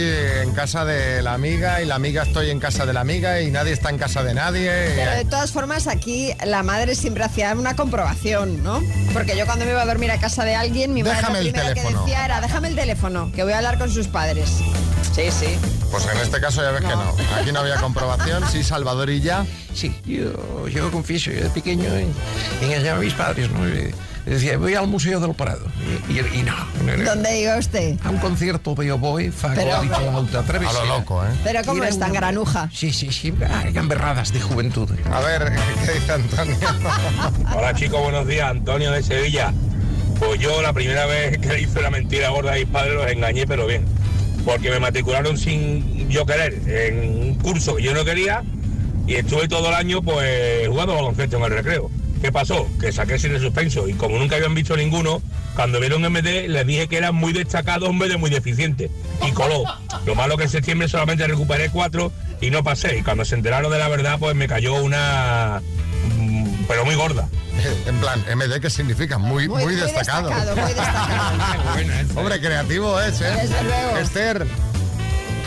en 0.43 0.53
casa 0.53 0.83
de 0.85 1.21
la 1.21 1.33
amiga 1.33 1.81
y 1.81 1.85
la 1.85 1.95
amiga 1.95 2.23
estoy 2.23 2.49
en 2.49 2.59
casa 2.59 2.85
de 2.85 2.93
la 2.93 3.01
amiga 3.01 3.41
y 3.41 3.51
nadie 3.51 3.73
está 3.73 3.89
en 3.89 3.97
casa 3.97 4.23
de 4.23 4.33
nadie. 4.33 4.71
Pero 4.95 5.11
de 5.11 5.25
todas 5.25 5.51
formas, 5.51 5.87
aquí 5.87 6.33
la 6.45 6.63
madre 6.63 6.95
siempre 6.95 7.23
hacía 7.23 7.53
una 7.53 7.75
comprobación, 7.75 8.63
¿no? 8.63 8.81
Porque 9.13 9.37
yo 9.37 9.45
cuando 9.45 9.65
me 9.65 9.71
iba 9.71 9.81
a 9.81 9.85
dormir 9.85 10.11
a 10.11 10.19
casa 10.19 10.43
de 10.43 10.55
alguien, 10.55 10.93
mi 10.93 11.03
madre 11.03 11.17
Déjame 11.17 11.41
lo 11.41 11.47
el 11.47 11.53
primero 11.53 11.73
que 11.73 11.93
decía 11.95 12.25
era, 12.25 12.41
déjame 12.41 12.69
el 12.69 12.75
teléfono, 12.75 13.31
que 13.31 13.43
voy 13.43 13.53
a 13.53 13.57
hablar 13.57 13.77
con 13.77 13.91
sus 13.91 14.07
padres. 14.07 14.49
Sí, 15.13 15.23
sí. 15.31 15.57
Pues 15.91 16.05
en 16.07 16.17
este 16.17 16.39
caso 16.41 16.61
ya 16.61 16.71
ves 16.71 16.81
que 16.81 16.87
no. 16.95 17.13
Aquí 17.39 17.51
no 17.51 17.59
había 17.61 17.75
comprobación, 17.77 18.43
sí, 18.51 18.63
Salvador 18.63 19.09
y 19.09 19.21
ya. 19.21 19.45
Sí, 19.73 19.95
yo, 20.05 20.67
yo 20.67 20.91
confieso, 20.91 21.31
yo 21.31 21.43
de 21.43 21.49
pequeño 21.49 21.85
eh, 21.85 22.07
engañaba 22.61 22.97
a 22.97 23.01
mis 23.01 23.13
padres, 23.13 23.49
¿no? 23.51 23.65
Eh, 23.67 23.93
Decía, 24.25 24.57
voy 24.57 24.75
al 24.75 24.87
Museo 24.87 25.21
del 25.21 25.33
Prado. 25.35 25.65
Y, 26.09 26.11
y- 26.19 26.39
y 26.39 26.43
no, 26.43 26.53
no, 26.83 26.97
no. 26.97 27.03
¿Dónde 27.05 27.39
iba 27.39 27.55
usted? 27.57 27.95
A 28.03 28.09
un 28.09 28.17
concierto 28.17 28.75
de 28.75 28.91
oboe, 28.91 29.31
fagot 29.31 29.55
Pero- 29.55 29.81
y 29.85 29.87
flauta. 29.87 30.39
A 30.39 30.73
lo 30.73 30.85
loco, 30.85 31.23
¿eh? 31.23 31.29
Pero 31.45 31.61
¿cómo 31.65 31.85
es 31.85 31.97
tan 31.97 32.11
granuja? 32.11 32.69
Sí, 32.73 32.91
sí, 32.91 33.09
sí. 33.13 33.33
Ah, 33.49 33.63
gamberradas 33.71 34.33
de 34.33 34.41
juventud. 34.41 34.89
A 35.13 35.21
ver, 35.21 35.53
¿qué 35.85 35.93
dice 35.93 36.11
Antonio? 36.11 36.57
Hola 37.55 37.73
chicos, 37.73 38.01
buenos 38.01 38.27
días. 38.27 38.51
Antonio 38.51 38.91
de 38.91 39.01
Sevilla. 39.01 39.53
Pues 40.19 40.41
yo 40.41 40.61
la 40.61 40.73
primera 40.73 41.05
vez 41.05 41.37
que 41.37 41.47
le 41.47 41.61
hice 41.61 41.79
una 41.79 41.89
mentira 41.91 42.27
gorda 42.27 42.51
a 42.51 42.55
mis 42.55 42.65
padres 42.65 42.95
los 42.95 43.09
engañé, 43.09 43.47
pero 43.47 43.65
bien. 43.65 43.85
Porque 44.47 44.69
me 44.69 44.79
matricularon 44.79 45.37
sin 45.37 46.09
yo 46.09 46.25
querer 46.25 46.53
en 46.67 46.99
un 46.99 47.35
curso 47.35 47.75
que 47.75 47.83
yo 47.83 47.93
no 47.93 48.05
quería 48.05 48.43
y 49.05 49.15
estuve 49.15 49.49
todo 49.49 49.67
el 49.67 49.75
año 49.75 50.01
pues 50.01 50.69
jugando 50.69 50.95
baloncesto 50.95 51.35
en 51.35 51.43
el 51.43 51.49
recreo. 51.49 51.91
¿Qué 52.21 52.31
pasó? 52.31 52.65
Que 52.79 52.93
saqué 52.93 53.19
sin 53.19 53.33
el 53.33 53.41
suspenso 53.41 53.89
y 53.89 53.93
como 53.93 54.17
nunca 54.17 54.37
habían 54.37 54.55
visto 54.55 54.77
ninguno, 54.77 55.21
cuando 55.53 55.81
vieron 55.81 56.01
MD 56.01 56.47
les 56.47 56.65
dije 56.65 56.87
que 56.87 56.97
era 56.97 57.11
muy 57.11 57.33
destacado 57.33 57.87
en 57.87 57.99
vez 57.99 58.07
de 58.07 58.15
muy 58.15 58.29
deficiente 58.29 58.89
y 59.27 59.31
coló. 59.33 59.65
Lo 60.05 60.15
malo 60.15 60.37
que 60.37 60.43
en 60.43 60.49
septiembre 60.49 60.87
solamente 60.87 61.27
recuperé 61.27 61.69
cuatro 61.69 62.13
y 62.39 62.49
no 62.49 62.63
pasé 62.63 62.97
y 62.99 63.01
cuando 63.01 63.25
se 63.25 63.35
enteraron 63.35 63.69
de 63.69 63.79
la 63.79 63.89
verdad 63.89 64.17
pues 64.17 64.33
me 64.33 64.47
cayó 64.47 64.75
una... 64.81 65.61
mm, 66.17 66.63
pero 66.69 66.85
muy 66.85 66.95
gorda. 66.95 67.27
En 67.87 67.99
plan, 67.99 68.19
MD, 68.35 68.59
¿qué 68.61 68.69
significa? 68.69 69.17
Muy, 69.17 69.47
muy, 69.47 69.63
Muy- 69.63 69.73
muy 69.73 69.75
destacado. 69.75 70.29
destacado, 70.29 70.55
muy 70.61 70.73
destacado. 70.73 71.39
Hombre, 72.19 72.39
creativo 72.39 72.99
es, 73.01 73.21
¿eh? 73.21 73.25
Desde 73.41 73.63
luego. 73.63 73.97
Esther. 73.97 74.47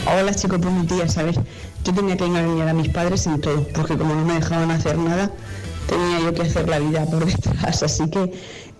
Hola 0.07 0.33
chicos, 0.33 0.59
buenos 0.59 0.87
días. 0.87 1.17
A 1.17 1.23
ver, 1.23 1.35
yo 1.83 1.93
tenía 1.93 2.17
que 2.17 2.25
engañar 2.25 2.67
a 2.69 2.73
mis 2.73 2.89
padres 2.89 3.25
en 3.27 3.39
todo, 3.39 3.67
porque 3.69 3.97
como 3.97 4.15
no 4.15 4.25
me 4.25 4.33
dejaban 4.35 4.71
hacer 4.71 4.97
nada, 4.97 5.29
tenía 5.87 6.19
yo 6.21 6.33
que 6.33 6.41
hacer 6.43 6.67
la 6.67 6.79
vida 6.79 7.05
por 7.05 7.25
detrás. 7.31 7.83
Así 7.83 8.09
que 8.09 8.33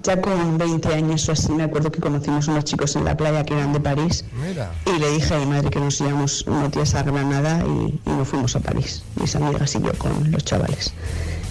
ya 0.04 0.20
con 0.20 0.58
20 0.58 0.94
años 0.96 1.30
o 1.30 1.34
así, 1.34 1.52
me 1.52 1.63
acuerdo 1.63 1.91
que 1.91 2.00
conocimos 2.00 2.48
unos 2.48 2.63
chicos 2.63 2.96
en 2.96 3.06
la 3.06 3.15
playa 3.15 3.44
que 3.46 3.54
eran 3.54 3.72
de 3.72 3.80
París. 3.80 4.26
Mira. 4.34 4.72
Y 4.88 4.98
le 5.00 5.10
dije 5.12 5.36
a 5.36 5.38
mi 5.38 5.46
madre 5.46 5.70
que 5.70 5.80
nos 5.80 6.00
íbamos 6.02 6.41
unos 6.48 6.72
días 6.72 6.96
a 6.96 7.04
Granada 7.04 7.63
y, 7.67 8.00
y 8.04 8.10
nos 8.10 8.28
fuimos 8.28 8.56
a 8.56 8.60
París, 8.60 9.04
mis 9.15 9.36
amigas 9.36 9.76
y 9.76 9.82
yo 9.82 9.94
con 10.00 10.32
los 10.32 10.44
chavales. 10.44 10.91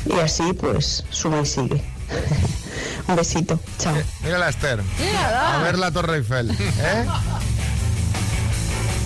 Y 0.07 0.19
así 0.19 0.53
pues 0.53 1.05
suma 1.11 1.41
y 1.41 1.47
sigue. 1.47 1.83
Un 3.09 3.17
besito, 3.17 3.59
chao. 3.79 3.95
Mírala, 4.23 4.49
Esther. 4.49 4.83
Mírala. 4.99 5.61
A 5.61 5.63
ver 5.63 5.79
la 5.79 5.91
Torre 5.91 6.19
Eiffel. 6.19 6.51
¿eh? 6.51 7.07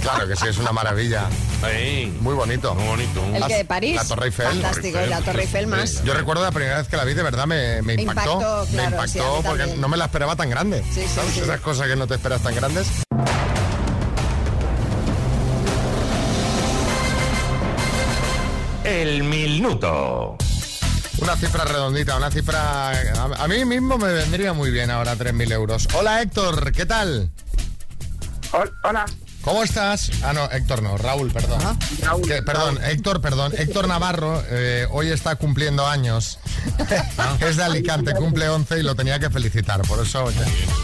Claro 0.02 0.28
que 0.28 0.36
sí, 0.36 0.46
es 0.48 0.58
una 0.58 0.70
maravilla. 0.70 1.30
Muy 2.20 2.34
bonito. 2.34 2.74
Muy 2.74 2.84
bonito. 2.84 3.24
El 3.34 3.46
que 3.46 3.54
de 3.56 3.64
París. 3.64 3.96
La 3.96 4.04
Torre 4.04 4.26
Eiffel. 4.26 4.46
Fantástico, 4.48 4.98
y 5.02 5.08
la 5.08 5.22
Torre 5.22 5.42
Eiffel 5.44 5.66
más. 5.66 6.04
Yo 6.04 6.12
recuerdo 6.12 6.42
la 6.42 6.50
primera 6.52 6.76
vez 6.76 6.88
que 6.88 6.96
la 6.98 7.04
vi, 7.04 7.14
de 7.14 7.22
verdad 7.22 7.46
me, 7.46 7.80
me 7.80 7.94
impactó. 7.94 8.34
Impactó, 8.34 8.66
me 8.66 8.72
claro, 8.72 8.90
impactó 8.96 9.36
sí, 9.38 9.42
porque 9.42 9.58
también. 9.60 9.80
no 9.80 9.88
me 9.88 9.96
la 9.96 10.04
esperaba 10.04 10.36
tan 10.36 10.50
grande. 10.50 10.84
Sí, 10.92 11.00
sí, 11.00 11.08
¿Sabes? 11.08 11.32
sí. 11.32 11.40
Esas 11.40 11.60
cosas 11.62 11.86
que 11.88 11.96
no 11.96 12.06
te 12.06 12.16
esperas 12.16 12.42
tan 12.42 12.54
grandes. 12.54 12.86
El 18.84 19.22
minuto. 19.24 20.36
Una 21.24 21.36
cifra 21.36 21.64
redondita, 21.64 22.18
una 22.18 22.30
cifra... 22.30 22.90
A, 22.90 23.48
mí 23.48 23.64
mismo 23.64 23.96
me 23.96 24.12
vendría 24.12 24.52
muy 24.52 24.70
bien 24.70 24.90
ahora 24.90 25.16
3.000 25.16 25.52
euros. 25.52 25.88
Hola 25.94 26.20
Héctor, 26.20 26.70
¿qué 26.70 26.84
tal? 26.84 27.30
Hola. 28.82 29.06
¿Cómo 29.44 29.62
estás? 29.62 30.10
Ah, 30.22 30.32
no, 30.32 30.50
Héctor 30.50 30.82
no, 30.82 30.96
Raúl, 30.96 31.30
perdón. 31.30 31.60
Que- 32.26 32.42
perdón, 32.42 32.78
Héctor, 32.82 33.20
perdón. 33.20 33.52
Héctor 33.56 33.86
Navarro 33.86 34.42
eh, 34.48 34.86
hoy 34.90 35.10
está 35.10 35.36
cumpliendo 35.36 35.86
años. 35.86 36.38
es 37.40 37.56
de 37.56 37.62
Alicante, 37.62 38.14
cumple 38.14 38.48
11 38.48 38.80
y 38.80 38.82
lo 38.82 38.94
tenía 38.94 39.18
que 39.18 39.28
felicitar. 39.28 39.82
Por 39.82 40.00
eso 40.04 40.24
oye, 40.24 40.40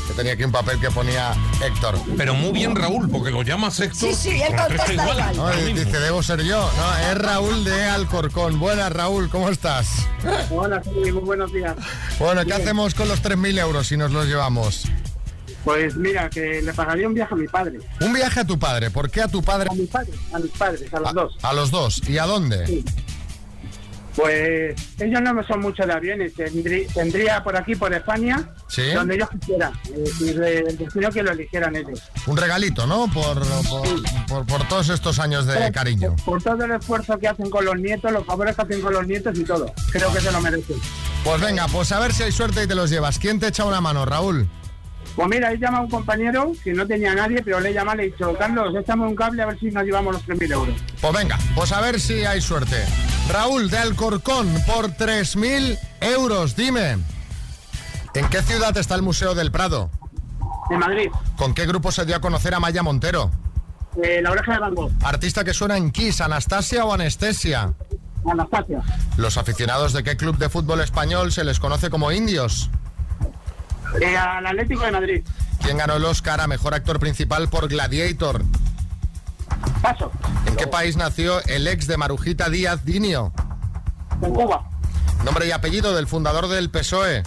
que 0.06 0.12
tenía 0.14 0.34
aquí 0.34 0.44
un 0.44 0.52
papel 0.52 0.78
que 0.78 0.90
ponía 0.90 1.32
Héctor. 1.64 1.98
Pero 2.18 2.34
muy 2.34 2.52
bien, 2.52 2.76
Raúl, 2.76 3.08
porque 3.08 3.30
lo 3.30 3.42
llamas 3.42 3.80
Héctor. 3.80 4.10
Sí, 4.10 4.14
sí, 4.14 4.42
él 4.42 4.54
contesta 4.54 4.92
igual. 4.92 5.36
No, 5.36 5.50
dice, 5.50 5.98
debo 5.98 6.22
ser 6.22 6.42
yo. 6.42 6.70
No, 6.76 7.10
es 7.10 7.16
Raúl 7.18 7.64
de 7.64 7.84
Alcorcón. 7.86 8.60
Buenas, 8.60 8.92
Raúl, 8.92 9.30
¿cómo 9.30 9.48
estás? 9.48 9.88
Hola, 10.50 10.82
sí, 10.84 10.90
muy 11.12 11.22
buenos 11.22 11.50
días. 11.50 11.74
Bueno, 12.18 12.42
¿qué 12.42 12.48
Bien. 12.48 12.60
hacemos 12.60 12.94
con 12.94 13.08
los 13.08 13.22
3.000 13.22 13.58
euros 13.58 13.86
si 13.88 13.96
nos 13.96 14.10
los 14.10 14.26
llevamos? 14.26 14.84
Pues 15.64 15.94
mira, 15.96 16.30
que 16.30 16.62
le 16.62 16.72
pagaría 16.72 17.06
un 17.06 17.14
viaje 17.14 17.34
a 17.34 17.36
mi 17.36 17.46
padre. 17.46 17.78
Un 18.00 18.12
viaje 18.14 18.40
a 18.40 18.44
tu 18.46 18.58
padre. 18.58 18.90
¿Por 18.90 19.10
qué 19.10 19.20
a 19.22 19.28
tu 19.28 19.42
padre? 19.42 19.68
A 19.70 19.74
mis 19.74 19.88
padres, 19.90 20.14
a 20.32 20.38
mis 20.38 20.50
padres, 20.52 20.94
a 20.94 21.00
los 21.00 21.12
dos. 21.14 21.36
A 21.42 21.52
los 21.52 21.70
dos. 21.70 22.08
¿Y 22.08 22.16
a 22.18 22.24
dónde? 22.24 22.82
Pues 24.16 24.74
ellos 24.98 25.20
no 25.22 25.42
son 25.46 25.60
mucho 25.60 25.86
de 25.86 25.92
aviones. 25.92 26.34
Tendrí- 26.34 26.86
tendría 26.92 27.42
por 27.44 27.56
aquí, 27.56 27.76
por 27.76 27.92
España, 27.94 28.50
Sí. 28.68 28.82
donde 28.92 29.14
ellos 29.14 29.28
quisieran. 29.38 29.72
Eh, 29.94 30.64
el 30.68 30.76
destino 30.78 31.10
que 31.10 31.22
lo 31.22 31.30
eligieran 31.30 31.76
ellos. 31.76 32.02
Un 32.26 32.36
regalito, 32.36 32.86
¿no? 32.86 33.08
Por, 33.12 33.40
por, 33.68 34.02
por- 34.28 34.46
por 34.46 34.68
todos 34.68 34.88
estos 34.88 35.18
años 35.20 35.46
de 35.46 35.70
cariño. 35.72 36.16
Por 36.24 36.42
todo 36.42 36.64
el 36.64 36.72
esfuerzo 36.72 37.18
que 37.18 37.28
hacen 37.28 37.48
con 37.50 37.64
los 37.64 37.76
nietos, 37.78 38.10
los 38.12 38.26
favores 38.26 38.56
que 38.56 38.62
hacen 38.62 38.80
con 38.80 38.92
los 38.92 39.06
nietos 39.06 39.38
y 39.38 39.44
todo. 39.44 39.72
Creo 39.92 40.12
que 40.12 40.20
se 40.20 40.32
lo 40.32 40.40
merecen. 40.40 40.76
Pues 41.22 41.40
venga, 41.40 41.66
pues 41.68 41.92
a 41.92 42.00
ver 42.00 42.12
si 42.12 42.24
hay 42.24 42.32
suerte 42.32 42.64
y 42.64 42.66
te 42.66 42.74
los 42.74 42.90
llevas. 42.90 43.18
¿Quién 43.18 43.38
te 43.38 43.46
echa 43.46 43.64
una 43.64 43.80
mano, 43.80 44.04
Raúl? 44.06 44.48
Pues 45.20 45.28
mira, 45.28 45.52
he 45.52 45.58
llamado 45.58 45.82
a 45.82 45.84
un 45.84 45.90
compañero 45.90 46.52
que 46.64 46.72
no 46.72 46.86
tenía 46.86 47.12
a 47.12 47.14
nadie, 47.14 47.42
pero 47.44 47.60
le 47.60 47.68
he 47.68 47.74
llamado 47.74 47.96
y 47.96 47.98
le 47.98 48.04
he 48.04 48.10
dicho, 48.12 48.32
Carlos, 48.38 48.74
échame 48.74 49.06
un 49.06 49.14
cable 49.14 49.42
a 49.42 49.46
ver 49.48 49.60
si 49.60 49.66
nos 49.70 49.84
llevamos 49.84 50.14
los 50.14 50.24
3.000 50.26 50.50
euros. 50.54 50.74
Pues 50.98 51.12
venga, 51.12 51.38
pues 51.54 51.72
a 51.72 51.80
ver 51.82 52.00
si 52.00 52.24
hay 52.24 52.40
suerte. 52.40 52.82
Raúl 53.30 53.68
de 53.68 53.76
Alcorcón 53.76 54.48
por 54.66 54.86
3.000 54.92 55.78
euros. 56.00 56.56
Dime, 56.56 56.92
¿en 58.14 58.28
qué 58.30 58.40
ciudad 58.40 58.74
está 58.78 58.94
el 58.94 59.02
Museo 59.02 59.34
del 59.34 59.52
Prado? 59.52 59.90
En 60.70 60.78
Madrid, 60.78 61.10
¿Con 61.36 61.52
qué 61.52 61.66
grupo 61.66 61.92
se 61.92 62.06
dio 62.06 62.16
a 62.16 62.20
conocer 62.22 62.54
a 62.54 62.60
Maya 62.60 62.82
Montero? 62.82 63.30
eh, 64.02 64.20
la 64.22 64.30
oreja 64.30 64.54
de 64.54 64.58
Van 64.58 64.74
Gogh, 64.74 64.90
¿Artista 65.04 65.44
que 65.44 65.52
suena 65.52 65.76
en 65.76 65.90
Kiss, 65.90 66.22
Anastasia 66.22 66.82
o 66.86 66.94
Anestesia? 66.94 67.74
Anastasia, 68.24 68.80
¿Los 69.18 69.36
aficionados 69.36 69.92
de 69.92 70.02
qué 70.02 70.16
club 70.16 70.38
de 70.38 70.48
fútbol 70.48 70.80
español 70.80 71.30
se 71.30 71.44
les 71.44 71.60
conoce 71.60 71.90
como 71.90 72.10
indios? 72.10 72.70
Eh, 74.00 74.16
al 74.16 74.46
Atlético 74.46 74.84
de 74.84 74.92
Madrid. 74.92 75.24
¿Quién 75.62 75.78
ganó 75.78 75.94
el 75.96 76.04
Oscar 76.04 76.40
a 76.40 76.46
Mejor 76.46 76.74
Actor 76.74 76.98
Principal 77.00 77.48
por 77.48 77.68
Gladiator? 77.68 78.42
Paso, 79.82 80.10
¿En 80.46 80.56
qué 80.56 80.66
país 80.66 80.96
nació 80.96 81.42
el 81.46 81.66
ex 81.66 81.86
de 81.86 81.96
Marujita 81.96 82.48
Díaz 82.48 82.84
Dinio? 82.84 83.32
en 84.22 84.32
Cuba, 84.34 84.68
Nombre 85.24 85.46
y 85.46 85.50
apellido 85.52 85.94
del 85.94 86.06
fundador 86.06 86.48
del 86.48 86.70
PSOE. 86.70 87.22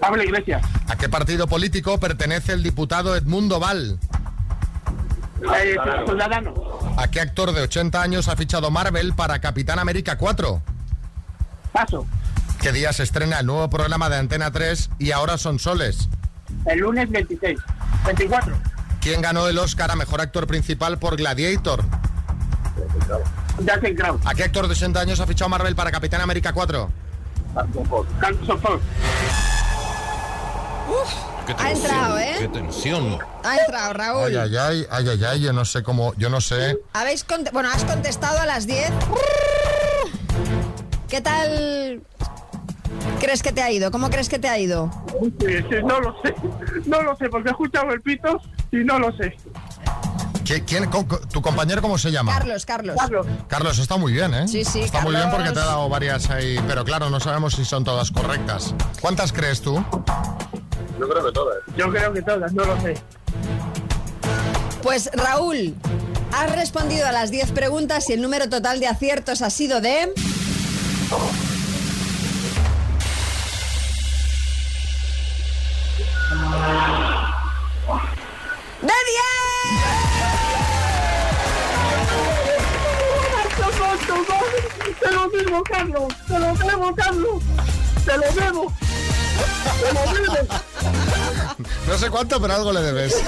Pablo 0.00 0.22
Iglesias, 0.22 0.62
¿A 0.88 0.96
qué 0.96 1.08
partido 1.08 1.46
político 1.46 1.98
pertenece 1.98 2.52
el 2.52 2.62
diputado 2.62 3.16
Edmundo 3.16 3.58
Val? 3.58 3.98
eh, 5.56 5.76
Ciudadano, 6.06 6.54
¿A 6.98 7.08
qué 7.08 7.20
actor 7.20 7.52
de 7.52 7.62
80 7.62 8.02
años 8.02 8.28
ha 8.28 8.36
fichado 8.36 8.70
Marvel 8.70 9.14
para 9.14 9.38
Capitán 9.40 9.78
América 9.78 10.18
4? 10.18 10.60
Paso, 11.72 12.06
¿Qué 12.60 12.72
día 12.72 12.92
se 12.92 13.04
estrena 13.04 13.40
el 13.40 13.46
nuevo 13.46 13.70
programa 13.70 14.08
de 14.08 14.16
Antena 14.16 14.50
3 14.50 14.90
y 14.98 15.12
ahora 15.12 15.38
son 15.38 15.58
soles? 15.58 16.08
el 16.64 16.80
lunes 16.80 17.08
26, 17.10 17.58
24, 18.06 18.56
¿Quién 19.00 19.22
ganó 19.22 19.46
el 19.48 19.58
Oscar 19.58 19.90
a 19.90 19.96
Mejor 19.96 20.20
Actor 20.20 20.46
Principal 20.46 20.98
por 20.98 21.16
Gladiator? 21.16 21.84
Jackson 23.60 23.94
Crow, 23.94 24.20
¿A 24.24 24.34
qué 24.34 24.44
actor 24.44 24.66
de 24.66 24.72
80 24.72 25.00
años 25.00 25.20
ha 25.20 25.26
fichado 25.26 25.48
Marvel 25.48 25.74
para 25.76 25.90
Capitán 25.90 26.20
América 26.20 26.52
4? 26.52 26.90
Carlos 28.20 28.60
Ford. 28.60 28.80
Qué 31.46 31.54
Ha 31.58 31.70
entrado, 31.70 32.18
¿eh? 32.18 32.36
Qué 32.38 32.48
tensión. 32.48 33.18
Ha 33.44 33.56
entrado, 33.56 33.92
Raúl. 33.94 34.24
Ay, 34.26 34.36
ay, 34.36 34.56
ay, 34.56 34.86
ay, 34.90 35.08
ay, 35.08 35.24
ay, 35.24 35.40
yo 35.40 35.52
no 35.52 35.64
sé 35.64 35.82
cómo, 35.82 36.12
yo 36.16 36.28
no 36.28 36.40
sé. 36.40 36.78
Habéis 36.92 37.24
bueno, 37.52 37.70
has 37.72 37.84
contestado 37.84 38.38
a 38.38 38.46
las 38.46 38.66
10. 38.66 38.90
¿Qué 41.08 41.20
tal 41.20 42.02
crees 43.18 43.42
que 43.42 43.52
te 43.52 43.62
ha 43.62 43.70
ido? 43.70 43.90
¿Cómo 43.90 44.10
crees 44.10 44.28
que 44.28 44.38
te 44.38 44.48
ha 44.48 44.58
ido? 44.58 44.90
Sí, 45.40 45.46
sí, 45.68 45.76
no 45.84 46.00
lo 46.00 46.16
sé, 46.22 46.34
no 46.86 47.02
lo 47.02 47.16
sé, 47.16 47.28
porque 47.28 47.48
he 47.48 47.52
escuchado 47.52 47.90
el 47.92 48.00
pito 48.00 48.40
y 48.72 48.78
no 48.78 48.98
lo 48.98 49.12
sé. 49.16 49.36
¿Qui- 50.44 50.64
quién- 50.66 50.88
¿Tu 51.30 51.42
compañero 51.42 51.82
cómo 51.82 51.98
se 51.98 52.10
llama? 52.10 52.32
Carlos, 52.32 52.64
Carlos. 52.64 52.96
Carlos, 53.48 53.78
está 53.78 53.96
muy 53.98 54.12
bien, 54.12 54.32
¿eh? 54.32 54.48
Sí, 54.48 54.64
sí, 54.64 54.80
Está 54.80 55.00
muy 55.02 55.10
bien 55.10 55.24
Carlos. 55.24 55.36
porque 55.40 55.52
te 55.54 55.60
ha 55.60 55.66
dado 55.66 55.88
varias 55.90 56.30
ahí, 56.30 56.58
pero 56.66 56.84
claro, 56.84 57.10
no 57.10 57.20
sabemos 57.20 57.54
si 57.54 57.64
son 57.66 57.84
todas 57.84 58.10
correctas. 58.10 58.74
¿Cuántas 59.00 59.32
crees 59.32 59.60
tú? 59.60 59.74
Yo 60.98 61.08
creo 61.08 61.26
que 61.26 61.32
todas. 61.32 61.56
Yo 61.76 61.90
creo 61.90 62.12
que 62.12 62.22
todas, 62.22 62.52
no 62.54 62.64
lo 62.64 62.80
sé. 62.80 62.94
Pues 64.82 65.10
Raúl, 65.12 65.74
has 66.32 66.54
respondido 66.56 67.06
a 67.06 67.12
las 67.12 67.30
10 67.30 67.52
preguntas 67.52 68.08
y 68.08 68.14
el 68.14 68.22
número 68.22 68.48
total 68.48 68.80
de 68.80 68.86
aciertos 68.86 69.42
ha 69.42 69.50
sido 69.50 69.80
de... 69.82 70.12
¡De 76.68 76.76
10! 78.82 78.92
¡Te 85.00 85.10
lo 85.10 85.28
debo, 85.30 85.62
Carlos! 85.62 86.12
¡Te 86.26 86.38
lo 86.38 86.54
debo, 86.54 86.94
Carlos! 86.94 87.42
¡Te 88.04 88.18
lo 88.18 88.32
debo! 88.34 88.72
¡Te 89.80 89.92
lo 89.94 90.00
debo! 90.12 90.54
No 91.86 91.96
sé 91.96 92.10
cuánto, 92.10 92.38
pero 92.38 92.54
algo 92.54 92.72
le 92.72 92.82
debes. 92.82 93.14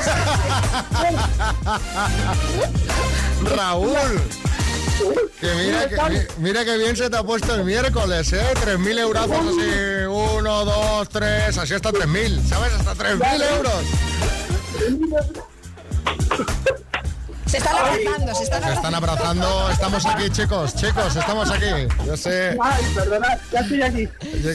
Raúl. 3.57 4.21
Que 5.41 5.55
mira, 5.55 5.89
que, 5.89 5.97
mi- 6.11 6.27
mira 6.43 6.65
que 6.65 6.77
bien 6.77 6.97
se 6.97 7.09
te 7.09 7.17
ha 7.17 7.23
puesto 7.23 7.55
el 7.55 7.65
miércoles, 7.65 8.33
¿eh? 8.33 8.43
3.000 8.65 8.99
eurazos 8.99 9.39
así. 9.39 10.05
Uno, 10.07 10.65
dos, 10.65 11.09
tres, 11.09 11.57
así 11.57 11.75
hasta 11.75 11.91
3.000, 11.91 12.47
¿sabes? 12.49 12.73
Hasta 12.75 12.95
3.000 12.95 13.43
euros. 13.57 13.85
Se 17.51 17.57
están 17.59 17.75
abrazando, 17.77 18.35
se 18.35 18.45
están 18.45 18.63
Se 18.63 18.73
están 18.73 18.95
abrazando. 18.95 19.71
Estamos 19.71 20.07
aquí, 20.07 20.31
chicos, 20.31 20.77
chicos, 20.77 21.17
estamos 21.17 21.51
aquí. 21.51 21.89
Yo 22.07 22.17
sé. 22.17 22.57
Ay, 22.63 22.85
perdonad, 22.95 23.39
ya 23.51 23.61
estoy 23.61 23.83
aquí. 23.83 24.09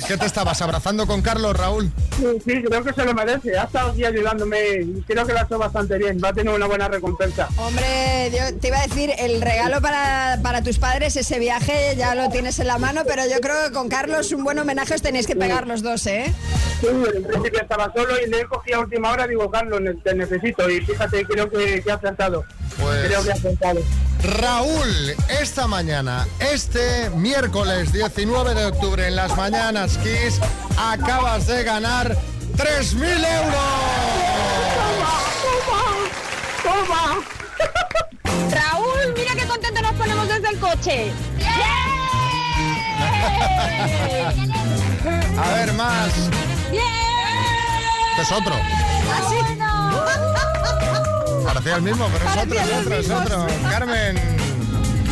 ¿Qué 0.08 0.16
te 0.16 0.26
estabas 0.26 0.62
abrazando 0.62 1.06
con 1.06 1.22
Carlos, 1.22 1.58
Raúl? 1.58 1.92
Sí, 2.18 2.26
sí, 2.46 2.64
creo 2.64 2.84
que 2.86 2.94
se 2.94 3.04
lo 3.04 3.14
merece. 3.14 3.58
Ha 3.58 3.64
estado 3.64 3.92
aquí 3.92 4.06
ayudándome 4.06 4.58
y 4.80 5.04
creo 5.06 5.26
que 5.26 5.34
lo 5.34 5.40
ha 5.40 5.42
hecho 5.42 5.58
bastante 5.58 5.98
bien. 5.98 6.22
Va 6.24 6.30
a 6.30 6.34
tener 6.34 6.54
una 6.54 6.68
buena 6.68 6.88
recompensa. 6.88 7.50
Hombre, 7.58 8.32
yo 8.32 8.58
te 8.60 8.70
iba 8.70 8.80
a 8.80 8.88
decir, 8.88 9.12
el 9.18 9.42
regalo 9.42 9.82
para, 9.82 10.40
para 10.42 10.62
tus 10.62 10.80
padres, 10.80 11.18
ese 11.18 11.38
viaje, 11.38 11.96
ya 11.98 12.16
lo 12.16 12.30
tienes 12.30 12.60
en 12.60 12.68
la 12.68 12.78
mano, 12.78 13.02
pero 13.06 13.24
yo 13.26 13.42
creo 13.42 13.66
que 13.66 13.74
con 13.74 13.90
Carlos 13.90 14.32
un 14.32 14.46
buen 14.46 14.58
homenaje 14.58 14.94
os 14.94 15.02
tenéis 15.02 15.28
que 15.28 15.36
pegar 15.36 15.68
los 15.68 15.84
dos, 15.84 16.08
¿eh? 16.08 16.34
Sí, 16.80 16.88
en 16.88 17.24
principio 17.24 17.60
estaba 17.62 17.92
solo 17.94 18.14
y 18.26 18.30
le 18.30 18.40
he 18.40 18.46
cogido 18.46 18.78
a 18.78 18.80
última 18.82 19.12
hora. 19.12 19.28
Digo, 19.28 19.52
Carlos, 19.52 19.82
te 20.02 20.16
necesito. 20.16 20.70
Y 20.70 20.80
fíjate, 20.80 21.26
creo 21.26 21.50
que, 21.50 21.82
que 21.84 21.92
ha 21.92 21.96
acertado. 21.96 22.46
Pues- 22.80 23.06
Creo 23.08 23.24
que. 23.24 23.84
Raúl, 24.42 25.16
esta 25.40 25.68
mañana, 25.68 26.28
este 26.40 27.10
miércoles 27.12 27.92
19 27.94 28.56
de 28.56 28.66
octubre 28.66 29.08
en 29.08 29.16
las 29.16 29.36
Mañanas 29.38 29.98
Kiss, 30.00 30.40
acabas 30.78 31.46
de 31.48 31.64
ganar 31.64 32.18
3.000 32.58 33.24
euros. 33.24 33.56
¡Toma! 36.64 37.20
Raúl, 38.52 39.14
mira 39.16 39.36
qué 39.36 39.46
contento 39.46 39.82
nos 39.82 39.94
ponemos 39.94 40.28
desde 40.28 40.50
el 40.50 40.60
coche. 40.60 41.12
A 45.38 45.52
ver, 45.54 45.74
más. 45.74 46.14
Este 48.12 48.22
es 48.22 48.32
otro. 48.32 48.56
Parecía 51.46 51.76
el 51.76 51.82
mismo, 51.84 52.08
pero 52.12 52.26
es 52.26 52.38
otro, 52.38 52.60
es 52.60 52.72
otro, 52.80 52.96
es 52.96 53.10
otro. 53.10 53.48
Carmen. 53.70 54.18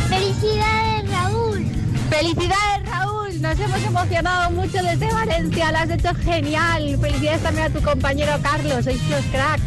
¡Felicidades, 0.09 1.09
Raúl! 1.11 1.65
¡Felicidades, 2.09 2.89
Raúl! 2.89 3.41
Nos 3.41 3.59
hemos 3.59 3.83
emocionado 3.83 4.51
mucho 4.51 4.81
desde 4.81 5.13
Valencia, 5.13 5.71
lo 5.71 5.77
has 5.77 5.89
hecho 5.91 6.13
genial. 6.15 6.97
Felicidades 6.99 7.43
también 7.43 7.67
a 7.67 7.69
tu 7.69 7.81
compañero 7.81 8.33
Carlos, 8.41 8.83
sois 8.83 9.01
los 9.09 9.23
cracks. 9.25 9.63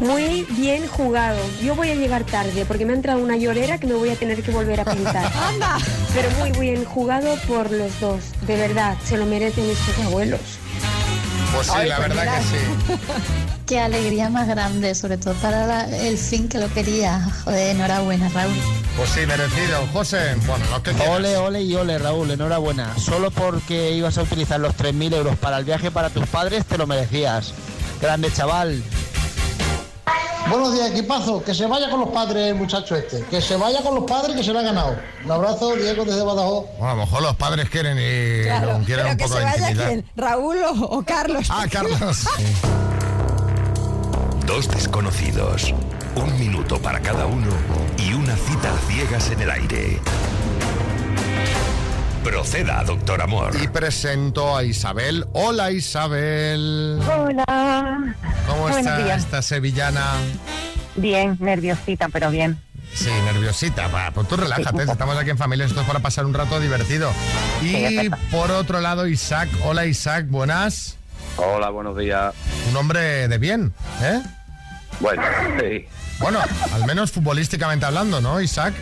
Muy 0.00 0.44
bien 0.50 0.88
jugado. 0.88 1.38
Yo 1.62 1.76
voy 1.76 1.90
a 1.90 1.94
llegar 1.94 2.24
tarde 2.24 2.64
porque 2.66 2.84
me 2.84 2.92
ha 2.92 2.96
entrado 2.96 3.22
una 3.22 3.36
llorera 3.36 3.78
que 3.78 3.86
me 3.86 3.94
voy 3.94 4.10
a 4.10 4.16
tener 4.16 4.42
que 4.42 4.50
volver 4.50 4.80
a 4.80 4.84
pintar. 4.84 5.30
¡Anda! 5.48 5.78
Pero 6.12 6.28
muy 6.38 6.50
bien 6.50 6.84
jugado 6.84 7.36
por 7.46 7.70
los 7.70 8.00
dos. 8.00 8.20
De 8.46 8.56
verdad, 8.56 8.96
se 9.04 9.16
lo 9.16 9.26
merecen 9.26 9.64
estos 9.70 10.04
abuelos. 10.04 10.40
Pues 11.54 11.66
sí, 11.66 11.86
la 11.88 11.98
verdad 11.98 12.38
que 12.38 12.42
sí. 12.42 13.00
Qué 13.66 13.78
alegría 13.80 14.28
más 14.28 14.48
grande, 14.48 14.94
sobre 14.94 15.16
todo 15.18 15.34
para 15.34 15.66
la- 15.66 15.84
el 15.88 16.18
fin 16.18 16.48
que 16.48 16.58
lo 16.58 16.72
quería. 16.72 17.20
Joder, 17.44 17.76
enhorabuena, 17.76 18.28
Raúl. 18.30 18.52
Pues 18.96 19.10
sí, 19.10 19.20
merecido. 19.26 19.86
José, 19.92 20.34
bueno, 20.46 20.64
lo 20.70 20.82
que 20.82 20.92
quieras. 20.92 21.08
Ole, 21.16 21.36
ole 21.36 21.62
y 21.62 21.74
ole, 21.74 21.98
Raúl, 21.98 22.30
enhorabuena. 22.30 22.98
Solo 22.98 23.30
porque 23.30 23.92
ibas 23.92 24.18
a 24.18 24.22
utilizar 24.22 24.60
los 24.60 24.74
3.000 24.76 25.14
euros 25.14 25.36
para 25.38 25.58
el 25.58 25.64
viaje 25.64 25.90
para 25.90 26.10
tus 26.10 26.26
padres, 26.26 26.64
te 26.66 26.76
lo 26.76 26.86
merecías. 26.86 27.52
Grande 28.00 28.32
chaval. 28.32 28.82
Buenos 30.48 30.72
días, 30.74 30.90
equipazo. 30.90 31.42
Que 31.42 31.54
se 31.54 31.66
vaya 31.66 31.88
con 31.90 32.00
los 32.00 32.08
padres 32.10 32.48
el 32.48 32.54
muchacho 32.56 32.94
este. 32.96 33.22
Que 33.30 33.40
se 33.40 33.56
vaya 33.56 33.80
con 33.82 33.94
los 33.94 34.04
padres 34.04 34.36
que 34.36 34.42
se 34.42 34.52
lo 34.52 34.58
ha 34.58 34.62
ganado. 34.62 34.96
Un 35.24 35.30
abrazo, 35.30 35.74
Diego 35.76 36.04
desde 36.04 36.22
Badajoz. 36.22 36.66
Bueno, 36.78 36.92
a 36.92 36.94
lo 36.94 37.00
mejor 37.02 37.22
los 37.22 37.36
padres 37.36 37.68
quieren 37.70 37.96
y 37.98 38.42
Claro, 38.44 38.80
quieren 38.84 39.04
pero 39.04 39.10
un 39.12 39.16
que 39.16 39.24
poco 39.24 39.34
se 39.34 39.38
de 39.38 39.44
vaya 39.44 39.70
intimidad. 39.70 39.86
quién, 39.88 40.04
Raúl 40.16 40.56
o, 40.62 40.84
o 40.98 41.02
Carlos. 41.04 41.46
Ah, 41.50 41.64
Carlos. 41.70 41.98
Dos 44.46 44.68
desconocidos, 44.68 45.72
Un 46.16 46.38
minuto 46.38 46.78
para 46.82 47.00
cada 47.00 47.24
uno 47.26 47.48
y 47.96 48.12
una 48.12 48.36
cita 48.36 48.74
a 48.74 48.78
ciegas 48.92 49.30
en 49.30 49.40
el 49.40 49.50
aire. 49.50 50.00
Proceda, 52.22 52.84
doctor 52.84 53.20
Amor. 53.20 53.52
Y 53.60 53.68
presento 53.68 54.56
a 54.56 54.62
Isabel. 54.62 55.26
Hola 55.32 55.70
Isabel. 55.72 57.00
Hola. 57.00 58.14
¿Cómo 58.46 58.62
Buenos 58.62 58.78
está 58.78 58.98
días. 58.98 59.22
esta 59.24 59.42
sevillana? 59.42 60.04
Bien, 60.94 61.36
nerviosita, 61.40 62.08
pero 62.08 62.30
bien. 62.30 62.60
Sí, 62.94 63.10
nerviosita. 63.24 63.88
Va, 63.88 64.10
pues 64.12 64.28
tú 64.28 64.36
relájate, 64.36 64.82
estamos 64.84 65.16
aquí 65.16 65.30
en 65.30 65.38
familia, 65.38 65.66
esto 65.66 65.80
es 65.80 65.86
para 65.86 66.00
pasar 66.00 66.24
un 66.26 66.34
rato 66.34 66.60
divertido. 66.60 67.10
Y 67.62 68.08
por 68.30 68.50
otro 68.50 68.80
lado, 68.80 69.06
Isaac. 69.06 69.48
Hola 69.64 69.86
Isaac, 69.86 70.26
buenas. 70.28 70.96
Hola, 71.36 71.70
buenos 71.70 71.96
días. 71.96 72.34
Un 72.70 72.76
hombre 72.76 73.26
de 73.28 73.38
bien, 73.38 73.72
¿eh? 74.02 74.20
Bueno, 75.00 75.22
sí. 75.60 75.86
Bueno, 76.20 76.38
al 76.72 76.84
menos 76.84 77.10
futbolísticamente 77.10 77.86
hablando, 77.86 78.20
¿no, 78.20 78.40
Isaac? 78.40 78.74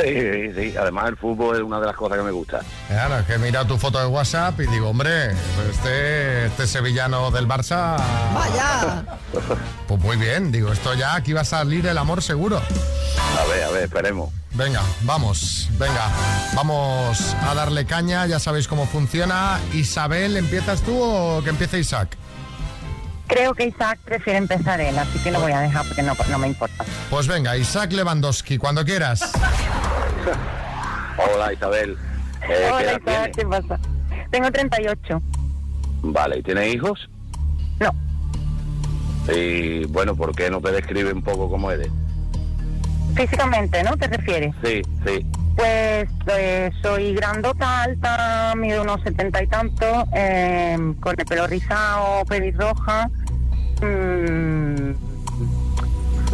Sí, 0.00 0.14
sí, 0.14 0.52
sí. 0.54 0.76
Además, 0.76 1.08
el 1.08 1.16
fútbol 1.16 1.56
es 1.56 1.62
una 1.62 1.80
de 1.80 1.86
las 1.86 1.96
cosas 1.96 2.18
que 2.18 2.24
me 2.24 2.30
gusta. 2.30 2.60
Claro, 2.88 3.18
es 3.18 3.26
que 3.26 3.34
he 3.34 3.38
mirado 3.38 3.66
tu 3.66 3.78
foto 3.78 3.98
de 3.98 4.06
WhatsApp 4.06 4.60
y 4.60 4.66
digo, 4.66 4.88
hombre, 4.88 5.32
este, 5.70 6.46
este 6.46 6.66
sevillano 6.66 7.30
del 7.30 7.46
Barça... 7.46 7.96
Vaya. 8.34 9.04
Pues 9.88 10.00
muy 10.00 10.16
bien, 10.16 10.50
digo, 10.50 10.72
esto 10.72 10.94
ya 10.94 11.14
aquí 11.14 11.34
va 11.34 11.42
a 11.42 11.44
salir 11.44 11.86
el 11.86 11.98
amor 11.98 12.22
seguro. 12.22 12.56
A 12.58 13.44
ver, 13.46 13.64
a 13.64 13.70
ver, 13.70 13.82
esperemos. 13.84 14.30
Venga, 14.54 14.80
vamos, 15.02 15.68
venga, 15.78 16.08
vamos 16.54 17.34
a 17.42 17.54
darle 17.54 17.84
caña, 17.84 18.26
ya 18.26 18.38
sabéis 18.38 18.68
cómo 18.68 18.86
funciona. 18.86 19.60
Isabel, 19.74 20.36
¿empiezas 20.38 20.80
tú 20.80 20.98
o 20.98 21.42
que 21.42 21.50
empiece 21.50 21.78
Isaac? 21.78 22.16
Creo 23.32 23.54
que 23.54 23.68
Isaac 23.68 23.98
prefiere 24.04 24.38
empezar 24.38 24.78
él, 24.78 24.98
así 24.98 25.18
que 25.20 25.30
lo 25.30 25.40
voy 25.40 25.52
a 25.52 25.60
dejar 25.60 25.86
porque 25.86 26.02
no, 26.02 26.12
no 26.30 26.38
me 26.38 26.48
importa. 26.48 26.84
Pues 27.08 27.26
venga, 27.26 27.56
Isaac 27.56 27.90
Lewandowski, 27.92 28.58
cuando 28.58 28.84
quieras. 28.84 29.32
Hola, 31.34 31.50
Isabel. 31.50 31.96
Eh, 32.42 32.46
¿qué 32.46 32.70
Hola 32.70 32.98
tienes? 32.98 33.36
¿qué 33.36 33.46
pasa? 33.46 33.80
Tengo 34.30 34.50
38. 34.50 35.22
Vale, 36.02 36.38
¿y 36.38 36.42
tienes 36.42 36.74
hijos? 36.74 37.08
No. 37.80 37.94
Y 39.32 39.86
bueno, 39.86 40.14
¿por 40.14 40.34
qué 40.34 40.50
no 40.50 40.60
te 40.60 40.70
describe 40.70 41.10
un 41.12 41.22
poco 41.22 41.48
cómo 41.48 41.70
eres? 41.70 41.88
Físicamente, 43.14 43.82
¿no? 43.82 43.96
¿Te 43.96 44.08
refieres? 44.08 44.54
Sí, 44.62 44.82
sí. 45.06 45.26
Pues 45.56 46.08
eh, 46.26 46.70
soy 46.82 47.14
grandota, 47.14 47.82
alta, 47.82 48.54
mido 48.56 48.82
unos 48.82 49.02
setenta 49.02 49.42
y 49.42 49.46
tanto, 49.46 50.06
eh, 50.14 50.76
con 51.00 51.14
el 51.18 51.26
pelo 51.26 51.46
rizado, 51.46 52.24
pelirroja, 52.24 53.08
mm, 53.82 54.94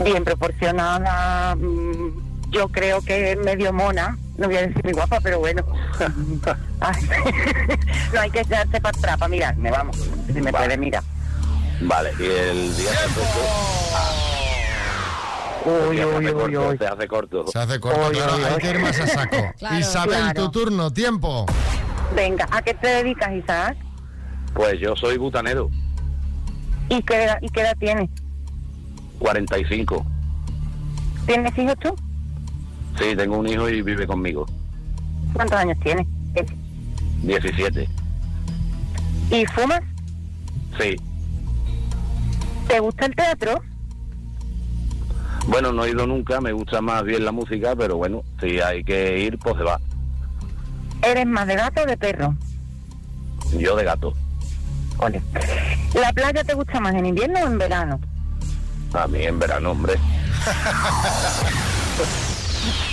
bien 0.05 0.25
proporcionada, 0.25 1.55
mm, 1.57 2.51
yo 2.51 2.69
creo 2.69 3.01
que 3.03 3.37
medio 3.37 3.73
mona, 3.73 4.17
no 4.37 4.47
voy 4.47 4.57
a 4.57 4.67
decir 4.67 4.83
muy 4.85 4.93
guapa, 4.93 5.19
pero 5.23 5.39
bueno. 5.41 5.65
No 8.13 8.21
hay 8.21 8.31
que 8.31 8.41
echarse 8.41 8.81
para 8.81 8.97
atrás 8.97 9.19
para 9.19 9.29
mirarme, 9.29 9.71
vamos, 9.71 9.97
si 10.33 10.41
me 10.41 10.51
puede 10.53 10.77
mirar. 10.79 11.03
Vale, 11.81 12.11
y 12.19 12.25
el 12.25 12.77
día 12.77 12.91
se 12.93 13.21
Uy, 15.69 15.97
se 15.99 16.07
uy, 16.07 16.15
hace 16.17 16.27
uy, 16.27 16.33
corto, 16.33 16.69
uy. 16.71 16.79
se 16.79 16.87
hace 16.87 17.09
corto. 17.09 17.47
Se 17.49 17.59
hace 17.59 17.81
corto, 17.81 18.11
claro, 18.11 18.33
hay 18.47 18.57
que 18.59 18.71
ir 18.71 18.79
más 18.79 18.99
a 19.01 19.07
saco. 19.07 19.37
Claro, 19.59 19.79
Isabel, 19.79 20.17
claro. 20.19 20.45
tu 20.45 20.51
turno, 20.51 20.91
tiempo. 20.93 21.45
Venga, 22.17 22.49
¿a 22.51 22.63
qué 22.63 22.73
te 22.75 22.89
dedicas, 22.89 23.33
Isaac? 23.35 23.77
Pues 24.55 24.81
yo 24.81 24.97
soy 24.97 25.19
butanero, 25.19 25.69
¿Y 26.89 27.03
qué, 27.03 27.25
edad- 27.25 27.39
¿Y 27.43 27.49
qué 27.51 27.61
edad 27.61 27.77
tienes? 27.79 28.09
45. 29.19 30.07
¿Tienes 31.27 31.59
hijos 31.59 31.77
tú? 31.81 31.95
Sí, 32.99 33.15
tengo 33.17 33.39
un 33.39 33.47
hijo 33.49 33.69
y 33.69 33.83
vive 33.83 34.07
conmigo. 34.07 34.47
¿Cuántos 35.35 35.59
años 35.59 35.79
tienes? 35.81 36.07
17. 37.23 37.89
¿Y 39.31 39.47
fumas? 39.47 39.81
Sí. 40.81 40.97
¿Te 42.69 42.81
gusta 42.81 43.07
el 43.07 43.15
teatro? 43.15 43.61
Bueno, 45.49 45.73
no 45.73 45.85
he 45.85 45.91
ido 45.91 46.07
nunca, 46.07 46.41
me 46.41 46.53
gusta 46.53 46.81
más 46.81 47.05
bien 47.05 47.25
la 47.25 47.33
música, 47.33 47.75
pero 47.77 47.97
bueno, 47.97 48.23
si 48.41 48.61
hay 48.61 48.85
que 48.85 49.19
ir, 49.21 49.39
pues 49.39 49.57
se 49.57 49.63
va. 49.65 49.81
¿Eres 51.03 51.27
más 51.27 51.47
de 51.47 51.57
gato 51.57 51.83
o 51.83 51.87
de 51.87 51.97
perro? 51.97 52.35
Yo 53.59 53.75
de 53.77 53.85
gato. 53.85 54.15
Ole. 54.99 55.23
¿La 55.95 56.13
playa 56.13 56.45
te 56.45 56.55
gusta 56.55 56.81
más 56.81 56.95
en 56.95 57.07
invierno 57.07 57.41
o 57.41 57.47
en 57.47 57.59
verano? 57.59 58.01
A 58.93 59.07
mí 59.07 59.25
en 59.25 59.39
verano, 59.39 59.71
hombre. 59.73 59.95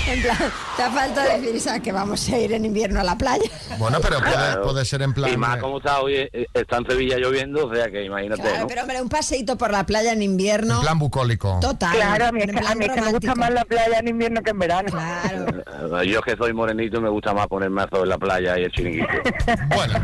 En 0.07 0.21
plan, 0.21 0.37
te 0.77 0.83
ha 0.83 0.91
falta 0.91 1.23
decir, 1.23 1.55
Isaac, 1.55 1.81
que 1.81 1.91
vamos 1.91 2.27
a 2.29 2.37
ir 2.37 2.53
en 2.53 2.65
invierno 2.65 2.99
a 2.99 3.03
la 3.03 3.17
playa. 3.17 3.49
Bueno, 3.77 3.99
pero 4.01 4.19
puede, 4.19 4.31
Claro. 4.33 4.63
puede 4.63 4.85
ser 4.85 5.01
en 5.01 5.13
plan... 5.13 5.31
Y 5.31 5.37
más 5.37 5.57
como 5.57 5.77
está 5.77 5.99
hoy, 6.01 6.15
eh, 6.15 6.47
está 6.53 6.77
en 6.77 6.85
Sevilla 6.87 7.17
lloviendo, 7.17 7.67
o 7.67 7.73
sea 7.73 7.89
que 7.89 8.03
imagínate, 8.03 8.41
Claro, 8.41 8.59
¿no? 8.61 8.67
pero 8.67 8.81
hombre, 8.81 9.01
un 9.01 9.09
paseíto 9.09 9.57
por 9.57 9.71
la 9.71 9.85
playa 9.85 10.11
en 10.13 10.21
invierno. 10.21 10.75
En 10.75 10.81
plan 10.81 10.99
bucólico. 10.99 11.59
Total. 11.61 11.95
Claro, 11.95 12.25
a 12.27 12.31
mí, 12.31 12.41
es 12.41 12.49
en 12.49 12.55
que, 12.55 12.65
a 12.67 12.75
mí 12.75 12.85
es 12.85 12.91
que 12.91 13.01
me 13.01 13.11
gusta 13.11 13.35
más 13.35 13.51
la 13.51 13.65
playa 13.65 13.99
en 13.99 14.07
invierno 14.07 14.41
que 14.41 14.51
en 14.51 14.59
verano. 14.59 14.89
Claro. 14.91 16.03
Yo 16.03 16.21
que 16.21 16.35
soy 16.37 16.53
morenito 16.53 17.01
me 17.01 17.09
gusta 17.09 17.33
más 17.33 17.47
ponerme 17.47 17.81
a 17.81 17.87
en 17.91 18.09
la 18.09 18.17
playa 18.17 18.59
y 18.59 18.63
el 18.63 18.71
chiringuito. 18.71 19.07
Bueno, 19.75 19.99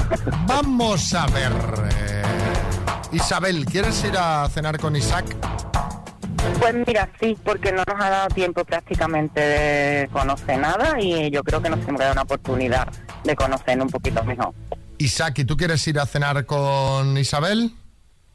vamos 0.47 1.13
a 1.13 1.25
ver. 1.27 1.51
eh, 1.97 2.21
Isabel, 3.11 3.65
¿quieres 3.65 4.03
ir 4.03 4.17
a 4.17 4.47
cenar 4.49 4.79
con 4.79 4.95
Isaac? 4.95 5.25
Pues 6.59 6.75
mira, 6.87 7.09
sí, 7.19 7.37
porque 7.43 7.71
no 7.71 7.83
nos 7.87 7.99
ha 7.99 8.09
dado 8.09 8.27
tiempo 8.29 8.63
prácticamente 8.63 9.41
de 9.41 10.09
conocer 10.09 10.59
nada 10.59 10.99
y 10.99 11.29
yo 11.31 11.43
creo 11.43 11.61
que 11.61 11.69
nos 11.69 11.87
hemos 11.87 11.99
dado 11.99 12.13
una 12.13 12.21
oportunidad 12.21 12.87
de 13.23 13.35
conocer 13.35 13.81
un 13.81 13.89
poquito 13.89 14.23
mejor. 14.23 14.53
Isaac, 14.97 15.39
¿y 15.39 15.45
tú 15.45 15.57
quieres 15.57 15.85
ir 15.87 15.99
a 15.99 16.05
cenar 16.05 16.45
con 16.45 17.17
Isabel? 17.17 17.71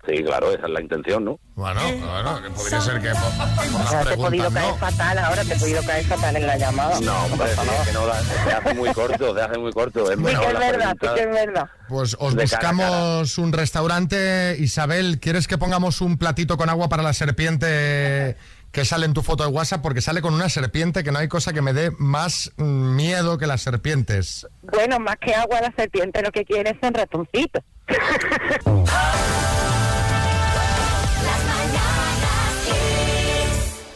Sí, 0.06 0.22
claro, 0.22 0.52
esa 0.52 0.66
es 0.66 0.72
la 0.72 0.80
intención, 0.80 1.24
¿no? 1.24 1.40
Bueno, 1.56 1.80
bueno, 1.80 2.42
que 2.42 2.50
podría 2.50 2.80
ser 2.80 3.00
que 3.00 3.10
por, 3.10 3.20
por 3.56 3.80
las 3.80 3.90
Ya 3.90 4.04
te 4.04 4.14
he 4.14 4.16
podido 4.16 4.50
caer 4.52 4.68
¿no? 4.68 4.76
fatal, 4.76 5.18
ahora 5.18 5.44
te 5.44 5.54
he 5.54 5.58
podido 5.58 5.82
caer 5.82 6.04
fatal 6.04 6.36
en 6.36 6.46
la 6.46 6.56
llamada. 6.56 7.00
No, 7.00 7.24
hombre, 7.24 7.48
sí, 7.48 7.60
es 7.80 7.86
que 7.88 7.92
no 7.92 8.02
se 8.44 8.52
hace 8.52 8.74
muy 8.74 8.92
corto, 8.92 9.34
se 9.34 9.40
hace 9.42 9.58
muy 9.58 9.72
corto. 9.72 10.10
Es 10.10 10.18
Sí 10.18 10.24
que 10.24 10.30
es 10.30 10.58
verdad, 10.58 10.96
sí 11.00 11.08
que 11.14 11.20
es 11.22 11.30
verdad. 11.30 11.66
Pues 11.88 12.16
os 12.20 12.36
de 12.36 12.46
cara 12.46 12.68
a 12.68 12.72
buscamos 12.72 13.38
un 13.38 13.52
restaurante. 13.52 14.56
Isabel, 14.60 15.18
¿quieres 15.18 15.48
que 15.48 15.58
pongamos 15.58 16.00
un 16.00 16.18
platito 16.18 16.56
con 16.56 16.68
agua 16.68 16.88
para 16.88 17.02
la 17.02 17.12
serpiente 17.12 18.36
que 18.70 18.84
sale 18.84 19.06
en 19.06 19.14
tu 19.14 19.22
foto 19.22 19.44
de 19.44 19.50
WhatsApp? 19.50 19.82
Porque 19.82 20.02
sale 20.02 20.20
con 20.22 20.34
una 20.34 20.48
serpiente 20.48 21.02
que 21.02 21.10
no 21.10 21.18
hay 21.18 21.28
cosa 21.28 21.52
que 21.52 21.62
me 21.62 21.72
dé 21.72 21.90
más 21.98 22.52
miedo 22.58 23.38
que 23.38 23.46
las 23.48 23.62
serpientes. 23.62 24.46
Bueno, 24.62 25.00
más 25.00 25.16
que 25.16 25.34
agua 25.34 25.60
la 25.62 25.72
serpiente 25.76 26.22
lo 26.22 26.30
que 26.30 26.44
quiere 26.44 26.78
son 26.80 26.94
ratoncitos. 26.94 27.64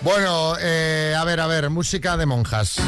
Bueno, 0.03 0.55
eh, 0.59 1.15
a 1.17 1.25
ver, 1.25 1.41
a 1.41 1.47
ver, 1.47 1.69
música 1.69 2.17
de 2.17 2.27
monjas. 2.27 2.81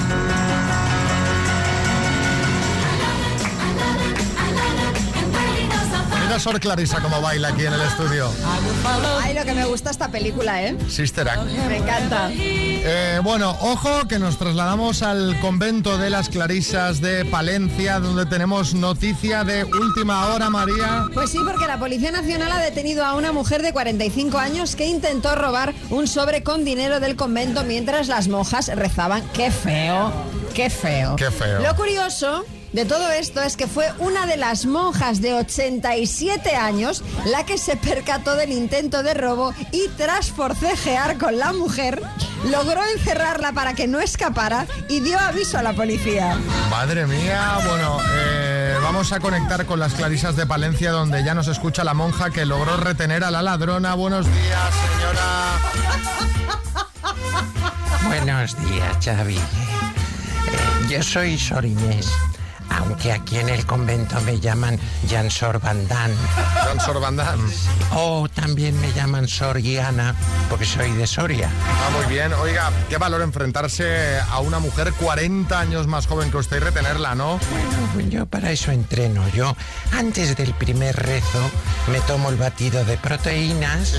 Mira 6.32 6.40
Sor 6.40 6.60
Clarisa 6.60 6.98
cómo 7.02 7.20
baila 7.20 7.48
aquí 7.48 7.66
en 7.66 7.74
el 7.74 7.82
estudio. 7.82 8.30
Ay, 9.22 9.34
lo 9.34 9.44
que 9.44 9.52
me 9.52 9.66
gusta 9.66 9.90
esta 9.90 10.08
película, 10.08 10.62
¿eh? 10.62 10.74
Sister 10.88 11.28
Act. 11.28 11.44
Me 11.68 11.76
encanta. 11.76 12.30
Eh, 12.32 13.20
bueno, 13.22 13.50
ojo 13.60 14.08
que 14.08 14.18
nos 14.18 14.38
trasladamos 14.38 15.02
al 15.02 15.38
convento 15.40 15.98
de 15.98 16.08
las 16.08 16.30
Clarisas 16.30 17.02
de 17.02 17.26
Palencia, 17.26 18.00
donde 18.00 18.24
tenemos 18.24 18.72
noticia 18.72 19.44
de 19.44 19.64
última 19.64 20.28
hora, 20.28 20.48
María. 20.48 21.04
Pues 21.12 21.28
sí, 21.28 21.38
porque 21.44 21.66
la 21.66 21.78
Policía 21.78 22.12
Nacional 22.12 22.50
ha 22.50 22.60
detenido 22.60 23.04
a 23.04 23.14
una 23.14 23.32
mujer 23.32 23.60
de 23.60 23.74
45 23.74 24.38
años 24.38 24.74
que 24.74 24.86
intentó 24.86 25.34
robar 25.34 25.74
un 25.90 26.06
sobre 26.06 26.42
con 26.42 26.64
dinero 26.64 26.98
del 26.98 27.14
convento 27.14 27.62
mientras 27.62 28.08
las 28.08 28.28
monjas 28.28 28.68
rezaban. 28.74 29.22
¡Qué 29.34 29.50
feo! 29.50 30.10
¡Qué 30.54 30.70
feo! 30.70 31.14
Qué 31.16 31.30
feo. 31.30 31.60
Lo 31.60 31.76
curioso 31.76 32.46
de 32.72 32.84
todo 32.84 33.10
esto 33.10 33.42
es 33.42 33.56
que 33.56 33.66
fue 33.66 33.92
una 33.98 34.26
de 34.26 34.36
las 34.36 34.66
monjas 34.66 35.20
de 35.20 35.34
87 35.34 36.56
años 36.56 37.04
la 37.26 37.44
que 37.44 37.58
se 37.58 37.76
percató 37.76 38.34
del 38.34 38.52
intento 38.52 39.02
de 39.02 39.14
robo 39.14 39.52
y 39.72 39.88
tras 39.96 40.30
forcejear 40.30 41.18
con 41.18 41.38
la 41.38 41.52
mujer, 41.52 42.02
logró 42.50 42.80
encerrarla 42.96 43.52
para 43.52 43.74
que 43.74 43.86
no 43.86 44.00
escapara 44.00 44.66
y 44.88 45.00
dio 45.00 45.18
aviso 45.18 45.58
a 45.58 45.62
la 45.62 45.74
policía. 45.74 46.36
Madre 46.70 47.06
mía, 47.06 47.58
bueno, 47.66 47.98
eh, 48.14 48.76
vamos 48.82 49.12
a 49.12 49.20
conectar 49.20 49.66
con 49.66 49.78
las 49.78 49.94
Clarisas 49.94 50.36
de 50.36 50.46
Palencia, 50.46 50.90
donde 50.92 51.22
ya 51.24 51.34
nos 51.34 51.48
escucha 51.48 51.84
la 51.84 51.94
monja 51.94 52.30
que 52.30 52.46
logró 52.46 52.76
retener 52.78 53.24
a 53.24 53.30
la 53.30 53.42
ladrona. 53.42 53.94
Buenos 53.94 54.26
días, 54.26 54.74
señora. 54.96 55.52
Buenos 58.04 58.56
días, 58.68 58.96
Xavi. 59.04 59.36
Eh, 59.36 59.40
yo 60.88 61.02
soy 61.02 61.38
Sor 61.38 61.64
Inés. 61.64 62.10
Aunque 62.78 63.12
aquí 63.12 63.38
en 63.38 63.48
el 63.48 63.66
convento 63.66 64.20
me 64.22 64.40
llaman 64.40 64.78
Jan 65.08 65.30
Sor 65.30 65.60
Van 65.60 65.86
Dam. 65.88 66.10
Jan 66.64 66.80
Sor 66.80 67.00
Van 67.00 67.16
Dam. 67.16 67.40
O 67.94 68.28
también 68.28 68.80
me 68.80 68.92
llaman 68.92 69.28
Sor 69.28 69.60
Guiana, 69.60 70.14
porque 70.48 70.64
soy 70.64 70.92
de 70.92 71.06
Soria. 71.06 71.50
Ah, 71.66 71.90
muy 71.96 72.12
bien. 72.12 72.32
Oiga, 72.32 72.70
qué 72.88 72.96
valor 72.96 73.22
enfrentarse 73.22 74.18
a 74.18 74.40
una 74.40 74.58
mujer 74.58 74.92
40 74.92 75.58
años 75.58 75.86
más 75.86 76.06
joven 76.06 76.30
que 76.30 76.38
usted 76.38 76.56
y 76.56 76.60
retenerla, 76.60 77.14
¿no? 77.14 77.38
Bueno, 77.94 78.08
yo 78.08 78.26
para 78.26 78.50
eso 78.50 78.72
entreno. 78.72 79.28
Yo, 79.30 79.54
antes 79.92 80.36
del 80.36 80.54
primer 80.54 80.96
rezo, 80.96 81.50
me 81.90 82.00
tomo 82.00 82.30
el 82.30 82.36
batido 82.36 82.84
de 82.84 82.96
proteínas 82.96 83.94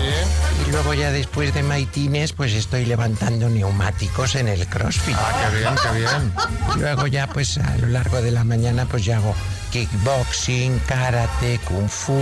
y 0.66 0.72
luego 0.72 0.94
ya 0.94 1.12
después 1.12 1.54
de 1.54 1.64
maitines, 1.64 2.34
pues 2.34 2.54
estoy 2.54 2.86
levantando 2.86 3.50
neumáticos 3.50 4.36
en 4.36 4.48
el 4.48 4.68
crossfit. 4.68 5.16
Ah, 5.18 5.50
qué 5.52 5.58
bien, 5.58 5.76
qué 5.76 6.00
bien. 6.00 6.34
Luego 6.82 7.08
ya, 7.08 7.28
pues 7.28 7.58
a 7.58 7.78
lo 7.78 7.88
largo 7.88 8.22
de 8.22 8.32
la 8.32 8.44
mañana, 8.44 8.63
pues 8.90 9.04
ya 9.06 9.18
hago 9.18 9.36
kickboxing, 9.74 10.78
karate, 10.86 11.58
kung 11.66 11.90
fu, 11.90 12.14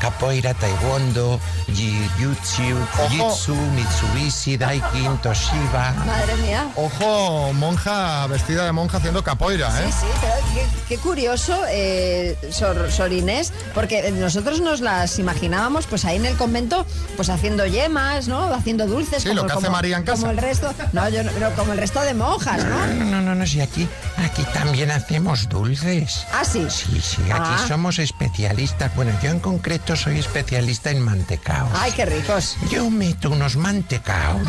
capoeira, 0.00 0.54
taekwondo, 0.54 1.38
jiu-jitsu, 1.68 2.72
jitsu, 3.12 3.54
mitsubishi, 3.76 4.56
daikin, 4.56 5.18
toshiba. 5.20 5.92
Madre 6.06 6.36
mía. 6.40 6.66
Ojo, 6.76 7.52
monja 7.52 8.26
vestida 8.28 8.64
de 8.64 8.72
monja 8.72 8.96
haciendo 8.96 9.22
capoeira, 9.22 9.68
¿eh? 9.68 9.92
Sí, 9.92 9.98
sí, 10.00 10.06
pero 10.22 10.32
qué, 10.54 10.66
qué 10.88 10.98
curioso, 11.02 11.54
eh, 11.68 12.38
Sor, 12.50 12.90
Sor 12.90 13.12
Inés, 13.12 13.52
porque 13.74 14.10
nosotros 14.12 14.62
nos 14.62 14.80
las 14.80 15.18
imaginábamos 15.18 15.86
pues 15.86 16.06
ahí 16.06 16.16
en 16.16 16.24
el 16.24 16.36
convento, 16.36 16.86
pues 17.16 17.28
haciendo 17.28 17.66
yemas, 17.66 18.26
¿no? 18.26 18.54
Haciendo 18.54 18.86
dulces. 18.86 19.22
Sí, 19.22 19.34
lo 19.34 19.46
que 19.46 19.52
hace 19.52 19.68
María 19.68 19.98
en 19.98 20.04
casa. 20.04 20.22
Como 20.22 20.32
el 20.32 20.38
resto, 20.38 20.72
no, 20.94 21.06
yo 21.10 21.22
no, 21.22 21.30
pero 21.32 21.54
como 21.56 21.72
el 21.74 21.78
resto 21.78 22.00
de 22.00 22.14
monjas, 22.14 22.64
¿no? 22.64 22.86
No, 22.86 23.04
no, 23.04 23.20
no, 23.20 23.34
no, 23.34 23.46
si 23.46 23.60
aquí, 23.60 23.86
aquí 24.16 24.44
también 24.54 24.90
hacemos 24.90 25.46
dulces. 25.46 26.24
Ah, 26.32 26.42
sí. 26.42 26.69
Sí, 26.70 27.00
sí, 27.00 27.22
aquí 27.30 27.50
Ah. 27.54 27.64
somos 27.68 27.98
especialistas. 27.98 28.94
Bueno, 28.94 29.12
yo 29.22 29.30
en 29.30 29.40
concreto 29.40 29.96
soy 29.96 30.18
especialista 30.18 30.90
en 30.90 31.00
mantecaos. 31.02 31.70
Ay, 31.74 31.92
qué 31.92 32.04
ricos. 32.06 32.56
Yo 32.70 32.88
meto 32.90 33.30
unos 33.30 33.56
mantecaos 33.56 34.48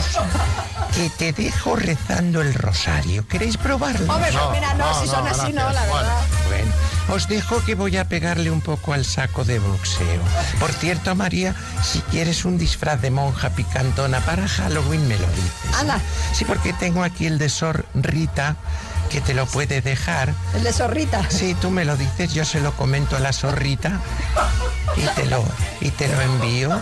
que 0.96 1.10
te 1.10 1.34
dejo 1.34 1.76
rezando 1.76 2.42
el 2.42 2.54
rosario. 2.54 3.28
¿Queréis 3.28 3.58
probarlo? 3.58 4.12
Hombre, 4.14 4.32
pues 4.32 4.44
mira, 4.54 4.74
no, 4.76 5.02
si 5.02 5.08
son 5.08 5.28
así, 5.28 5.54
no, 5.54 5.70
la 5.72 5.82
verdad. 5.82 6.22
Bueno, 6.48 6.72
os 7.16 7.28
dejo 7.28 7.64
que 7.66 7.76
voy 7.76 7.98
a 7.98 8.06
pegarle 8.08 8.52
un 8.52 8.62
poco 8.62 8.94
al 8.94 9.06
saco 9.06 9.44
de 9.44 9.60
boxeo. 9.60 10.22
Por 10.60 10.72
cierto, 10.72 11.16
María, 11.16 11.56
si 11.84 12.00
quieres 12.02 12.46
un 12.46 12.58
disfraz 12.58 13.02
de 13.02 13.12
monja 13.12 13.50
picantona 13.52 14.20
para 14.22 14.48
Halloween, 14.48 15.08
me 15.08 15.18
lo 15.18 15.28
dices. 15.28 15.76
Anda. 15.80 16.00
Sí, 16.34 16.46
porque 16.46 16.74
tengo 16.74 17.04
aquí 17.04 17.26
el 17.26 17.38
de 17.38 17.50
Sor 17.50 17.86
Rita, 17.96 18.56
que 19.12 19.20
te 19.20 19.34
lo 19.34 19.46
puede 19.46 19.82
dejar. 19.82 20.34
El 20.56 20.64
de 20.64 20.72
zorrita. 20.72 21.30
Sí, 21.30 21.54
tú 21.56 21.70
me 21.70 21.84
lo 21.84 21.98
dices, 21.98 22.34
yo 22.34 22.46
se 22.46 22.62
lo 22.62 22.72
comento 22.78 23.18
a 23.18 23.20
la 23.20 23.34
zorrita 23.34 24.00
y 24.96 25.02
te 25.16 25.26
lo, 25.26 25.44
y 25.82 25.92
te 25.92 26.08
lo 26.08 26.22
envío. 26.22 26.82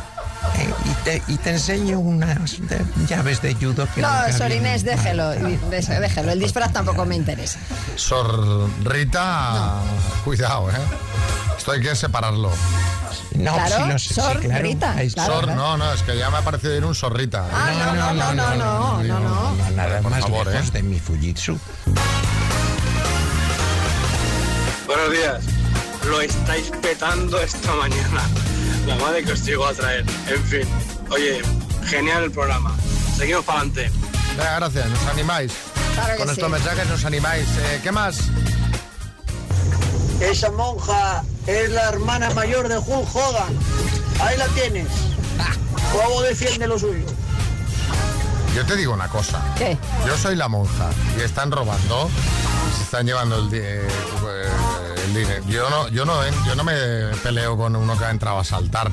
Eh, 0.55 0.73
y, 0.85 0.93
te, 1.03 1.23
y 1.27 1.37
te 1.37 1.49
enseño 1.51 1.99
unas 1.99 2.59
de- 2.67 2.83
llaves 3.07 3.41
de 3.41 3.53
judo 3.55 3.87
que 3.93 4.01
No, 4.01 4.09
nunca 4.13 4.37
Sor 4.37 4.51
Inés, 4.51 4.83
déjelo, 4.83 5.29
dé- 5.29 5.59
déjelo. 5.99 6.31
El 6.31 6.39
disfraz 6.39 6.71
tampoco 6.73 7.05
me 7.05 7.15
interesa. 7.15 7.59
Sor 7.95 8.69
Rita, 8.83 9.81
cuidado, 10.23 10.69
¿eh? 10.71 10.73
Esto 11.57 11.71
hay 11.73 11.81
que 11.81 11.95
separarlo. 11.95 12.51
No, 13.35 13.53
Claro, 13.53 13.75
sí 13.77 13.83
lo 13.89 13.99
sé, 13.99 14.07
sí, 14.09 14.13
Sor 14.15 14.39
claro. 14.39 14.61
Rita, 14.63 14.95
claro. 15.13 15.33
Sor, 15.33 15.47
no, 15.55 15.77
no, 15.77 15.93
es 15.93 16.01
que 16.03 16.17
ya 16.17 16.29
me 16.29 16.37
ha 16.37 16.41
parecido 16.41 16.75
ir 16.75 16.83
un 16.83 16.95
sorrita. 16.95 17.45
¿eh? 17.47 17.51
Ah, 17.53 17.71
no, 17.77 17.93
no, 17.93 18.13
no, 18.13 18.33
no, 18.33 18.55
no, 18.55 19.03
no, 19.03 19.19
no. 19.19 19.51
No, 19.55 19.71
nada 19.75 20.01
Por 20.01 20.11
más 20.11 20.21
favor, 20.21 20.47
lejos 20.47 20.67
¿eh? 20.69 20.71
de 20.73 20.83
mi 20.83 20.99
Fujitsu. 20.99 21.57
Buenos 24.87 25.11
días. 25.11 25.43
Lo 26.09 26.21
estáis 26.21 26.71
petando 26.81 27.39
esta 27.39 27.73
mañana. 27.75 28.23
La 28.85 28.95
madre 28.95 29.23
que 29.23 29.31
os 29.33 29.43
llegó 29.45 29.65
a 29.67 29.73
traer. 29.73 30.05
En 30.27 30.43
fin. 30.43 30.67
Oye, 31.11 31.41
genial 31.85 32.23
el 32.23 32.31
programa. 32.31 32.75
Seguimos 33.15 33.45
para 33.45 33.59
adelante. 33.59 33.91
Venga, 34.37 34.55
gracias, 34.55 34.89
nos 34.89 35.05
animáis. 35.05 35.53
Claro 35.95 36.17
Con 36.17 36.29
estos 36.29 36.45
sí. 36.45 36.51
mensajes 36.51 36.87
nos 36.87 37.05
animáis. 37.05 37.45
Eh, 37.57 37.79
¿Qué 37.83 37.91
más? 37.91 38.19
Esa 40.21 40.51
monja 40.51 41.23
es 41.47 41.69
la 41.71 41.89
hermana 41.89 42.29
mayor 42.31 42.67
de 42.67 42.77
Hulk 42.77 43.15
Hogan. 43.15 43.57
Ahí 44.21 44.37
la 44.37 44.47
tienes. 44.47 44.87
¿Cómo 45.91 46.21
defiende 46.21 46.67
lo 46.67 46.77
suyo? 46.77 47.05
Yo 48.55 48.65
te 48.65 48.75
digo 48.75 48.93
una 48.93 49.07
cosa. 49.07 49.41
¿Qué? 49.57 49.77
Yo 50.05 50.17
soy 50.17 50.35
la 50.35 50.47
monja 50.47 50.89
y 51.17 51.21
están 51.21 51.51
robando, 51.51 52.09
se 52.75 52.83
están 52.83 53.05
llevando 53.05 53.37
el, 53.37 53.49
eh, 53.53 53.87
Yo 55.47 55.69
no, 55.69 55.87
yo 55.89 56.05
no, 56.05 56.21
yo 56.45 56.55
no 56.55 56.63
me 56.63 56.73
peleo 57.23 57.57
con 57.57 57.75
uno 57.75 57.97
que 57.97 58.05
ha 58.05 58.11
entrado 58.11 58.39
a 58.39 58.43
saltar. 58.43 58.91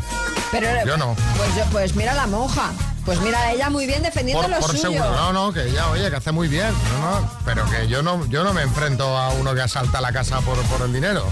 Pero, 0.51 0.69
Yo 0.87 0.97
no. 0.97 1.15
Pues, 1.37 1.55
yo- 1.57 1.65
pues 1.71 1.95
mira 1.97 2.15
la 2.15 2.27
monja. 2.27 2.71
Pues 3.05 3.21
mira 3.21 3.53
ella 3.53 3.71
muy 3.71 3.87
bien 3.87 4.03
defendiendo 4.03 4.43
Por, 4.43 4.51
lo 4.51 4.59
por 4.61 4.77
seguro. 4.77 5.11
No, 5.11 5.33
no, 5.33 5.53
que 5.53 5.71
ya, 5.71 5.89
oye, 5.91 6.09
que 6.11 6.17
hace 6.17 6.33
muy 6.33 6.49
bien. 6.49 6.73
No, 7.01 7.21
no, 7.21 7.31
pero 7.45 7.65
que 7.71 7.87
yo 7.87 8.03
no, 8.03 8.25
yo 8.27 8.43
no 8.43 8.53
me 8.53 8.63
enfrento 8.63 9.17
a 9.17 9.31
uno 9.31 9.55
que 9.55 9.61
asalta 9.63 10.01
la 10.01 10.11
casa 10.13 10.41
por, 10.41 10.57
por 10.65 10.83
el 10.87 10.93
dinero. 10.93 11.25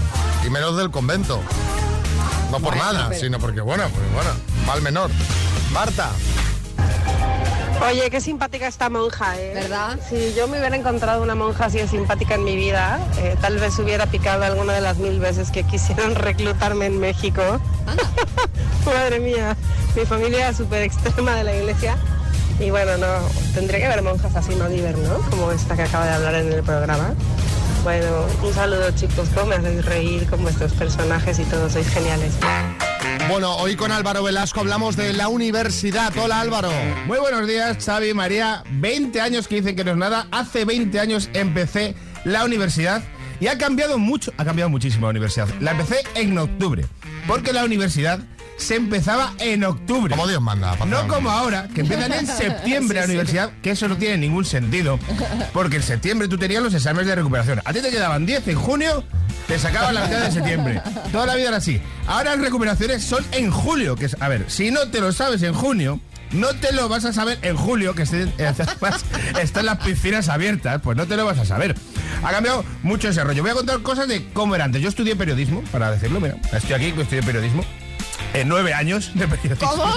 Y 0.45 0.49
menos 0.49 0.77
del 0.77 0.91
convento. 0.91 1.41
No 2.51 2.59
por 2.59 2.75
Bueno, 2.75 2.93
nada, 2.93 3.09
pero- 3.09 3.19
sino 3.19 3.39
porque, 3.39 3.59
bueno, 3.61 3.83
pues 3.89 4.13
bueno, 4.13 4.29
mal 4.65 4.81
menor. 4.81 5.09
Marta. 5.71 6.11
Oye, 7.81 8.09
qué 8.09 8.21
simpática 8.21 8.67
esta 8.67 8.89
monja, 8.89 9.39
¿eh? 9.39 9.51
¿Verdad? 9.53 9.99
Si 10.09 10.33
yo 10.33 10.47
me 10.47 10.59
hubiera 10.59 10.75
encontrado 10.75 11.21
una 11.21 11.35
monja 11.35 11.65
así 11.65 11.77
de 11.77 11.87
simpática 11.87 12.35
en 12.35 12.43
mi 12.43 12.55
vida, 12.55 12.99
eh, 13.17 13.35
tal 13.41 13.57
vez 13.57 13.77
hubiera 13.79 14.05
picado 14.05 14.43
alguna 14.43 14.73
de 14.73 14.81
las 14.81 14.97
mil 14.97 15.19
veces 15.19 15.51
que 15.51 15.63
quisieron 15.63 16.15
reclutarme 16.15 16.85
en 16.85 16.99
México. 16.99 17.41
Madre 18.85 19.19
mía, 19.19 19.55
mi 19.95 20.05
familia 20.05 20.49
es 20.49 20.57
súper 20.57 20.83
extrema 20.83 21.35
de 21.35 21.43
la 21.43 21.55
iglesia. 21.55 21.97
Y 22.59 22.69
bueno, 22.69 22.97
no, 22.97 23.07
tendría 23.53 23.79
que 23.79 23.85
haber 23.85 24.01
monjas 24.01 24.35
así, 24.35 24.55
no 24.55 24.65
Oliver, 24.65 24.97
¿no? 24.97 25.17
Como 25.29 25.51
esta 25.51 25.75
que 25.75 25.83
acaba 25.83 26.05
de 26.05 26.13
hablar 26.13 26.35
en 26.35 26.53
el 26.53 26.63
programa. 26.63 27.13
Bueno, 27.83 28.07
un 28.41 28.53
saludo 28.53 28.89
chicos, 28.91 29.29
cómo 29.35 29.47
me 29.47 29.55
hacéis 29.55 29.85
reír 29.85 30.27
con 30.27 30.41
vuestros 30.41 30.73
personajes 30.73 31.37
y 31.39 31.43
todos 31.43 31.73
sois 31.73 31.87
geniales. 31.89 32.33
Bueno, 33.29 33.55
hoy 33.55 33.75
con 33.75 33.91
Álvaro 33.91 34.21
Velasco 34.21 34.59
hablamos 34.59 34.95
de 34.95 35.11
la 35.11 35.29
universidad. 35.29 36.15
Hola 36.15 36.41
Álvaro. 36.41 36.69
Muy 37.07 37.17
buenos 37.17 37.47
días, 37.47 37.83
Xavi, 37.83 38.13
María. 38.13 38.63
20 38.69 39.19
años 39.19 39.47
que 39.47 39.55
dicen 39.55 39.75
que 39.75 39.83
no 39.83 39.91
es 39.91 39.97
nada. 39.97 40.27
Hace 40.31 40.63
20 40.63 40.99
años 40.99 41.29
empecé 41.33 41.95
la 42.23 42.45
universidad 42.45 43.03
y 43.39 43.47
ha 43.47 43.57
cambiado 43.57 43.97
mucho, 43.97 44.31
ha 44.37 44.45
cambiado 44.45 44.69
muchísimo 44.69 45.07
la 45.07 45.11
universidad. 45.11 45.49
La 45.59 45.71
empecé 45.71 46.03
en 46.13 46.37
octubre, 46.37 46.85
porque 47.27 47.51
la 47.51 47.65
universidad 47.65 48.19
se 48.57 48.75
empezaba 48.75 49.33
en 49.39 49.63
octubre. 49.63 50.11
Como 50.15 50.27
Dios 50.27 50.41
manda. 50.41 50.75
No 50.85 51.07
como 51.07 51.29
ahora, 51.29 51.67
que 51.73 51.81
empiezan 51.81 52.13
en 52.13 52.27
septiembre 52.27 52.95
la 52.99 53.01
Sí, 53.03 53.07
sí. 53.07 53.11
universidad, 53.17 53.51
que 53.61 53.71
eso 53.71 53.87
no 53.87 53.97
tiene 53.97 54.17
ningún 54.17 54.45
sentido, 54.45 54.99
porque 55.53 55.77
en 55.77 55.83
septiembre 55.83 56.27
tú 56.27 56.37
tenías 56.37 56.63
los 56.63 56.73
exámenes 56.73 57.07
de 57.07 57.15
recuperación. 57.15 57.61
A 57.65 57.73
ti 57.73 57.81
te 57.81 57.89
quedaban 57.91 58.25
10 58.25 58.47
en 58.47 58.55
junio, 58.55 59.03
te 59.47 59.59
sacaban 59.59 59.93
la 59.95 60.05
mitad 60.05 60.21
de 60.21 60.31
septiembre. 60.31 60.81
Toda 61.11 61.25
la 61.25 61.35
vida 61.35 61.49
era 61.49 61.57
así. 61.57 61.81
Ahora 62.07 62.31
las 62.35 62.39
recuperaciones 62.45 63.03
son 63.03 63.25
en 63.31 63.51
julio, 63.51 63.95
que 63.95 64.05
es, 64.05 64.15
a 64.19 64.27
ver, 64.29 64.45
si 64.47 64.71
no 64.71 64.87
te 64.89 65.01
lo 65.01 65.11
sabes 65.11 65.43
en 65.43 65.53
junio, 65.53 65.99
no 66.31 66.47
te 66.55 66.71
lo 66.73 66.89
vas 66.89 67.05
a 67.05 67.13
saber 67.13 67.37
en 67.43 67.55
julio, 67.55 67.93
que 67.93 68.03
estén- 68.03 68.31
además 68.39 69.05
están 69.41 69.65
las 69.67 69.77
piscinas 69.79 70.27
abiertas, 70.29 70.81
pues 70.81 70.97
no 70.97 71.05
te 71.05 71.15
lo 71.17 71.25
vas 71.25 71.37
a 71.39 71.45
saber. 71.45 71.75
Ha 72.23 72.31
cambiado 72.31 72.63
mucho 72.83 73.09
ese 73.09 73.23
rollo. 73.23 73.41
Voy 73.43 73.51
a 73.51 73.55
contar 73.55 73.81
cosas 73.81 74.07
de 74.07 74.25
cómo 74.33 74.55
era 74.55 74.63
antes. 74.65 74.81
Yo 74.81 74.89
estudié 74.89 75.15
periodismo, 75.15 75.61
para 75.71 75.91
decirlo, 75.91 76.19
mira, 76.19 76.37
estoy 76.53 76.73
aquí, 76.73 76.91
que 76.93 77.01
estudié 77.03 77.21
periodismo. 77.21 77.63
En 78.35 78.47
nueve 78.49 78.73
años 78.73 79.11
de 79.15 79.27
periodismo. 79.27 79.69
¿Cómo? 79.69 79.93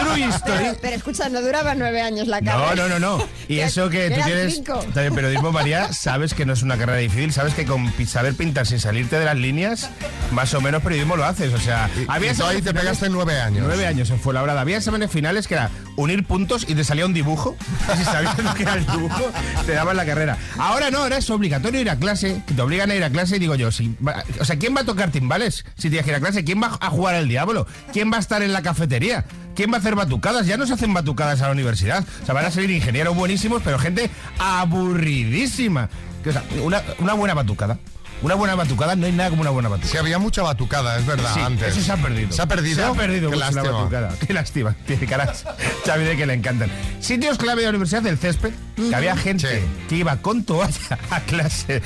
True 0.00 0.20
history. 0.20 0.52
Pero, 0.58 0.76
pero 0.82 0.96
escucha, 0.96 1.28
no 1.28 1.40
duraba 1.40 1.74
nueve 1.74 2.00
años 2.02 2.26
la 2.28 2.40
No, 2.40 2.52
carrera. 2.52 2.88
no, 2.88 2.98
no, 2.98 3.18
no. 3.18 3.28
Y 3.48 3.56
Que- 3.56 3.64
eso 3.64 3.88
que 3.90 4.10
tú 4.10 4.20
tienes 4.24 4.54
cinco. 4.54 4.78
también 4.94 5.14
periodismo, 5.14 5.50
María, 5.52 5.92
sabes 5.92 6.34
que 6.34 6.44
no 6.46 6.52
es 6.52 6.62
una 6.62 6.76
carrera 6.76 6.98
difícil, 6.98 7.32
sabes 7.32 7.54
que 7.54 7.64
con 7.66 7.92
saber 8.06 8.34
pintar 8.34 8.66
sin 8.66 8.78
salirte 8.80 9.18
de 9.18 9.24
las 9.24 9.36
líneas, 9.36 9.90
más 10.32 10.52
o 10.54 10.60
menos 10.60 10.82
periodismo 10.82 11.16
lo 11.16 11.24
haces. 11.24 11.52
O 11.54 11.58
sea, 11.58 11.88
y 11.96 12.04
tú 12.04 12.10
ahí 12.12 12.20
te 12.20 12.34
finales- 12.34 12.72
pegaste 12.72 13.08
nueve 13.08 13.40
años. 13.40 13.64
Nueve 13.66 13.86
años 13.86 14.10
en 14.10 14.20
Fuenlabrada. 14.20 14.60
Había 14.60 14.76
exámenes 14.78 15.10
finales 15.10 15.46
que 15.48 15.54
era 15.54 15.70
unir 15.96 16.24
puntos 16.24 16.64
y 16.68 16.74
te 16.74 16.84
salía 16.84 17.06
un 17.06 17.14
dibujo. 17.14 17.56
Y 17.94 17.96
si 17.98 18.04
sabías 18.04 18.38
lo 18.38 18.54
que 18.54 18.62
era 18.62 18.74
el 18.74 18.86
dibujo, 18.86 19.30
te 19.66 19.72
daban 19.72 19.96
la 19.96 20.04
carrera. 20.06 20.36
Ahora 20.58 20.90
no, 20.90 20.98
ahora 20.98 21.16
es 21.18 21.28
obligatorio 21.30 21.80
ir 21.80 21.90
a 21.90 21.96
clase, 21.96 22.42
que 22.46 22.54
te 22.54 22.62
obligan 22.62 22.90
a 22.90 22.94
ir 22.94 23.04
a 23.04 23.10
clase 23.10 23.36
y 23.36 23.38
digo 23.38 23.54
yo, 23.54 23.70
si, 23.72 23.94
o 24.40 24.44
sea, 24.44 24.56
¿quién 24.58 24.76
va 24.76 24.80
a 24.82 24.84
tocar 24.84 25.10
timbales 25.10 25.64
si 25.76 25.88
tienes 25.88 26.04
que 26.04 26.10
ir 26.10 26.16
a 26.16 26.20
clase? 26.20 26.44
¿Quién 26.44 26.62
va 26.62 26.76
a 26.80 26.90
jugar 26.90 27.14
al 27.16 27.28
diablo? 27.28 27.59
¿Quién 27.92 28.12
va 28.12 28.16
a 28.16 28.20
estar 28.20 28.42
en 28.42 28.52
la 28.52 28.62
cafetería? 28.62 29.24
¿Quién 29.54 29.70
va 29.70 29.76
a 29.76 29.80
hacer 29.80 29.94
batucadas? 29.94 30.46
Ya 30.46 30.56
no 30.56 30.66
se 30.66 30.74
hacen 30.74 30.94
batucadas 30.94 31.40
a 31.42 31.46
la 31.46 31.52
universidad. 31.52 32.04
O 32.22 32.26
sea, 32.26 32.34
van 32.34 32.46
a 32.46 32.50
salir 32.50 32.70
ingenieros 32.70 33.14
buenísimos, 33.14 33.62
pero 33.62 33.78
gente 33.78 34.10
aburridísima. 34.38 35.88
O 36.26 36.32
sea, 36.32 36.42
una, 36.62 36.82
una 36.98 37.14
buena 37.14 37.34
batucada. 37.34 37.78
Una 38.22 38.34
buena 38.34 38.54
batucada, 38.54 38.96
no 38.96 39.06
hay 39.06 39.12
nada 39.12 39.30
como 39.30 39.40
una 39.42 39.50
buena 39.50 39.68
batucada. 39.70 39.92
Sí, 39.92 39.96
había 39.98 40.18
mucha 40.18 40.42
batucada, 40.42 40.98
es 40.98 41.06
verdad, 41.06 41.32
Sí, 41.32 41.40
antes. 41.40 41.68
Eso 41.68 41.80
se 41.80 41.90
ha 41.92 41.96
perdido. 41.96 42.32
¿Se 42.32 42.42
ha 42.42 42.46
perdido? 42.46 42.76
Se 42.76 42.82
ha 42.84 42.92
perdido 42.92 43.30
Qué 43.30 43.36
mucho 43.36 43.38
la 43.40 43.50
lástima. 43.50 43.76
batucada. 43.78 44.14
Qué 44.26 44.32
lástima. 44.34 44.76
Tiene 44.86 45.06
caras. 45.06 45.44
Xavi 45.86 46.04
de 46.04 46.16
que 46.18 46.26
le 46.26 46.34
encantan. 46.34 46.70
Sitios 47.00 47.38
clave 47.38 47.60
de 47.62 47.66
la 47.66 47.70
universidad 47.70 48.02
del 48.02 48.18
césped, 48.18 48.52
que 48.76 48.94
había 48.94 49.16
gente 49.16 49.62
que 49.88 49.96
iba 49.96 50.16
con 50.18 50.44
toalla 50.44 50.98
a 51.10 51.20
clase 51.20 51.80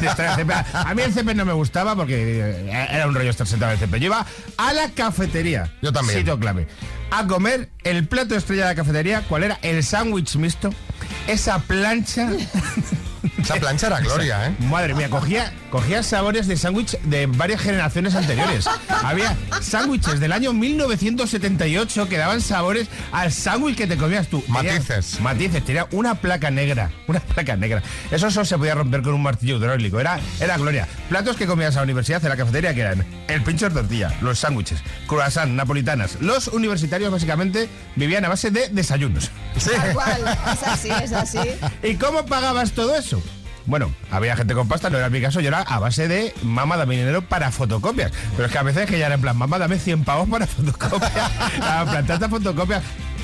de 0.00 0.08
césped. 0.08 0.54
A 0.74 0.94
mí 0.94 1.02
el 1.02 1.12
césped 1.14 1.34
no 1.34 1.44
me 1.46 1.52
gustaba 1.54 1.96
porque 1.96 2.16
eh, 2.40 2.88
era 2.90 3.06
un 3.06 3.14
rollo 3.14 3.30
estar 3.30 3.46
sentado 3.46 3.72
en 3.72 3.76
el 3.76 3.80
césped. 3.80 3.98
Yo 3.98 4.06
iba 4.06 4.26
a 4.58 4.72
la 4.74 4.90
cafetería. 4.90 5.72
Yo 5.80 5.90
también. 5.92 6.18
Sitio 6.18 6.38
clave. 6.38 6.66
A 7.10 7.26
comer 7.26 7.70
el 7.84 8.06
plato 8.06 8.34
estrella 8.36 8.62
de 8.64 8.68
la 8.68 8.74
cafetería, 8.74 9.22
¿cuál 9.28 9.44
era? 9.44 9.58
El 9.62 9.82
sándwich 9.82 10.36
mixto. 10.36 10.70
Esa 11.26 11.58
plancha. 11.60 12.28
Esa 13.38 13.54
plancha 13.56 13.86
era 13.86 14.00
gloria, 14.00 14.48
¿eh? 14.48 14.54
Madre 14.60 14.94
mía, 14.94 15.08
cogía, 15.08 15.52
cogía 15.70 16.02
sabores 16.02 16.46
de 16.46 16.56
sándwich 16.56 16.98
de 17.00 17.26
varias 17.26 17.60
generaciones 17.62 18.14
anteriores. 18.14 18.66
Había 19.02 19.36
sándwiches 19.60 20.20
del 20.20 20.32
año 20.32 20.52
1978 20.52 22.08
que 22.08 22.18
daban 22.18 22.40
sabores 22.40 22.88
al 23.10 23.32
sándwich 23.32 23.76
que 23.76 23.86
te 23.86 23.96
comías 23.96 24.28
tú. 24.28 24.42
Tenía- 24.42 24.74
Matices. 24.74 25.20
matices, 25.20 25.64
tenía 25.64 25.86
una 25.92 26.14
placa 26.16 26.50
negra. 26.50 26.90
Una 27.06 27.20
placa 27.20 27.56
negra. 27.56 27.82
Eso 28.10 28.30
solo 28.30 28.44
se 28.46 28.56
podía 28.56 28.74
romper 28.74 29.02
con 29.02 29.12
un 29.14 29.22
martillo 29.22 29.56
hidráulico. 29.58 29.98
Era, 30.00 30.18
era 30.40 30.56
gloria. 30.56 30.86
Platos 31.08 31.36
que 31.36 31.46
comías 31.46 31.74
a 31.76 31.80
la 31.80 31.84
universidad 31.84 32.22
en 32.22 32.30
la 32.30 32.36
cafetería 32.36 32.72
que 32.74 32.80
eran 32.80 33.04
el 33.28 33.42
pincho 33.42 33.68
de 33.68 33.74
tortilla, 33.74 34.14
los 34.22 34.38
sándwiches, 34.38 34.80
croissant, 35.06 35.50
napolitanas. 35.52 36.16
Los 36.20 36.48
universitarios 36.48 37.10
básicamente 37.10 37.68
vivían 37.96 38.24
a 38.24 38.28
base 38.28 38.50
de 38.50 38.68
desayunos. 38.70 39.30
Tal 39.64 39.92
cual, 39.92 40.38
es 40.52 40.62
así, 40.62 40.88
es 41.02 41.12
así. 41.12 41.38
¿Y 41.82 41.96
cómo 41.96 42.24
pagabas 42.24 42.72
todo 42.72 42.96
eso? 42.96 43.22
Bueno, 43.66 43.92
había 44.10 44.36
gente 44.36 44.54
con 44.54 44.68
pasta, 44.68 44.90
no 44.90 44.98
era 44.98 45.08
mi 45.08 45.20
caso, 45.20 45.40
yo 45.40 45.48
era 45.48 45.60
a 45.60 45.78
base 45.78 46.08
de 46.08 46.34
mamá 46.42 46.76
dame 46.76 46.96
dinero 46.96 47.22
para 47.22 47.50
fotocopias. 47.50 48.12
Pero 48.36 48.46
es 48.46 48.52
que 48.52 48.58
a 48.58 48.62
veces 48.62 48.88
que 48.88 48.98
ya 48.98 49.06
era 49.06 49.14
en 49.14 49.20
plan, 49.20 49.36
mamá 49.36 49.58
dame 49.58 49.78
100 49.78 50.04
pavos 50.04 50.28
para 50.28 50.46
fotocopias. 50.46 51.12
en 51.82 51.88
plan, 51.88 52.06
tantas 52.06 52.30
fotocopias. 52.30 52.82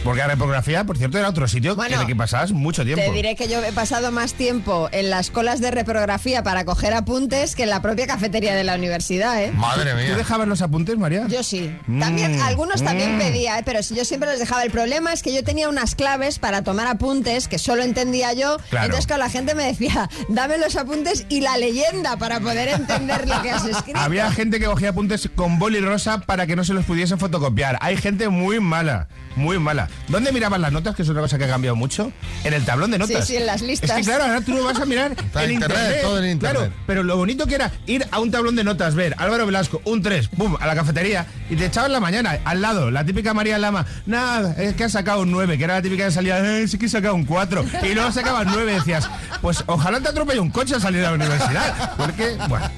Porque 0.09 0.23
la 0.23 0.29
repografía, 0.29 0.85
por 0.85 0.97
cierto, 0.97 1.19
era 1.19 1.29
otro 1.29 1.47
sitio 1.49 1.77
Bueno, 1.77 1.97
en 1.97 2.01
el 2.01 2.07
que 2.07 2.17
pasabas 2.17 2.53
mucho 2.53 2.83
tiempo. 2.85 3.05
Te 3.05 3.13
diré 3.13 3.37
que 3.37 3.47
yo 3.47 3.63
he 3.63 3.73
pasado 3.73 4.11
más 4.11 4.33
tiempo 4.33 4.89
en 4.93 5.11
las 5.11 5.31
colas 5.31 5.61
de 5.61 5.71
reprografía 5.71 6.43
para 6.43 6.65
coger 6.65 6.95
apuntes 6.95 7.55
que 7.55 7.65
en 7.65 7.71
la 7.71 7.83
propia 7.83 8.07
cafetería 8.07 8.55
de 8.55 8.65
la 8.65 8.75
universidad, 8.75 9.43
¿eh? 9.43 9.53
Madre 9.53 9.93
¿Tú 10.09 10.17
dejabas 10.17 10.49
los 10.49 10.63
apuntes, 10.63 10.97
María? 10.97 11.27
Yo 11.29 11.43
sí. 11.43 11.77
También, 12.01 12.39
Mm, 12.39 12.43
algunos 12.43 12.83
también 12.83 13.17
mm. 13.17 13.19
pedía, 13.19 13.59
¿eh? 13.59 13.63
pero 13.65 13.83
si 13.83 13.95
yo 13.95 14.05
siempre 14.05 14.31
les 14.31 14.39
dejaba. 14.39 14.63
El 14.63 14.71
problema 14.71 15.13
es 15.13 15.23
que 15.23 15.35
yo 15.35 15.45
tenía 15.45 15.69
unas 15.69 15.95
claves 15.95 16.39
para 16.39 16.63
tomar 16.63 16.87
apuntes 16.87 17.49
que 17.49 17.59
solo 17.59 17.83
entendía 17.83 18.33
yo. 18.33 18.59
Claro. 18.71 18.87
Entonces, 18.87 19.07
claro, 19.07 19.23
la 19.23 19.31
gente 19.31 19.55
me 19.55 19.65
decía, 19.65 20.09
dame 20.29 20.59
los 20.59 20.77
apuntes 20.77 21.27
y 21.29 21.41
la 21.41 21.57
leyenda 21.57 22.17
para 22.17 22.41
poder 22.41 22.69
entender 22.69 23.29
lo 23.29 23.41
que 23.43 23.51
has 23.51 23.65
escrito. 23.67 23.99
Había 23.99 24.31
gente 24.33 24.59
que 24.59 24.67
cogía 24.67 24.91
apuntes 24.91 25.29
con 25.35 25.59
boli 25.59 25.81
rosa 25.81 26.21
para 26.21 26.47
que 26.47 26.57
no 26.57 26.65
se 26.65 26.75
los 26.75 26.85
pudiesen 26.85 27.19
fotocopiar. 27.19 27.79
Hay 27.81 27.97
gente 27.97 28.29
muy 28.29 28.61
mala, 28.61 29.09
muy 29.37 29.59
mala. 29.59 29.89
¿Dónde 30.09 30.33
miraban 30.33 30.61
las 30.63 30.73
notas? 30.73 30.95
Que 30.95 31.03
es 31.03 31.09
una 31.09 31.21
cosa 31.21 31.39
que 31.39 31.45
ha 31.45 31.49
cambiado 31.49 31.77
mucho. 31.77 32.13
En 32.45 32.55
el 32.55 32.65
tablón 32.65 32.91
de 32.91 32.99
notas. 32.99 33.27
Sí, 33.27 33.33
sí, 33.33 33.37
en 33.37 33.47
las 33.47 33.61
listas. 33.63 33.91
Es 33.91 33.97
que 33.97 34.03
claro, 34.03 34.25
ahora 34.25 34.41
tú 34.41 34.53
lo 34.53 34.65
vas 34.65 34.81
a 34.81 34.87
mirar 34.87 35.13
Está 35.19 35.45
en 35.45 35.53
internet, 35.53 35.79
internet. 35.79 36.03
todo 36.03 36.19
en 36.19 36.31
internet. 36.31 36.59
Claro, 36.59 36.75
pero 36.87 37.03
lo 37.03 37.17
bonito 37.17 37.47
que 37.47 37.57
era 37.57 37.73
ir 37.87 38.07
a 38.11 38.21
un 38.21 38.31
tablón 38.31 38.57
de 38.57 38.65
notas, 38.65 38.95
ver 38.95 39.15
Álvaro 39.19 39.47
Velasco, 39.47 39.83
un 39.85 40.03
3, 40.03 40.29
pum, 40.29 40.57
a 40.61 40.67
la 40.67 40.75
cafetería 40.75 41.27
y 41.51 41.57
te 41.57 41.67
echaban 41.67 41.93
la 41.93 42.01
mañana 42.01 42.39
al 42.45 42.61
lado, 42.61 42.91
la 42.91 43.05
típica 43.05 43.35
María 43.35 43.59
Lama, 43.59 43.87
nada, 44.07 44.55
es 44.59 44.75
que 44.75 44.85
ha 44.85 44.89
sacado 44.89 45.23
un 45.23 45.31
9, 45.31 45.59
que 45.59 45.65
era 45.65 45.75
la 45.75 45.83
típica 45.83 46.07
que 46.07 46.13
salía, 46.13 46.39
eh, 46.39 46.69
sí 46.69 46.79
que 46.79 46.87
he 46.87 46.89
sacado 46.89 47.15
un 47.15 47.25
4. 47.25 47.65
Y 47.83 47.95
luego 47.95 48.13
sacabas 48.13 48.47
9 48.47 48.75
decías, 48.75 49.09
pues 49.41 49.63
ojalá 49.67 50.01
te 50.01 50.09
atropelle 50.09 50.41
un 50.41 50.51
coche 50.51 50.75
al 50.75 50.81
salir 50.81 51.01
de 51.01 51.07
la 51.07 51.15
universidad. 51.15 51.97
Porque, 51.97 52.37
bueno. 52.49 52.69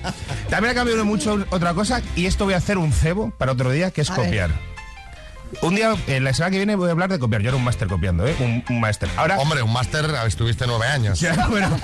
También 0.48 0.72
ha 0.72 0.74
cambiado 0.74 1.04
mucho 1.04 1.44
otra 1.50 1.74
cosa 1.74 2.02
y 2.16 2.26
esto 2.26 2.44
voy 2.44 2.54
a 2.54 2.58
hacer 2.58 2.76
un 2.78 2.92
cebo 2.92 3.30
para 3.30 3.52
otro 3.52 3.70
día, 3.70 3.90
que 3.90 4.00
es 4.00 4.10
A 4.10 4.16
ver. 4.18 4.50
Un 5.62 5.74
día, 5.74 5.94
en 6.06 6.24
la 6.24 6.32
semana 6.32 6.50
que 6.52 6.56
viene 6.58 6.76
voy 6.76 6.88
a 6.88 6.92
hablar 6.92 7.10
de 7.10 7.18
copiar. 7.18 7.42
Yo 7.42 7.48
era 7.48 7.56
un 7.56 7.64
máster 7.64 7.88
copiando, 7.88 8.26
¿eh? 8.26 8.36
Un, 8.40 8.64
un 8.68 8.80
máster. 8.80 9.08
Ahora, 9.16 9.38
Hombre, 9.38 9.62
un 9.62 9.72
máster, 9.72 10.06
estuviste 10.26 10.66
nueve 10.66 10.86
años. 10.86 11.18
ya, 11.20 11.46
bueno. 11.50 11.78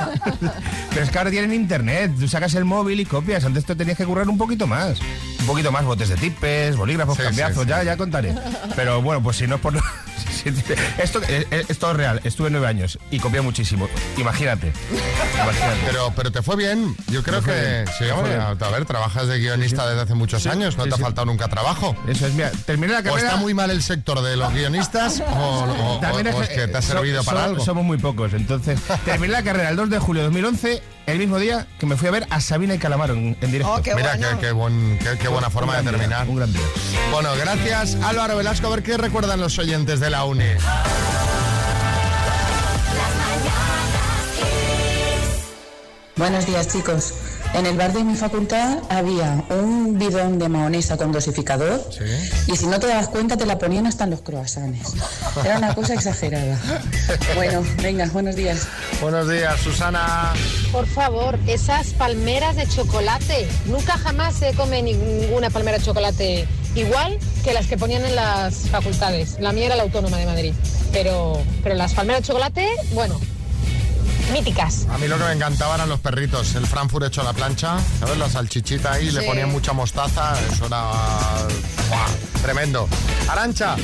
Pero 0.90 1.02
es 1.04 1.10
que 1.10 1.18
ahora 1.18 1.30
tienen 1.30 1.52
internet. 1.52 2.12
Tú 2.18 2.28
sacas 2.28 2.54
el 2.54 2.64
móvil 2.64 3.00
y 3.00 3.04
copias. 3.04 3.44
Antes 3.44 3.64
te 3.64 3.74
tenías 3.74 3.96
que 3.98 4.04
currar 4.04 4.28
un 4.28 4.38
poquito 4.38 4.66
más. 4.66 4.98
Un 5.40 5.46
poquito 5.46 5.70
más 5.72 5.84
botes 5.84 6.08
de 6.08 6.16
tipes, 6.16 6.76
bolígrafos, 6.76 7.16
Sí, 7.16 7.22
cambiazos. 7.24 7.56
sí, 7.56 7.62
sí. 7.64 7.68
Ya, 7.68 7.82
ya 7.82 7.96
contaré. 7.96 8.34
Pero 8.76 9.02
bueno, 9.02 9.22
pues 9.22 9.36
si 9.36 9.46
no 9.46 9.56
es 9.56 9.60
por... 9.60 9.74
esto, 10.98 11.20
eh, 11.28 11.64
esto 11.68 11.90
es 11.90 11.96
real. 11.96 12.20
Estuve 12.24 12.50
nueve 12.50 12.66
años 12.66 12.98
y 13.10 13.18
copié 13.18 13.40
muchísimo. 13.40 13.88
Imagínate. 14.16 14.72
Imagínate. 15.42 15.80
Pero, 15.86 16.12
pero 16.14 16.32
te 16.32 16.42
fue 16.42 16.56
bien. 16.56 16.94
Yo 17.08 17.22
creo 17.22 17.42
que 17.42 17.52
bien, 17.52 17.84
sí, 17.98 18.04
hombre, 18.10 18.34
a 18.36 18.54
ver, 18.70 18.84
trabajas 18.84 19.28
de 19.28 19.38
guionista 19.38 19.86
desde 19.88 20.02
hace 20.02 20.14
muchos 20.14 20.42
Sí, 20.42 20.48
años, 20.48 20.76
no 20.76 20.84
sí, 20.84 20.90
te 20.90 20.94
ha 20.94 20.98
sí. 20.98 21.02
faltado 21.02 21.26
nunca 21.26 21.48
trabajo. 21.48 21.96
Eso 22.08 22.26
es, 22.26 22.34
mira, 22.34 22.50
terminé 22.64 22.92
la 22.92 23.00
O 23.00 23.02
carrera... 23.02 23.28
está 23.28 23.36
muy 23.40 23.54
mal 23.54 23.70
el 23.70 23.82
sector 23.82 24.20
de 24.22 24.36
los 24.36 24.52
guionistas 24.52 25.20
o, 25.20 25.24
o- 25.24 25.98
o 26.00 26.42
es 26.42 26.48
que 26.48 26.68
te 26.68 26.76
ha 26.76 26.82
so- 26.82 26.92
servido 26.94 27.24
para 27.24 27.40
so- 27.40 27.46
algo. 27.46 27.64
Somos 27.64 27.84
muy 27.84 27.98
pocos. 27.98 28.32
Entonces, 28.34 28.80
terminé 29.04 29.32
la 29.32 29.42
carrera 29.42 29.70
el 29.70 29.76
2 29.76 29.90
de 29.90 29.98
julio 29.98 30.22
de 30.22 30.26
2011, 30.28 30.82
el 31.06 31.18
mismo 31.18 31.38
día 31.38 31.66
que 31.78 31.86
me 31.86 31.96
fui 31.96 32.08
a 32.08 32.10
ver 32.10 32.26
a 32.30 32.40
Sabina 32.40 32.74
y 32.74 32.78
Calamaro 32.78 33.14
en, 33.14 33.36
en 33.40 33.50
directo. 33.52 33.72
Oh, 33.72 33.82
qué 33.82 33.94
Mira, 33.94 34.16
bueno. 34.16 34.40
qué, 34.40 34.46
qué 34.46 34.52
buen- 34.52 34.98
qué- 34.98 35.18
qué 35.18 35.28
buena 35.28 35.46
Un 35.48 35.52
forma 35.52 35.76
de 35.76 35.82
día, 35.82 35.90
terminar. 35.92 36.28
Un 36.28 36.36
gran 36.36 36.52
día. 36.52 36.62
Bueno, 37.12 37.30
gracias 37.36 37.96
Álvaro 38.02 38.36
Velasco. 38.36 38.66
A 38.66 38.70
ver 38.70 38.82
qué 38.82 38.96
recuerdan 38.96 39.40
los 39.40 39.58
oyentes 39.58 40.00
de 40.00 40.10
la 40.10 40.24
UNI. 40.24 40.44
Buenos 46.16 46.46
días, 46.46 46.68
chicos. 46.68 47.12
En 47.52 47.66
el 47.66 47.76
bar 47.76 47.92
de 47.92 48.02
mi 48.02 48.16
facultad 48.16 48.78
había 48.88 49.44
un 49.50 49.98
bidón 49.98 50.38
de 50.38 50.48
mahonesa 50.48 50.96
con 50.96 51.12
dosificador 51.12 51.86
y 52.46 52.56
si 52.56 52.66
no 52.66 52.80
te 52.80 52.86
das 52.86 53.08
cuenta 53.08 53.36
te 53.36 53.44
la 53.44 53.58
ponían 53.58 53.86
hasta 53.86 54.04
en 54.04 54.10
los 54.10 54.22
croissants. 54.22 54.94
Era 55.44 55.58
una 55.58 55.74
cosa 55.74 55.92
exagerada. 55.92 56.58
Bueno, 57.34 57.62
venga, 57.82 58.06
buenos 58.06 58.34
días. 58.34 58.66
Buenos 59.02 59.28
días, 59.28 59.60
Susana. 59.60 60.32
Por 60.72 60.86
favor, 60.86 61.38
esas 61.46 61.88
palmeras 61.88 62.56
de 62.56 62.66
chocolate. 62.66 63.46
Nunca 63.66 63.98
jamás 63.98 64.36
se 64.36 64.54
come 64.54 64.80
ninguna 64.82 65.50
palmera 65.50 65.76
de 65.76 65.84
chocolate 65.84 66.48
igual 66.74 67.18
que 67.44 67.52
las 67.52 67.66
que 67.66 67.76
ponían 67.76 68.06
en 68.06 68.16
las 68.16 68.54
facultades. 68.70 69.36
La 69.38 69.52
mía 69.52 69.66
era 69.66 69.76
la 69.76 69.82
Autónoma 69.82 70.16
de 70.16 70.24
Madrid. 70.24 70.54
Pero, 70.92 71.42
pero 71.62 71.74
las 71.74 71.92
palmeras 71.92 72.22
de 72.22 72.28
chocolate, 72.28 72.68
bueno, 72.94 73.20
míticas. 74.32 74.86
A 74.90 74.98
mí 74.98 75.08
lo 75.08 75.18
que 75.18 75.24
me 75.24 75.32
encantaba 75.32 75.74
eran 75.76 75.88
los 75.88 76.00
perritos, 76.00 76.54
el 76.54 76.66
Frankfurt 76.66 77.06
hecho 77.06 77.20
a 77.20 77.24
la 77.24 77.32
plancha, 77.32 77.78
¿sabes? 78.00 78.18
La 78.18 78.28
salchichita 78.28 78.92
ahí, 78.94 79.10
le 79.10 79.22
ponían 79.22 79.50
mucha 79.50 79.72
mostaza, 79.72 80.34
eso 80.52 80.66
era 80.66 80.90
¡buah! 81.88 82.40
tremendo. 82.42 82.88
Arancha, 83.28 83.76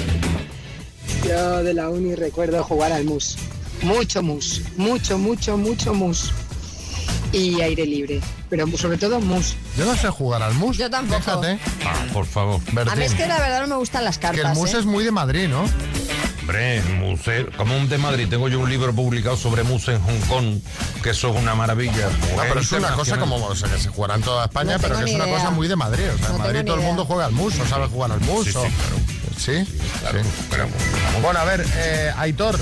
Yo 1.27 1.63
de 1.63 1.75
la 1.75 1.89
uni 1.89 2.15
recuerdo 2.15 2.63
jugar 2.65 2.93
al 2.93 3.05
mus. 3.05 3.37
Mucho 3.83 4.23
mus. 4.23 4.63
Mucho, 4.77 5.19
mucho, 5.19 5.57
mucho 5.57 5.95
mus. 5.95 6.33
Y 7.33 7.61
aire 7.61 7.87
libre. 7.87 8.21
Pero 8.51 8.67
sobre 8.77 8.99
todo 8.99 9.19
mus. 9.21 9.55
yo 9.77 9.87
no 9.87 9.97
sé 9.97 10.09
jugar 10.11 10.43
al 10.43 10.55
mus. 10.55 10.77
Yo 10.77 10.91
tampoco. 10.91 11.43
Ah, 11.85 12.05
por 12.13 12.27
favor. 12.27 12.61
A 12.91 12.95
mí 12.95 13.05
es 13.05 13.15
que 13.15 13.27
la 13.27 13.39
verdad 13.39 13.63
no 13.63 13.69
me 13.69 13.77
gustan 13.77 14.05
las 14.05 14.19
que 14.19 14.27
el 14.27 14.33
cartas. 14.35 14.57
mus 14.57 14.75
¿eh? 14.75 14.79
es 14.79 14.85
muy 14.85 15.05
de 15.05 15.11
Madrid, 15.11 15.49
¿no? 15.49 15.65
Hombre, 16.53 16.77
el 16.77 16.95
museo, 16.97 17.47
como 17.57 17.75
un 17.79 17.89
de 17.89 17.97
Madrid, 17.97 18.27
tengo 18.29 18.47
yo 18.47 18.61
un 18.61 18.69
libro 18.69 18.93
publicado 18.95 19.39
sobre 19.39 19.63
museo 19.63 19.97
en 19.97 20.03
Hong 20.03 20.21
Kong, 20.29 20.59
que 21.03 21.09
eso 21.11 21.31
es 21.31 21.41
una 21.41 21.55
maravilla. 21.55 22.11
No, 22.37 22.43
pero 22.47 22.61
es 22.61 22.71
una 22.73 22.93
cosa 22.93 23.17
como 23.17 23.37
o 23.37 23.57
sea, 23.57 23.71
que 23.71 23.79
se 23.79 23.89
jugará 23.89 24.17
en 24.17 24.21
toda 24.21 24.45
España, 24.45 24.75
No 24.75 24.83
pero 24.83 24.99
que 24.99 25.05
es 25.05 25.15
una 25.15 25.25
idea. 25.25 25.39
cosa 25.39 25.51
muy 25.51 25.67
de 25.67 25.77
Madrid. 25.77 26.05
O 26.15 26.19
sea, 26.19 26.29
No 26.29 26.35
en 26.37 26.43
Madrid 26.43 26.61
todo 26.67 26.77
el 26.77 26.83
mundo 26.83 27.07
juega 27.07 27.25
al 27.25 27.33
mus 27.33 27.59
o 27.59 27.65
sabe 27.67 27.87
jugar 27.87 28.13
al 28.13 28.21
mus. 28.21 28.45
Sí, 28.45 28.53
sí, 28.53 28.59
o- 28.59 29.41
¿Sí? 29.41 29.65
Sí. 29.65 29.79
Bueno, 31.23 31.39
a 31.41 31.45
ver, 31.45 31.65
eh, 31.75 32.13
Aitor. 32.19 32.59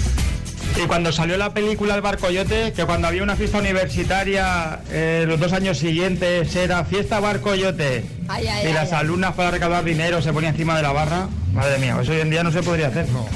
Y 0.76 0.86
cuando 0.86 1.12
salió 1.12 1.36
la 1.36 1.52
película 1.52 1.94
El 1.94 2.00
Barcoyote, 2.00 2.72
que 2.72 2.84
cuando 2.86 3.06
había 3.08 3.22
una 3.22 3.36
fiesta 3.36 3.58
universitaria 3.58 4.80
eh, 4.90 5.24
los 5.26 5.38
dos 5.38 5.52
años 5.52 5.78
siguientes 5.78 6.54
era 6.56 6.84
fiesta 6.84 7.20
Barcoyote 7.20 8.04
Ay, 8.28 8.46
ay, 8.46 8.64
y 8.64 8.66
ay, 8.68 8.72
las 8.72 8.92
ay. 8.92 9.00
alumnas 9.00 9.34
para 9.34 9.50
recaudar 9.50 9.84
dinero 9.84 10.22
se 10.22 10.32
ponía 10.32 10.48
encima 10.50 10.74
de 10.76 10.82
la 10.82 10.92
barra, 10.92 11.28
madre 11.52 11.78
mía, 11.78 11.98
eso 12.00 12.12
hoy 12.12 12.20
en 12.20 12.30
día 12.30 12.42
no 12.42 12.50
se 12.52 12.62
podría 12.62 12.88
hacer. 12.88 13.06
No. 13.10 13.26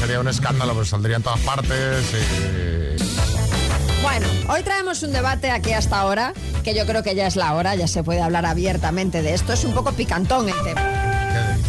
Sería 0.00 0.18
un 0.20 0.28
escándalo, 0.28 0.72
pero 0.72 0.84
saldría 0.84 1.16
en 1.16 1.22
todas 1.22 1.40
partes. 1.40 2.04
y- 2.12 4.02
Bueno, 4.02 4.26
hoy 4.48 4.62
traemos 4.62 5.02
un 5.02 5.12
debate 5.12 5.50
aquí 5.50 5.72
hasta 5.72 5.98
ahora, 5.98 6.32
que 6.64 6.74
yo 6.74 6.86
creo 6.86 7.02
que 7.02 7.14
ya 7.14 7.26
es 7.26 7.36
la 7.36 7.54
hora, 7.54 7.74
ya 7.76 7.86
se 7.86 8.02
puede 8.02 8.20
hablar 8.20 8.46
abiertamente 8.46 9.22
de 9.22 9.34
esto. 9.34 9.52
Es 9.52 9.64
un 9.64 9.72
poco 9.74 9.92
picantón 9.92 10.48
el 10.48 10.54
tema. 10.64 11.05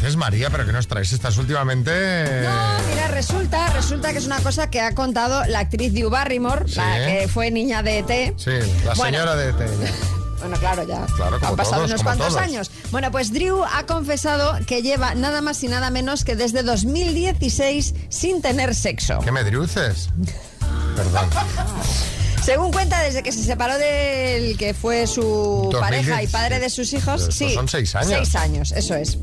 ¿Qué 0.07 0.11
dices, 0.11 0.19
María? 0.19 0.49
¿Pero 0.49 0.65
qué 0.65 0.71
nos 0.71 0.87
traes? 0.87 1.11
Estás 1.11 1.37
últimamente... 1.37 1.91
No, 2.41 2.89
mira, 2.89 3.09
resulta, 3.09 3.67
resulta 3.73 4.13
que 4.13 4.19
es 4.19 4.25
una 4.25 4.39
cosa 4.39 4.69
que 4.69 4.79
ha 4.79 4.95
contado 4.95 5.43
la 5.47 5.59
actriz 5.59 5.91
Drew 5.93 6.09
Barrymore, 6.09 6.63
la 6.77 7.05
que 7.05 7.27
fue 7.27 7.51
niña 7.51 7.83
de 7.83 7.97
ET. 7.99 8.33
Sí, 8.37 8.51
la 8.85 8.93
Bueno. 8.93 9.03
señora 9.17 9.35
de... 9.35 9.51
de- 9.51 9.91
Bueno, 10.39 10.55
claro, 10.61 10.87
ya 10.87 11.05
Claro, 11.17 11.35
han 11.41 11.55
pasado 11.57 11.75
todos, 11.77 11.89
unos 11.91 12.03
cuantos 12.03 12.27
todos. 12.29 12.41
años. 12.41 12.71
Bueno, 12.89 13.11
pues 13.11 13.33
Drew 13.33 13.65
ha 13.65 13.85
confesado 13.85 14.57
que 14.65 14.81
lleva 14.81 15.13
nada 15.13 15.41
más 15.41 15.61
y 15.63 15.67
nada 15.67 15.89
menos 15.89 16.23
que 16.23 16.37
desde 16.37 16.63
2016 16.63 17.93
sin 18.07 18.41
tener 18.41 18.75
sexo. 18.75 19.19
¿Qué 19.19 19.33
me 19.33 19.43
driuces? 19.43 20.07
Perdón. 20.95 21.27
Según 22.45 22.71
cuenta, 22.71 23.01
desde 23.01 23.23
que 23.23 23.33
se 23.33 23.43
separó 23.43 23.77
del 23.77 24.57
que 24.57 24.73
fue 24.73 25.05
su 25.05 25.21
2010, 25.21 25.79
pareja 25.81 26.23
y 26.23 26.27
padre 26.27 26.59
de 26.61 26.69
sus 26.69 26.93
hijos, 26.93 27.27
sí. 27.31 27.53
son 27.53 27.67
seis 27.67 27.93
años. 27.93 28.09
Seis 28.19 28.35
años, 28.35 28.71
eso 28.71 28.95
es. 28.95 29.17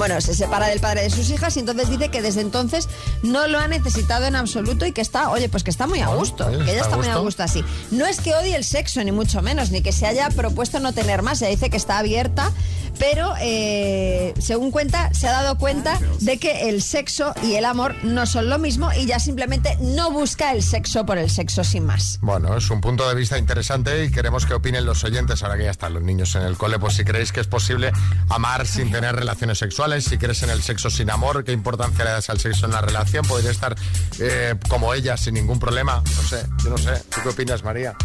Bueno, 0.00 0.18
se 0.22 0.34
separa 0.34 0.68
del 0.68 0.80
padre 0.80 1.02
de 1.02 1.10
sus 1.10 1.28
hijas 1.28 1.54
y 1.58 1.60
entonces 1.60 1.90
dice 1.90 2.08
que 2.08 2.22
desde 2.22 2.40
entonces 2.40 2.88
no 3.22 3.46
lo 3.48 3.58
ha 3.58 3.68
necesitado 3.68 4.24
en 4.24 4.34
absoluto 4.34 4.86
y 4.86 4.92
que 4.92 5.02
está, 5.02 5.28
oye, 5.28 5.50
pues 5.50 5.62
que 5.62 5.68
está 5.68 5.86
muy 5.86 6.00
a 6.00 6.06
gusto, 6.06 6.48
que 6.48 6.72
ella 6.72 6.80
está 6.80 6.96
muy 6.96 7.06
a 7.06 7.16
gusto. 7.16 7.24
gusto 7.24 7.42
así. 7.42 7.62
No 7.90 8.06
es 8.06 8.18
que 8.22 8.34
odie 8.34 8.56
el 8.56 8.64
sexo, 8.64 9.04
ni 9.04 9.12
mucho 9.12 9.42
menos, 9.42 9.70
ni 9.70 9.82
que 9.82 9.92
se 9.92 10.06
haya 10.06 10.30
propuesto 10.30 10.80
no 10.80 10.94
tener 10.94 11.20
más, 11.20 11.42
ella 11.42 11.50
dice 11.50 11.68
que 11.68 11.76
está 11.76 11.98
abierta, 11.98 12.50
pero 12.98 13.34
eh, 13.42 14.32
según 14.38 14.70
cuenta, 14.70 15.12
se 15.12 15.28
ha 15.28 15.32
dado 15.32 15.58
cuenta 15.58 15.98
de 16.20 16.38
que 16.38 16.70
el 16.70 16.80
sexo 16.80 17.34
y 17.42 17.56
el 17.56 17.66
amor 17.66 17.94
no 18.02 18.24
son 18.24 18.48
lo 18.48 18.58
mismo 18.58 18.90
y 18.98 19.04
ya 19.04 19.18
simplemente 19.18 19.76
no 19.82 20.10
busca 20.10 20.52
el 20.52 20.62
sexo 20.62 21.04
por 21.04 21.18
el 21.18 21.28
sexo 21.28 21.62
sin 21.62 21.84
más. 21.84 22.18
Bueno, 22.22 22.56
es 22.56 22.70
un 22.70 22.80
punto 22.80 23.06
de 23.06 23.14
vista 23.14 23.36
interesante 23.36 24.02
y 24.04 24.10
queremos 24.10 24.46
que 24.46 24.54
opinen 24.54 24.86
los 24.86 25.04
oyentes, 25.04 25.42
ahora 25.42 25.58
que 25.58 25.64
ya 25.64 25.70
están 25.70 25.92
los 25.92 26.02
niños 26.02 26.34
en 26.36 26.42
el 26.42 26.56
cole, 26.56 26.78
pues 26.78 26.94
si 26.94 27.04
creéis 27.04 27.32
que 27.32 27.40
es 27.40 27.46
posible 27.46 27.92
amar 28.30 28.66
sin 28.66 28.90
tener 28.90 29.14
relaciones 29.14 29.58
sexuales, 29.58 29.89
si 29.98 30.18
crees 30.18 30.42
en 30.42 30.50
el 30.50 30.62
sexo 30.62 30.90
sin 30.90 31.10
amor, 31.10 31.42
qué 31.44 31.52
importancia 31.52 32.04
le 32.04 32.10
das 32.10 32.30
al 32.30 32.38
sexo 32.38 32.66
en 32.66 32.72
la 32.72 32.80
relación, 32.80 33.26
podría 33.26 33.50
estar 33.50 33.74
eh, 34.18 34.54
como 34.68 34.94
ella 34.94 35.16
sin 35.16 35.34
ningún 35.34 35.58
problema, 35.58 36.02
no 36.04 36.22
sé, 36.22 36.46
yo 36.62 36.70
no 36.70 36.78
sé, 36.78 37.02
¿tú 37.10 37.20
qué 37.22 37.30
opinas, 37.30 37.64
María? 37.64 37.96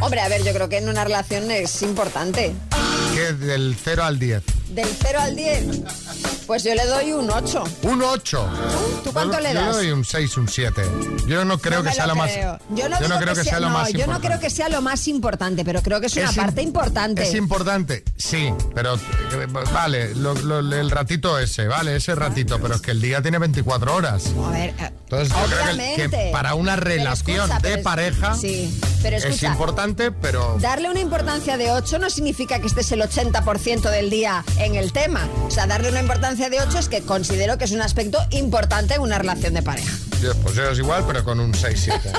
Hombre, 0.00 0.20
a 0.20 0.28
ver, 0.28 0.44
yo 0.44 0.52
creo 0.52 0.68
que 0.68 0.78
en 0.78 0.88
una 0.88 1.04
relación 1.04 1.50
es 1.50 1.82
importante. 1.82 2.52
¿Qué 3.14 3.32
del 3.32 3.76
0 3.82 4.04
al 4.04 4.18
10? 4.18 4.42
Del 4.68 4.88
0 5.00 5.18
al 5.20 5.34
10, 5.36 5.64
pues 6.46 6.62
yo 6.64 6.74
le 6.74 6.84
doy 6.84 7.12
un 7.12 7.30
8. 7.30 7.64
Un 7.82 8.02
8. 8.02 8.50
¿Tú 9.02 9.12
cuánto 9.12 9.36
Yo- 9.38 9.40
le 9.40 9.54
Yo 9.54 9.60
das? 9.60 9.68
le 9.68 9.72
doy 9.84 9.90
un 9.92 10.04
6, 10.04 10.36
un 10.36 10.48
7. 10.48 10.82
Yo 11.26 11.44
no 11.46 11.58
creo 11.58 11.82
No 11.82 11.88
que 11.88 11.94
sea 11.96 12.06
lo 12.06 12.14
más. 12.14 12.30
creo. 12.30 12.58
Yo 12.70 12.88
no, 12.90 12.98
digo 12.98 13.18
creo 13.18 13.34
que, 13.34 13.42
sea, 13.44 13.58
lo 13.58 13.68
no, 13.68 13.72
más 13.78 13.88
yo 13.88 13.94
no 13.94 14.00
importante. 14.00 14.26
creo 14.28 14.40
que 14.40 14.50
sea 14.50 14.68
lo 14.68 14.82
más 14.82 15.08
importante, 15.08 15.64
pero 15.64 15.82
creo 15.82 16.00
que 16.00 16.06
es 16.08 16.16
una 16.16 16.28
Es 16.28 16.36
parte 16.36 16.60
importante. 16.62 17.22
Es 17.22 17.34
importante, 17.34 18.04
sí, 18.18 18.52
pero 18.74 18.96
eh, 18.96 19.46
vale, 19.72 20.14
lo- 20.14 20.34
lo- 20.34 20.58
el 20.76 20.90
ratito 20.90 21.38
ese, 21.38 21.68
vale, 21.68 21.96
ese 21.96 22.14
ratito, 22.14 22.60
pero 22.60 22.74
es 22.74 22.82
que 22.82 22.90
el 22.90 23.00
día 23.00 23.22
tiene 23.22 23.38
24 23.38 23.94
horas. 23.94 24.24
A 24.46 24.50
ver, 24.50 24.70
eh, 24.78 24.90
Entonces 25.04 25.28
yo 25.28 25.36
creo 25.46 25.96
que- 25.96 26.10
que, 26.10 26.28
para 26.32 26.54
una 26.54 26.76
relación 26.76 27.40
escucha, 27.40 27.54
de 27.60 27.62
pero 27.62 27.76
es- 27.76 27.82
pareja 27.84 28.34
Sí, 28.34 28.78
pero 29.02 29.16
es 29.16 29.24
escucha, 29.24 29.52
importante, 29.86 30.10
pero 30.20 30.56
Darle 30.60 30.90
una 30.90 31.00
importancia 31.00 31.56
de 31.56 31.70
8 31.70 31.98
no 31.98 32.10
significa 32.10 32.58
que 32.58 32.66
estés 32.66 32.90
el 32.92 33.00
80% 33.02 33.90
del 33.90 34.10
día 34.10 34.44
en 34.58 34.74
el 34.74 34.92
tema. 34.92 35.28
O 35.46 35.50
sea, 35.50 35.66
darle 35.66 35.88
una 35.90 36.00
importancia 36.00 36.50
de 36.50 36.60
8 36.60 36.78
es 36.78 36.88
que 36.88 37.02
considero 37.02 37.58
que 37.58 37.64
es 37.64 37.72
un 37.72 37.82
aspecto 37.82 38.18
importante 38.30 38.94
en 38.94 39.00
una 39.02 39.18
relación 39.18 39.54
de 39.54 39.62
pareja. 39.62 39.92
pues 40.42 40.54
yo 40.54 40.68
es 40.70 40.78
igual, 40.78 41.04
pero 41.06 41.24
con 41.24 41.40
un 41.40 41.52
6-7. 41.52 42.00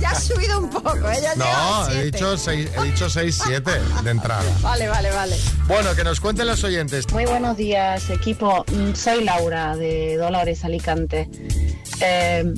Ya 0.00 0.10
has 0.10 0.24
subido 0.24 0.58
un 0.58 0.68
poco, 0.68 1.10
¿eh? 1.10 1.18
Ya 1.22 1.30
has 1.32 1.36
No, 1.38 1.88
he 1.90 2.04
dicho 2.10 2.36
6, 2.36 2.68
he 2.78 2.82
dicho 2.84 3.06
6-7 3.06 3.62
de 4.02 4.10
entrada. 4.10 4.44
Vale, 4.62 4.86
vale, 4.88 5.10
vale. 5.10 5.36
Bueno, 5.66 5.94
que 5.94 6.04
nos 6.04 6.20
cuenten 6.20 6.46
los 6.46 6.62
oyentes. 6.64 7.10
Muy 7.12 7.24
buenos 7.24 7.56
días, 7.56 8.10
equipo. 8.10 8.64
Soy 8.94 9.24
Laura 9.24 9.76
de 9.76 10.16
Dolores 10.16 10.64
Alicante. 10.64 11.28
Eh, 12.00 12.52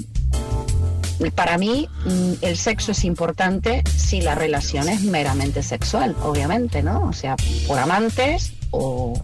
para 1.34 1.58
mí, 1.58 1.88
mm, 2.06 2.32
el 2.40 2.56
sexo 2.56 2.92
es 2.92 3.04
importante 3.04 3.82
si 3.94 4.22
la 4.22 4.34
relación 4.34 4.88
es 4.88 5.02
meramente 5.02 5.62
sexual, 5.62 6.16
obviamente, 6.22 6.82
¿no? 6.82 7.02
O 7.02 7.12
sea, 7.12 7.36
por 7.66 7.78
amantes 7.78 8.54
o, 8.70 9.20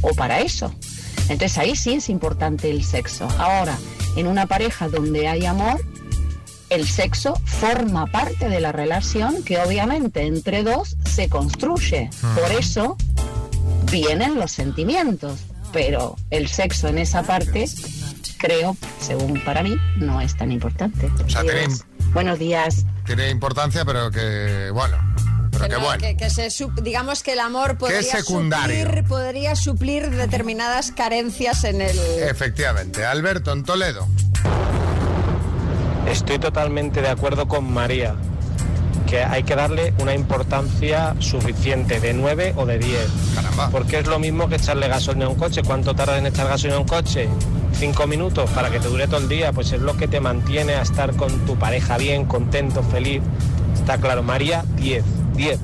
o 0.00 0.14
para 0.14 0.40
eso. 0.40 0.72
Entonces 1.28 1.58
ahí 1.58 1.76
sí 1.76 1.94
es 1.94 2.08
importante 2.08 2.70
el 2.70 2.84
sexo. 2.84 3.28
Ahora, 3.38 3.78
en 4.16 4.26
una 4.26 4.46
pareja 4.46 4.88
donde 4.88 5.28
hay 5.28 5.46
amor, 5.46 5.80
el 6.70 6.86
sexo 6.86 7.34
forma 7.44 8.06
parte 8.06 8.48
de 8.48 8.60
la 8.60 8.72
relación 8.72 9.42
que 9.44 9.58
obviamente 9.58 10.22
entre 10.22 10.62
dos 10.62 10.96
se 11.04 11.28
construye. 11.28 12.10
Por 12.34 12.50
eso 12.52 12.96
vienen 13.90 14.36
los 14.36 14.52
sentimientos, 14.52 15.40
pero 15.72 16.16
el 16.30 16.48
sexo 16.48 16.88
en 16.88 16.98
esa 16.98 17.22
parte, 17.22 17.68
creo, 18.38 18.76
según 19.00 19.42
para 19.44 19.62
mí, 19.62 19.76
no 19.96 20.20
es 20.20 20.36
tan 20.36 20.52
importante. 20.52 21.08
sea, 21.28 21.40
Adiós. 21.40 21.54
tiene- 21.54 22.12
Buenos 22.12 22.38
días. 22.38 22.84
Tiene 23.04 23.30
importancia, 23.30 23.84
pero 23.84 24.10
que, 24.10 24.70
bueno, 24.72 24.96
pero 25.50 25.64
que 25.66 25.72
no, 25.74 25.80
bueno. 25.80 26.00
que- 26.00 26.16
que 26.16 26.30
se 26.30 26.46
sup- 26.48 26.80
digamos 26.80 27.22
que 27.22 27.32
el 27.32 27.40
amor 27.40 27.76
podría 27.78 28.00
secundario. 28.02 28.84
suplir, 28.86 29.04
podría 29.04 29.56
suplir 29.56 30.10
determinadas 30.10 30.92
carencias 30.92 31.64
en 31.64 31.80
el... 31.82 31.98
Efectivamente. 32.28 33.04
Alberto, 33.04 33.52
en 33.52 33.64
Toledo. 33.64 34.06
Estoy 36.08 36.38
totalmente 36.38 37.02
de 37.02 37.08
acuerdo 37.08 37.48
con 37.48 37.70
María, 37.72 38.14
que 39.06 39.22
hay 39.22 39.44
que 39.44 39.54
darle 39.54 39.94
una 40.00 40.14
importancia 40.14 41.14
suficiente, 41.20 42.00
de 42.00 42.12
9 42.12 42.54
o 42.56 42.66
de 42.66 42.78
10. 42.78 42.98
Porque 43.70 44.00
es 44.00 44.06
lo 44.06 44.18
mismo 44.18 44.48
que 44.48 44.56
echarle 44.56 44.88
gasolina 44.88 45.26
a 45.26 45.28
un 45.28 45.36
coche. 45.36 45.62
¿Cuánto 45.64 45.94
tarda 45.94 46.18
en 46.18 46.26
echar 46.26 46.48
gasolina 46.48 46.76
a 46.76 46.80
un 46.80 46.88
coche? 46.88 47.28
Cinco 47.72 48.06
minutos 48.06 48.50
para 48.50 48.70
que 48.70 48.80
te 48.80 48.88
dure 48.88 49.06
todo 49.06 49.20
el 49.20 49.28
día, 49.28 49.52
pues 49.52 49.72
es 49.72 49.80
lo 49.80 49.96
que 49.96 50.08
te 50.08 50.20
mantiene 50.20 50.74
a 50.74 50.82
estar 50.82 51.14
con 51.14 51.44
tu 51.46 51.56
pareja 51.56 51.96
bien, 51.98 52.24
contento, 52.24 52.82
feliz. 52.82 53.22
Está 53.74 53.98
claro, 53.98 54.22
María, 54.22 54.64
10, 54.76 55.04
10. 55.34 55.58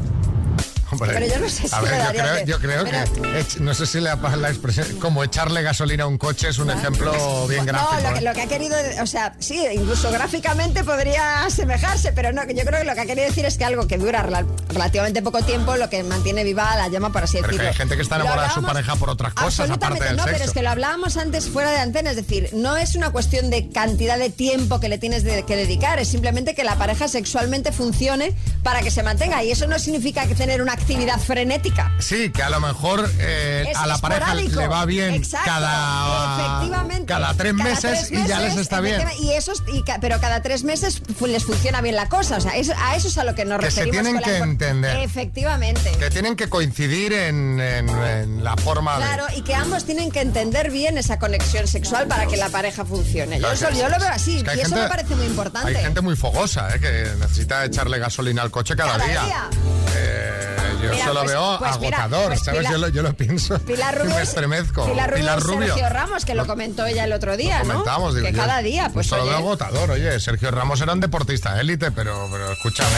Hombre, 1.03 1.11
Pero 1.15 1.27
yo 1.27 1.39
no 1.41 1.49
sé 1.49 1.69
si 1.69 1.75
a 1.75 1.81
ver, 1.81 1.95
yo 2.05 2.11
creo, 2.13 2.35
de- 2.35 2.45
yo 2.45 2.59
creo 2.59 2.85
pero- 2.85 3.05
que, 3.33 3.61
no 3.61 3.75
sé 3.75 3.87
si 3.87 4.01
la, 4.01 4.17
la 4.17 4.49
expresión, 4.51 4.87
como 5.01 5.25
echarle 5.25 5.63
gasolina 5.63 6.05
a 6.05 6.07
un 6.07 6.19
coche 6.19 6.49
es 6.51 6.59
un 6.59 6.71
ejemplo 6.71 7.49
bien 7.49 7.65
gráfico. 7.65 7.93
No, 7.95 8.01
lo 8.09 8.13
que, 8.15 8.19
¿eh? 8.19 8.23
lo 8.23 8.33
que 8.35 8.43
ha 8.43 8.47
querido, 8.47 8.77
o 9.03 9.07
sea, 9.07 9.35
sí, 9.39 9.65
incluso 9.73 10.11
gráficamente 10.13 10.85
podría 10.85 11.45
asemejarse, 11.47 12.13
pero 12.13 12.33
no, 12.33 12.47
que 12.47 12.55
yo 12.55 12.65
creo 12.65 12.81
que 12.81 12.85
lo 12.87 12.95
que 12.95 13.01
ha 13.01 13.07
querido 13.07 13.27
decir 13.27 13.45
es 13.47 13.57
que 13.57 13.65
algo 13.65 13.87
que 13.89 13.97
dura 13.99 14.23
rela- 14.27 14.47
relativamente 14.69 15.23
poco 15.23 15.43
tiempo, 15.43 15.77
lo 15.77 15.89
que 15.89 16.03
mantiene 16.03 16.45
viva 16.45 16.77
la 16.77 16.89
llama, 16.89 17.11
por 17.11 17.23
así 17.25 17.37
Pero 17.39 17.49
decirlo. 17.49 17.69
hay 17.69 17.75
gente 17.75 17.97
que 17.97 18.03
está 18.03 18.17
enamorada 18.17 18.49
de 18.49 18.55
su 18.55 18.63
pareja 18.63 18.97
por 18.97 19.09
otras 19.11 19.33
cosas, 19.35 19.71
aparte 19.71 20.05
del 20.05 20.17
no, 20.17 20.25
sexo. 20.25 20.33
pero 20.39 20.45
es 20.45 20.53
que 20.53 20.63
lo 20.63 20.71
hablábamos 20.71 21.17
antes 21.17 21.49
fuera 21.49 21.71
de 21.71 21.79
antena, 21.79 22.11
es 22.11 22.17
decir, 22.17 22.51
no 22.53 22.77
es 22.77 22.95
una 22.97 23.11
cuestión 23.11 23.49
de 23.51 23.71
cantidad 23.71 24.19
de 24.19 24.29
tiempo 24.31 24.79
que 24.79 24.89
le 24.91 24.99
tienes 24.99 25.25
de- 25.25 25.45
que 25.45 25.57
dedicar, 25.57 25.99
es 25.99 26.09
simplemente 26.09 26.55
que 26.55 26.65
la 26.65 26.77
pareja 26.77 27.09
sexualmente 27.09 27.73
funcione 27.73 28.35
para 28.63 28.83
que 28.83 28.91
se 28.91 29.03
mantenga 29.03 29.43
y 29.43 29.51
eso 29.51 29.67
no 29.67 29.79
significa 29.79 30.27
que 30.27 30.35
tener 30.35 30.61
una 30.61 30.73
actividad 30.83 31.19
frenética. 31.21 31.93
Sí, 31.99 32.31
que 32.31 32.43
a 32.43 32.51
lo 32.51 32.61
mejor 32.61 33.09
eh, 33.19 33.73
a 33.75 33.87
la 33.87 33.99
pareja 33.99 34.35
le 34.35 34.67
va 34.69 34.85
bien 34.85 35.15
Exacto. 35.15 35.47
cada, 35.49 36.37
Efectivamente. 36.59 37.07
cada 37.07 37.35
tres 37.35 37.53
Cada 37.57 37.71
meses 37.71 38.09
tres 38.09 38.13
y 38.25 38.27
ya 38.29 38.41
les 38.41 38.57
está 38.57 38.81
bien. 38.81 39.03
Y 39.21 39.31
esos, 39.33 39.63
y 39.73 39.85
pero 40.01 40.21
cada 40.21 40.43
tres 40.43 40.65
meses 40.65 41.03
les 41.27 41.45
funciona 41.45 41.81
bien 41.81 41.95
la 41.97 42.09
cosa. 42.09 42.37
O 42.37 42.41
sea, 42.41 42.53
es- 42.57 42.71
a 42.71 42.97
eso 42.97 43.09
es 43.09 43.19
a 43.19 43.25
lo 43.25 43.35
que 43.35 43.45
nos 43.45 43.61
Que 43.61 43.71
se 43.71 43.85
referimos. 43.85 44.03
tienen 44.03 44.23
con 44.23 44.31
que 44.33 44.37
entender. 44.39 44.97
Efectivamente. 44.99 45.93
Que 45.99 46.11
tienen 46.11 46.37
que 46.37 46.49
coincidir 46.49 47.13
en, 47.13 47.61
en- 47.61 47.89
en 47.89 48.45
la 48.45 48.57
forma 48.57 48.99
de... 48.99 49.05
Claro, 49.05 49.27
y 49.37 49.43
que 49.43 49.55
ambos 49.55 49.85
tienen 49.85 50.11
que 50.11 50.21
entender 50.21 50.71
bien 50.71 50.99
esa 50.99 51.19
conexión 51.19 51.67
sexual 51.69 52.07
para 52.09 52.27
que 52.27 52.37
la 52.37 52.49
pareja 52.49 52.85
funcione. 52.85 53.39
Yo, 53.41 53.53
eso- 53.53 53.71
yo 53.71 53.89
lo 53.89 53.99
veo 53.99 54.09
así, 54.09 54.39
es 54.39 54.45
que 54.45 54.51
hay 54.51 54.59
y 54.59 54.61
eso 54.63 54.71
gente- 54.71 54.83
me 54.83 54.89
parece 54.89 55.15
muy 55.15 55.27
importante. 55.27 55.69
Hay 55.77 55.85
gente 55.85 56.01
muy 56.01 56.17
fogosa, 56.17 56.75
¿eh? 56.75 56.81
que 56.81 57.07
necesita 57.21 57.65
echarle 57.65 57.99
gasolina 57.99 58.43
al 58.43 58.51
coche 58.51 58.75
cada, 58.75 58.93
Cada 58.99 59.07
día. 59.07 59.23
día. 59.25 59.51
Eh, 59.97 60.72
yo 60.81 60.91
Mira, 60.91 60.97
eso 61.05 61.13
lo 61.13 61.21
pues- 61.21 61.33
veo 61.33 61.57
pues 61.59 61.73
agotador, 61.73 62.27
pues 62.29 62.41
¿sabes? 62.43 62.61
Pilar- 62.61 62.73
yo, 62.73 62.79
lo, 62.79 62.89
yo 62.89 63.03
lo 63.03 63.13
pienso 63.15 63.59
Pilar 63.61 63.95
y 63.97 63.99
Rubio, 63.99 64.15
me 64.17 64.23
estremezco. 64.23 64.85
Pilar 64.87 65.11
Rubio, 65.11 65.21
Pilar 65.23 65.41
Rubio. 65.43 65.67
Sergio 65.75 65.89
Ramos, 65.89 66.25
que 66.25 66.35
lo 66.35 66.47
comentó 66.47 66.87
ella 66.87 67.05
el 67.05 67.13
otro 67.13 67.37
día, 67.37 67.63
¿no? 67.63 67.69
Comentamos, 67.69 68.15
digo, 68.15 68.27
que 68.27 68.33
yo- 68.33 68.39
cada 68.39 68.59
día, 68.63 68.91
pues 68.93 69.07
Eso 69.07 69.17
lo 69.17 69.23
oye, 69.23 69.31
veo 69.31 69.39
agotador, 69.41 69.91
oye. 69.91 70.19
Sergio 70.21 70.51
Ramos 70.51 70.81
era 70.81 70.93
un 70.93 71.01
deportista 71.01 71.61
élite, 71.61 71.91
pero, 71.91 72.29
pero 72.31 72.53
escúchame. 72.53 72.89